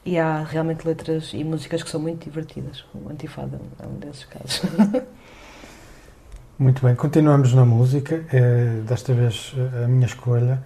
e 0.05 0.19
há 0.19 0.43
realmente 0.43 0.85
letras 0.87 1.31
e 1.33 1.43
músicas 1.43 1.81
que 1.81 1.89
são 1.89 1.99
muito 1.99 2.23
divertidas. 2.25 2.85
O 2.93 3.09
Antifada 3.09 3.59
é 3.79 3.87
um 3.87 3.95
desses 3.97 4.25
casos. 4.25 4.61
Muito 6.59 6.81
bem, 6.85 6.95
continuamos 6.95 7.53
na 7.53 7.65
música. 7.65 8.25
Eh, 8.33 8.81
desta 8.87 9.13
vez 9.13 9.53
a 9.83 9.87
minha 9.87 10.07
escolha, 10.07 10.63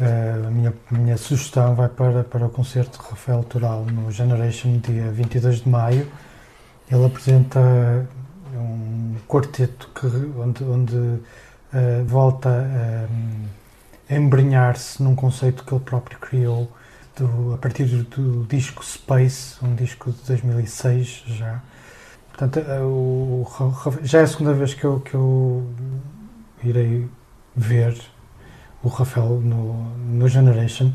eh, 0.00 0.34
a 0.46 0.50
minha, 0.50 0.74
a 0.90 0.94
minha 0.94 1.16
sugestão 1.16 1.74
vai 1.74 1.88
para, 1.88 2.24
para 2.24 2.46
o 2.46 2.50
concerto 2.50 2.98
de 3.02 3.08
Rafael 3.10 3.44
Toral 3.44 3.84
no 3.86 4.10
Generation, 4.10 4.78
dia 4.78 5.10
22 5.12 5.60
de 5.62 5.68
maio. 5.68 6.08
Ele 6.90 7.04
apresenta 7.06 7.60
um 8.54 9.16
quarteto 9.28 9.88
que, 9.94 10.06
onde, 10.38 10.64
onde 10.64 11.20
eh, 11.74 12.02
volta 12.06 12.50
eh, 12.50 13.08
a 14.10 14.14
embrenhar-se 14.16 15.02
num 15.02 15.14
conceito 15.14 15.64
que 15.64 15.72
ele 15.74 15.82
próprio 15.84 16.18
criou 16.18 16.70
do- 17.16 17.54
a 17.54 17.58
partir 17.58 17.84
do 17.84 18.44
disco 18.48 18.84
Space, 18.84 19.56
um 19.64 19.74
disco 19.74 20.10
de 20.12 20.18
2006 20.26 21.22
já. 21.26 21.60
Portanto, 22.42 22.58
eh, 22.58 24.04
já 24.04 24.18
é 24.18 24.22
a 24.22 24.26
segunda 24.26 24.52
vez 24.52 24.74
que 24.74 24.82
eu, 24.84 24.98
que 24.98 25.14
eu 25.14 25.64
irei 26.64 27.08
ver 27.54 27.96
o 28.82 28.88
Rafael 28.88 29.40
no, 29.40 29.74
no 29.96 30.28
Generation. 30.28 30.90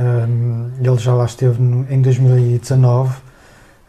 Um, 0.00 0.70
ele 0.80 0.96
já 0.98 1.14
lá 1.14 1.24
esteve 1.24 1.60
no- 1.62 1.86
em 1.92 2.02
2019. 2.02 3.16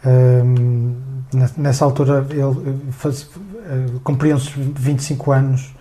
Um, 0.06 0.96
ne- 1.34 1.50
nessa 1.58 1.84
altura, 1.86 2.26
ele 2.30 2.92
faz, 2.92 3.24
uh, 3.24 4.00
cumpriam-se 4.04 4.52
25 4.56 5.32
anos 5.32 5.74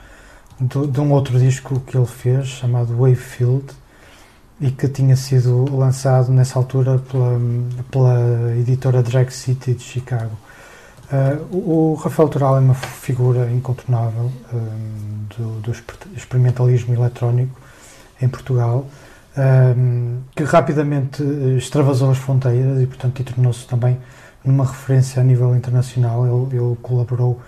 do- 0.58 0.86
de 0.86 1.00
um 1.00 1.12
outro 1.12 1.38
disco 1.38 1.78
que 1.80 1.96
ele 1.96 2.06
fez, 2.06 2.46
chamado 2.48 2.96
Wavefield, 2.96 3.66
e 4.60 4.70
que 4.70 4.88
tinha 4.88 5.14
sido 5.16 5.76
lançado 5.76 6.32
nessa 6.32 6.58
altura 6.58 6.98
pela, 6.98 7.38
pela 7.90 8.56
editora 8.56 9.02
Drag 9.02 9.30
City 9.30 9.74
de 9.74 9.82
Chicago. 9.82 10.32
Uh, 11.10 11.56
o, 11.56 11.94
Rafael 11.94 12.28
Toral 12.28 12.56
é 12.58 12.60
uma 12.60 12.74
figura 12.74 13.50
incontornável 13.50 14.30
um, 14.52 15.24
do, 15.36 15.60
do 15.62 15.70
exper- 15.70 15.96
experimentalismo 16.14 16.94
eletrónico 16.94 17.58
em 18.20 18.28
Portugal, 18.28 18.86
um, 19.74 20.18
que 20.36 20.44
rapidamente 20.44 21.22
extravasou 21.56 22.10
as 22.10 22.18
fronteiras 22.18 22.82
e, 22.82 22.86
portanto, 22.86 23.24
tornou-se 23.24 23.66
também 23.66 23.98
numa 24.44 24.66
referência 24.66 25.22
a 25.22 25.24
nível 25.24 25.56
internacional. 25.56 26.26
Ele, 26.26 26.56
ele 26.56 26.76
colaborou 26.82 27.40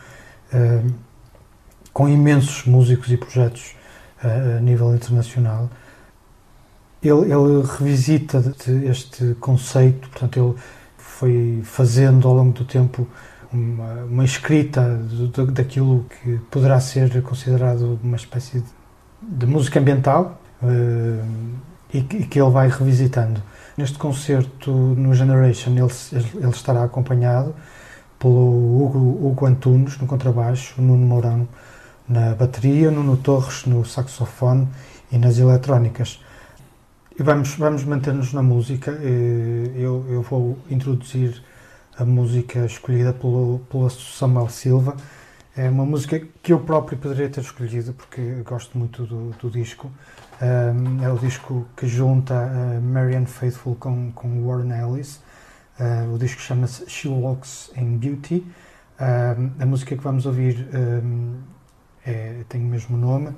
com 1.93 2.09
imensos 2.09 2.65
músicos 2.65 3.11
e 3.11 3.17
projetos 3.17 3.75
uh, 4.25 4.57
a 4.57 4.61
nível 4.61 4.95
internacional. 4.95 5.69
Ele, 7.03 7.33
ele 7.33 7.63
revisita 7.79 8.43
este 8.89 9.35
conceito, 9.35 10.09
portanto, 10.09 10.39
ele 10.39 10.55
foi 10.97 11.61
fazendo 11.65 12.27
ao 12.27 12.35
longo 12.35 12.53
do 12.53 12.65
tempo 12.65 13.07
uma, 13.53 14.05
uma 14.05 14.25
escrita 14.25 14.83
do- 14.97 15.47
daquilo 15.51 16.07
que 16.23 16.39
poderá 16.51 16.79
ser 16.81 17.23
considerado 17.23 17.99
uma 18.03 18.17
espécie 18.17 18.61
de, 18.61 18.67
de 19.23 19.47
música 19.47 19.81
ambiental, 19.81 20.41
eh, 20.63 21.25
e 21.93 22.03
que, 22.03 22.17
e 22.19 22.27
que 22.27 22.41
ele 22.41 22.51
vai 22.51 22.69
revisitando. 22.69 23.43
Neste 23.77 23.99
concerto 23.99 24.71
no 24.71 25.13
Generation 25.15 25.73
ele, 25.73 25.93
ele 26.37 26.51
estará 26.51 26.85
acompanhado 26.85 27.55
pelo 28.19 28.83
Hugo, 28.83 28.99
Hugo 29.29 29.47
Antunes 29.47 29.99
no 29.99 30.07
contrabaixo, 30.07 30.81
Nuno 30.81 31.05
Mourão 31.07 31.49
na 32.09 32.35
bateria, 32.35 32.91
Nuno 32.91 33.17
Torres 33.17 33.65
no 33.67 33.85
saxofone 33.85 34.69
e 35.11 35.19
nas 35.19 35.39
eletrónicas. 35.39 36.21
E 37.19 37.23
vamos, 37.23 37.55
vamos 37.57 37.85
manter-nos 37.85 38.33
na 38.33 38.43
música. 38.43 38.93
Eh, 39.03 39.71
Eu, 39.77 40.05
eu 40.09 40.23
vou 40.23 40.59
introduzir 40.71 41.43
a 42.01 42.05
música 42.05 42.65
escolhida 42.65 43.13
pelo, 43.13 43.61
pelo 43.71 43.91
Samuel 43.91 44.49
Silva. 44.49 44.97
É 45.55 45.69
uma 45.69 45.85
música 45.85 46.19
que 46.43 46.51
eu 46.51 46.61
próprio 46.61 46.97
poderia 46.97 47.29
ter 47.29 47.43
escolhido 47.43 47.93
porque 47.93 48.43
gosto 48.43 48.79
muito 48.79 49.05
do, 49.05 49.31
do 49.33 49.51
disco. 49.51 49.91
Um, 50.41 51.05
é 51.05 51.13
o 51.13 51.19
disco 51.19 51.67
que 51.77 51.87
junta 51.87 52.35
uh, 52.35 52.81
Marianne 52.81 53.27
Faithfull 53.27 53.77
com, 53.77 54.11
com 54.13 54.47
Warren 54.47 54.73
Ellis. 54.73 55.21
Uh, 55.79 56.15
o 56.15 56.19
disco 56.19 56.41
chama-se 56.41 56.89
She 56.89 57.09
Walks 57.09 57.71
in 57.77 57.99
Beauty. 57.99 58.47
A 58.99 59.65
música 59.65 59.97
que 59.97 60.03
vamos 60.03 60.27
ouvir 60.27 60.69
um, 60.75 61.39
é, 62.05 62.45
tem 62.51 62.61
o 62.61 62.67
mesmo 62.67 62.99
nome. 62.99 63.35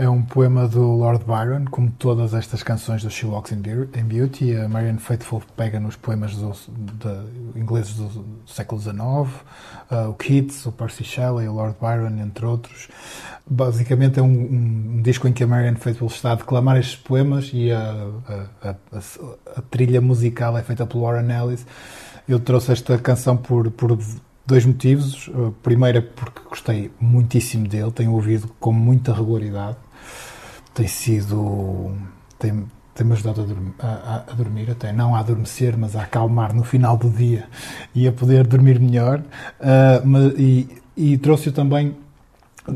É 0.00 0.08
um 0.08 0.22
poema 0.22 0.68
do 0.68 0.80
Lord 0.92 1.24
Byron, 1.24 1.64
como 1.72 1.90
todas 1.90 2.32
estas 2.32 2.62
canções 2.62 3.02
do 3.02 3.10
She 3.10 3.26
Walks 3.26 3.50
in 3.50 3.56
Beau- 3.60 3.88
in 3.96 4.04
Beauty. 4.04 4.54
A 4.54 4.68
Marianne 4.68 5.00
Faithfull 5.00 5.42
pega 5.56 5.80
nos 5.80 5.96
poemas 5.96 6.36
do, 6.36 6.52
de, 6.68 7.58
ingleses 7.58 7.94
do 7.94 8.24
século 8.46 8.80
XIX, 8.80 8.96
uh, 9.00 10.08
o 10.10 10.14
Keats, 10.14 10.64
o 10.66 10.70
Percy 10.72 11.02
Shelley, 11.02 11.48
o 11.48 11.52
Lord 11.52 11.74
Byron, 11.80 12.16
entre 12.22 12.46
outros. 12.46 12.86
Basicamente 13.44 14.20
é 14.20 14.22
um, 14.22 14.26
um- 14.30 14.94
um 14.98 15.02
disco 15.02 15.26
em 15.26 15.32
que 15.32 15.42
a 15.42 15.48
Marianne 15.48 15.78
Faithfull 15.78 16.06
está 16.06 16.30
a 16.30 16.34
declamar 16.36 16.76
estes 16.76 16.94
poemas 16.94 17.50
e 17.52 17.72
a, 17.72 18.06
a- 18.62 18.68
a- 18.68 18.98
a- 19.56 19.62
trilha 19.68 20.00
musical 20.00 20.56
é 20.56 20.62
feita 20.62 20.86
pelo 20.86 21.02
Warren 21.02 21.28
Ellis. 21.32 21.66
Eu 22.28 22.38
trouxe 22.38 22.70
esta 22.70 22.96
canção 22.98 23.36
por, 23.36 23.68
por 23.72 23.98
dois 24.46 24.64
motivos. 24.64 25.26
Uh, 25.26 25.52
Primeiro 25.60 26.02
porque 26.02 26.40
gostei 26.48 26.92
muitíssimo 27.00 27.66
dele, 27.66 27.90
tenho 27.90 28.12
ouvido 28.12 28.48
com 28.60 28.72
muita 28.72 29.12
regularidade. 29.12 29.76
Tem 30.78 30.86
sido. 30.86 31.90
Tem, 32.38 32.64
tem-me 32.94 33.12
ajudado 33.12 33.40
a 33.40 33.44
dormir, 33.44 33.74
a, 33.80 34.22
a- 34.28 34.32
dormir, 34.32 34.70
até 34.70 34.92
não 34.92 35.12
a 35.12 35.18
adormecer, 35.18 35.76
mas 35.76 35.96
a 35.96 36.02
acalmar 36.02 36.54
no 36.54 36.62
final 36.62 36.96
do 36.96 37.10
dia 37.10 37.48
e 37.92 38.06
a 38.06 38.12
poder 38.12 38.46
dormir 38.46 38.78
melhor. 38.78 39.18
Uh, 39.58 40.06
mas- 40.06 40.34
e, 40.38 40.68
e 40.96 41.18
trouxe-o 41.18 41.50
também 41.50 41.96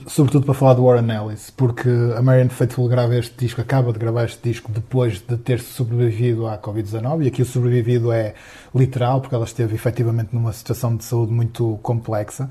sobretudo 0.06 0.46
para 0.46 0.54
falar 0.54 0.74
do 0.74 0.84
Warren 0.84 1.10
Ellis, 1.10 1.50
porque 1.50 1.88
a 2.16 2.22
Marianne 2.22 2.50
Faithfull 2.50 2.88
grava 2.88 3.16
este 3.16 3.34
disco, 3.36 3.60
acaba 3.60 3.92
de 3.92 3.98
gravar 3.98 4.24
este 4.24 4.40
disco 4.42 4.70
depois 4.70 5.20
de 5.20 5.36
ter 5.36 5.60
sobrevivido 5.60 6.46
à 6.46 6.58
Covid-19, 6.58 7.24
e 7.24 7.28
aqui 7.28 7.42
o 7.42 7.44
sobrevivido 7.44 8.10
é 8.10 8.34
literal, 8.74 9.20
porque 9.20 9.34
ela 9.34 9.44
esteve 9.44 9.74
efetivamente 9.74 10.30
numa 10.32 10.52
situação 10.52 10.96
de 10.96 11.04
saúde 11.04 11.32
muito 11.32 11.78
complexa, 11.82 12.48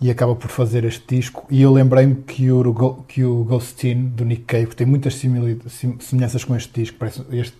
e 0.00 0.10
acaba 0.10 0.34
por 0.34 0.48
fazer 0.48 0.84
este 0.84 1.16
disco, 1.16 1.46
e 1.50 1.62
eu 1.62 1.72
lembrei-me 1.72 2.16
que 2.16 2.50
o, 2.50 3.04
que 3.06 3.24
o 3.24 3.44
Ghostin, 3.44 4.08
do 4.08 4.24
Nick 4.24 4.42
Cave, 4.44 4.74
tem 4.74 4.86
muitas 4.86 5.14
semelhanças 5.14 6.44
com 6.44 6.56
este 6.56 6.80
disco, 6.80 6.96
parece, 6.98 7.22
este 7.32 7.56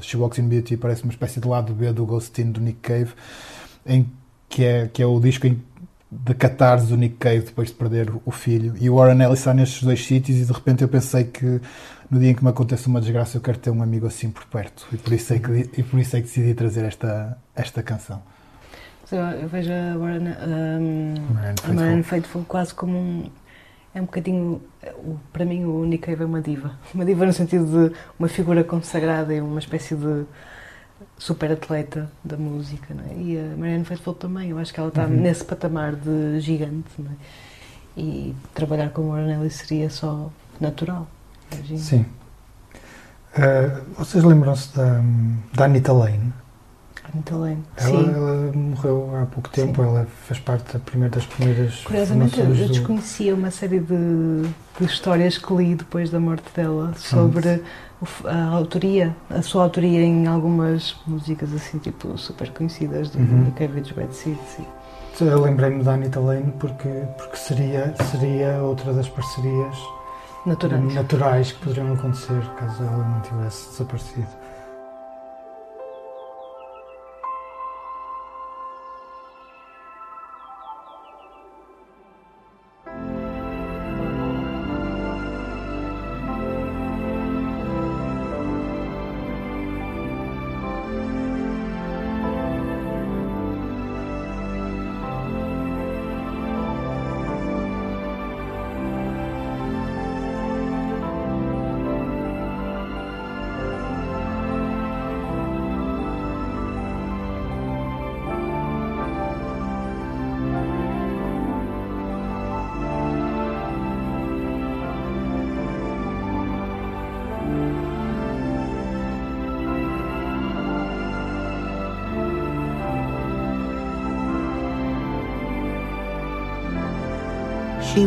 She 0.00 0.16
Walks 0.16 0.38
in 0.38 0.48
Beauty 0.48 0.76
parece 0.76 1.02
uma 1.02 1.12
espécie 1.12 1.40
de 1.40 1.48
lado 1.48 1.72
B 1.72 1.92
do 1.92 2.04
Ghostin, 2.04 2.50
do 2.50 2.60
Nick 2.60 2.80
Cave, 2.80 3.12
em 3.86 4.06
que 4.48 4.64
é, 4.64 4.88
que 4.92 5.02
é 5.02 5.06
o 5.06 5.18
disco 5.18 5.46
em 5.46 5.60
de 6.24 6.34
catarse 6.34 6.86
do 6.86 6.96
Nick 6.96 7.16
Cave 7.16 7.40
depois 7.40 7.68
de 7.68 7.74
perder 7.74 8.12
o 8.24 8.30
filho. 8.30 8.74
E 8.80 8.88
o 8.88 8.96
Warren 8.96 9.22
Ellis 9.22 9.40
está 9.40 9.52
nestes 9.52 9.82
dois 9.82 10.04
sítios 10.04 10.38
e 10.38 10.44
de 10.44 10.52
repente 10.52 10.82
eu 10.82 10.88
pensei 10.88 11.24
que 11.24 11.60
no 12.10 12.20
dia 12.20 12.30
em 12.30 12.34
que 12.34 12.44
me 12.44 12.50
aconteça 12.50 12.88
uma 12.88 13.00
desgraça 13.00 13.36
eu 13.36 13.40
quero 13.40 13.58
ter 13.58 13.70
um 13.70 13.82
amigo 13.82 14.06
assim 14.06 14.30
por 14.30 14.44
perto. 14.46 14.86
E 14.92 14.96
por 14.96 15.12
isso 15.12 15.34
é 15.34 15.38
que, 15.38 15.70
e 15.80 15.82
por 15.82 15.98
isso 15.98 16.16
é 16.16 16.20
que 16.20 16.26
decidi 16.26 16.54
trazer 16.54 16.84
esta, 16.84 17.36
esta 17.54 17.82
canção. 17.82 18.22
Eu, 19.10 19.18
eu 19.18 19.48
vejo 19.48 19.70
a 19.70 19.98
Warren, 19.98 20.28
um, 20.28 21.14
a. 21.68 21.72
Marianne 21.72 22.02
Faithfull 22.02 22.44
quase 22.46 22.74
como 22.74 22.96
um. 22.96 23.30
É 23.94 24.00
um 24.00 24.06
bocadinho. 24.06 24.60
Para 25.32 25.44
mim, 25.44 25.64
o 25.64 25.84
Nick 25.84 26.06
Cave 26.06 26.22
é 26.22 26.26
uma 26.26 26.40
diva. 26.40 26.72
Uma 26.92 27.04
diva 27.04 27.24
no 27.26 27.32
sentido 27.32 27.64
de 27.64 27.94
uma 28.18 28.28
figura 28.28 28.64
consagrada 28.64 29.32
e 29.32 29.40
uma 29.40 29.60
espécie 29.60 29.94
de 29.94 30.24
super 31.18 31.52
atleta 31.52 32.10
da 32.24 32.36
música. 32.36 32.94
Não 32.94 33.04
é? 33.04 33.14
E 33.22 33.38
a 33.38 33.56
Marianne 33.56 33.84
Faithfull 33.84 34.14
também. 34.14 34.50
Eu 34.50 34.58
acho 34.58 34.72
que 34.72 34.80
ela 34.80 34.88
está 34.88 35.04
Uhum. 35.04 35.10
nesse 35.20 35.44
patamar 35.44 35.94
de 35.94 36.40
gigante. 36.40 36.84
É? 37.00 38.00
E 38.00 38.34
trabalhar 38.54 38.90
com 38.90 39.02
o 39.02 39.08
Warren 39.10 39.32
Ellis 39.34 39.54
seria 39.54 39.88
só 39.90 40.30
natural. 40.60 41.06
imagino. 41.52 41.78
Sim. 41.78 42.06
Uh, 43.36 43.82
vocês 43.96 44.22
lembram-se 44.22 44.74
da, 44.76 45.00
da 45.54 45.64
Anita 45.64 45.92
Lane? 45.92 46.32
Além. 47.30 47.62
Ela, 47.76 48.10
ela 48.12 48.52
morreu 48.52 49.10
há 49.22 49.26
pouco 49.26 49.48
tempo, 49.50 49.82
Sim. 49.82 49.88
ela 49.88 50.06
fez 50.26 50.40
parte 50.40 50.72
da 50.72 50.78
primeira, 50.78 51.14
das 51.14 51.26
primeiras 51.26 51.80
Curiosamente, 51.84 52.40
eu, 52.40 52.46
do- 52.46 52.54
desconhecia 52.68 53.34
uma 53.34 53.50
série 53.50 53.78
de, 53.78 54.42
de 54.78 54.84
histórias 54.84 55.38
que 55.38 55.54
li 55.54 55.74
depois 55.74 56.10
da 56.10 56.18
morte 56.18 56.44
dela 56.56 56.92
sobre 56.96 57.62
o 58.00 58.04
f- 58.04 58.26
a 58.26 58.46
autoria, 58.48 59.14
a 59.30 59.42
sua 59.42 59.62
autoria 59.64 60.00
em 60.02 60.26
algumas 60.26 60.96
músicas 61.06 61.52
assim, 61.54 61.78
tipo, 61.78 62.16
super 62.18 62.50
conhecidas 62.50 63.10
do 63.10 63.18
Uhum. 63.18 63.50
Kevin 63.52 63.82
Bad 63.94 64.14
Seed. 64.14 64.36
sim. 64.56 64.66
Eu 65.20 65.40
lembrei-me 65.42 65.84
da 65.84 65.92
Anita 65.94 66.18
Lane 66.18 66.52
porque, 66.58 66.88
porque 67.16 67.36
seria, 67.36 67.94
seria 68.10 68.60
outra 68.60 68.92
das 68.92 69.08
parcerias 69.08 69.76
Naturais. 70.44 70.92
naturais 70.94 71.52
que 71.52 71.60
poderiam 71.64 71.92
acontecer 71.94 72.40
caso 72.58 72.82
ela 72.82 73.08
não 73.08 73.20
tivesse 73.20 73.70
desaparecido. 73.70 74.26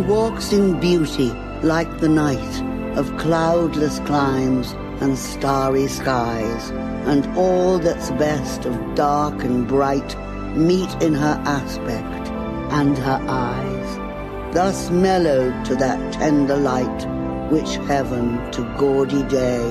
Walks 0.07 0.53
in 0.53 0.79
beauty 0.79 1.31
like 1.63 1.99
the 1.99 2.07
night 2.07 2.97
of 2.97 3.17
cloudless 3.17 3.99
climes 3.99 4.71
and 5.01 5.17
starry 5.17 5.87
skies, 5.87 6.69
and 7.05 7.27
all 7.37 7.77
that's 7.77 8.09
best 8.11 8.65
of 8.65 8.95
dark 8.95 9.43
and 9.43 9.67
bright 9.67 10.15
meet 10.55 10.89
in 11.01 11.13
her 11.13 11.41
aspect 11.45 12.29
and 12.71 12.97
her 12.97 13.21
eyes, 13.27 14.53
thus 14.55 14.89
mellowed 14.91 15.65
to 15.65 15.75
that 15.75 16.13
tender 16.13 16.55
light 16.55 17.05
which 17.51 17.75
heaven 17.87 18.39
to 18.51 18.61
gaudy 18.77 19.23
day 19.23 19.69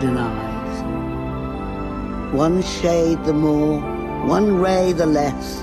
denies. 0.00 0.82
One 2.32 2.62
shade 2.62 3.22
the 3.24 3.34
more, 3.34 3.80
one 4.26 4.60
ray 4.60 4.92
the 4.92 5.06
less, 5.06 5.60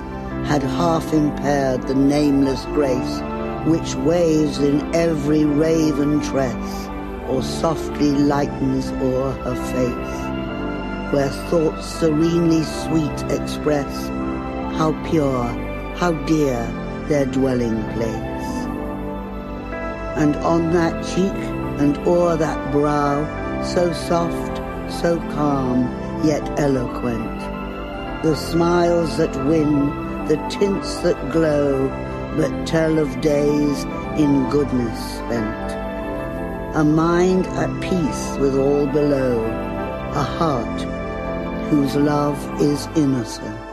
had 0.47 0.61
half 0.61 1.11
impaired 1.11 1.87
the 1.87 1.95
nameless 1.95 2.65
grace 2.65 3.21
which 3.65 3.95
waves 3.95 4.59
in 4.59 4.95
every 4.95 5.45
raven 5.45 6.21
tress, 6.21 6.87
or 7.27 7.43
softly 7.43 8.11
lightens 8.11 8.91
o'er 9.03 9.31
her 9.31 9.55
face, 9.55 11.13
where 11.13 11.29
thoughts 11.49 11.85
serenely 11.85 12.63
sweet 12.63 13.31
express 13.31 14.07
how 14.77 14.91
pure, 15.09 15.43
how 15.95 16.11
dear 16.25 16.65
their 17.07 17.25
dwelling 17.25 17.83
place. 17.93 18.51
And 20.17 20.35
on 20.37 20.71
that 20.73 21.03
cheek 21.13 21.39
and 21.79 21.97
o'er 21.99 22.35
that 22.37 22.71
brow, 22.71 23.23
so 23.63 23.93
soft, 23.93 24.57
so 24.91 25.19
calm, 25.33 25.83
yet 26.25 26.43
eloquent, 26.59 27.39
the 28.23 28.35
smiles 28.35 29.17
that 29.17 29.35
win, 29.45 29.89
the 30.27 30.37
tints 30.49 30.97
that 30.99 31.31
glow, 31.31 31.89
but 32.35 32.65
tell 32.65 32.99
of 32.99 33.09
days 33.21 33.83
in 34.17 34.49
goodness 34.49 34.99
spent. 35.17 35.71
A 36.75 36.83
mind 36.83 37.45
at 37.47 37.71
peace 37.81 38.37
with 38.39 38.57
all 38.57 38.87
below, 38.87 39.43
a 40.13 40.23
heart 40.23 40.81
whose 41.69 41.95
love 41.95 42.37
is 42.61 42.87
innocent. 42.95 43.71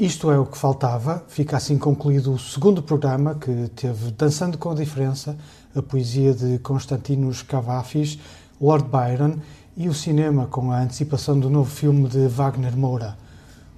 Isto 0.00 0.30
é 0.30 0.38
o 0.38 0.46
que 0.46 0.56
faltava. 0.56 1.22
Fica 1.28 1.58
assim 1.58 1.76
concluído 1.76 2.32
o 2.32 2.38
segundo 2.38 2.82
programa 2.82 3.34
que 3.34 3.68
teve 3.76 4.10
Dançando 4.12 4.56
com 4.56 4.70
a 4.70 4.74
Diferença, 4.74 5.36
a 5.76 5.82
poesia 5.82 6.32
de 6.32 6.58
Constantinos 6.60 7.42
Cavafis, 7.42 8.18
Lord 8.58 8.88
Byron 8.88 9.36
e 9.80 9.88
o 9.88 9.94
cinema 9.94 10.46
com 10.46 10.70
a 10.70 10.82
antecipação 10.82 11.40
do 11.40 11.48
novo 11.48 11.70
filme 11.70 12.06
de 12.06 12.26
Wagner 12.26 12.76
Moura. 12.76 13.16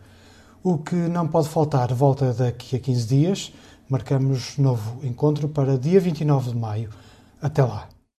O 0.62 0.78
que 0.78 0.93
não 0.93 1.28
pode 1.28 1.49
faltar 1.49 1.91
volta 1.95 2.32
daqui 2.32 2.76
a 2.76 2.80
15 2.80 3.08
dias. 3.08 3.51
Marcamos 3.89 4.55
novo 4.60 5.03
encontro 5.03 5.49
para 5.49 5.80
dia 5.80 5.99
29 5.99 6.51
de 6.51 6.58
maio. 6.58 6.91
Até 7.41 7.64
lá. 7.64 7.97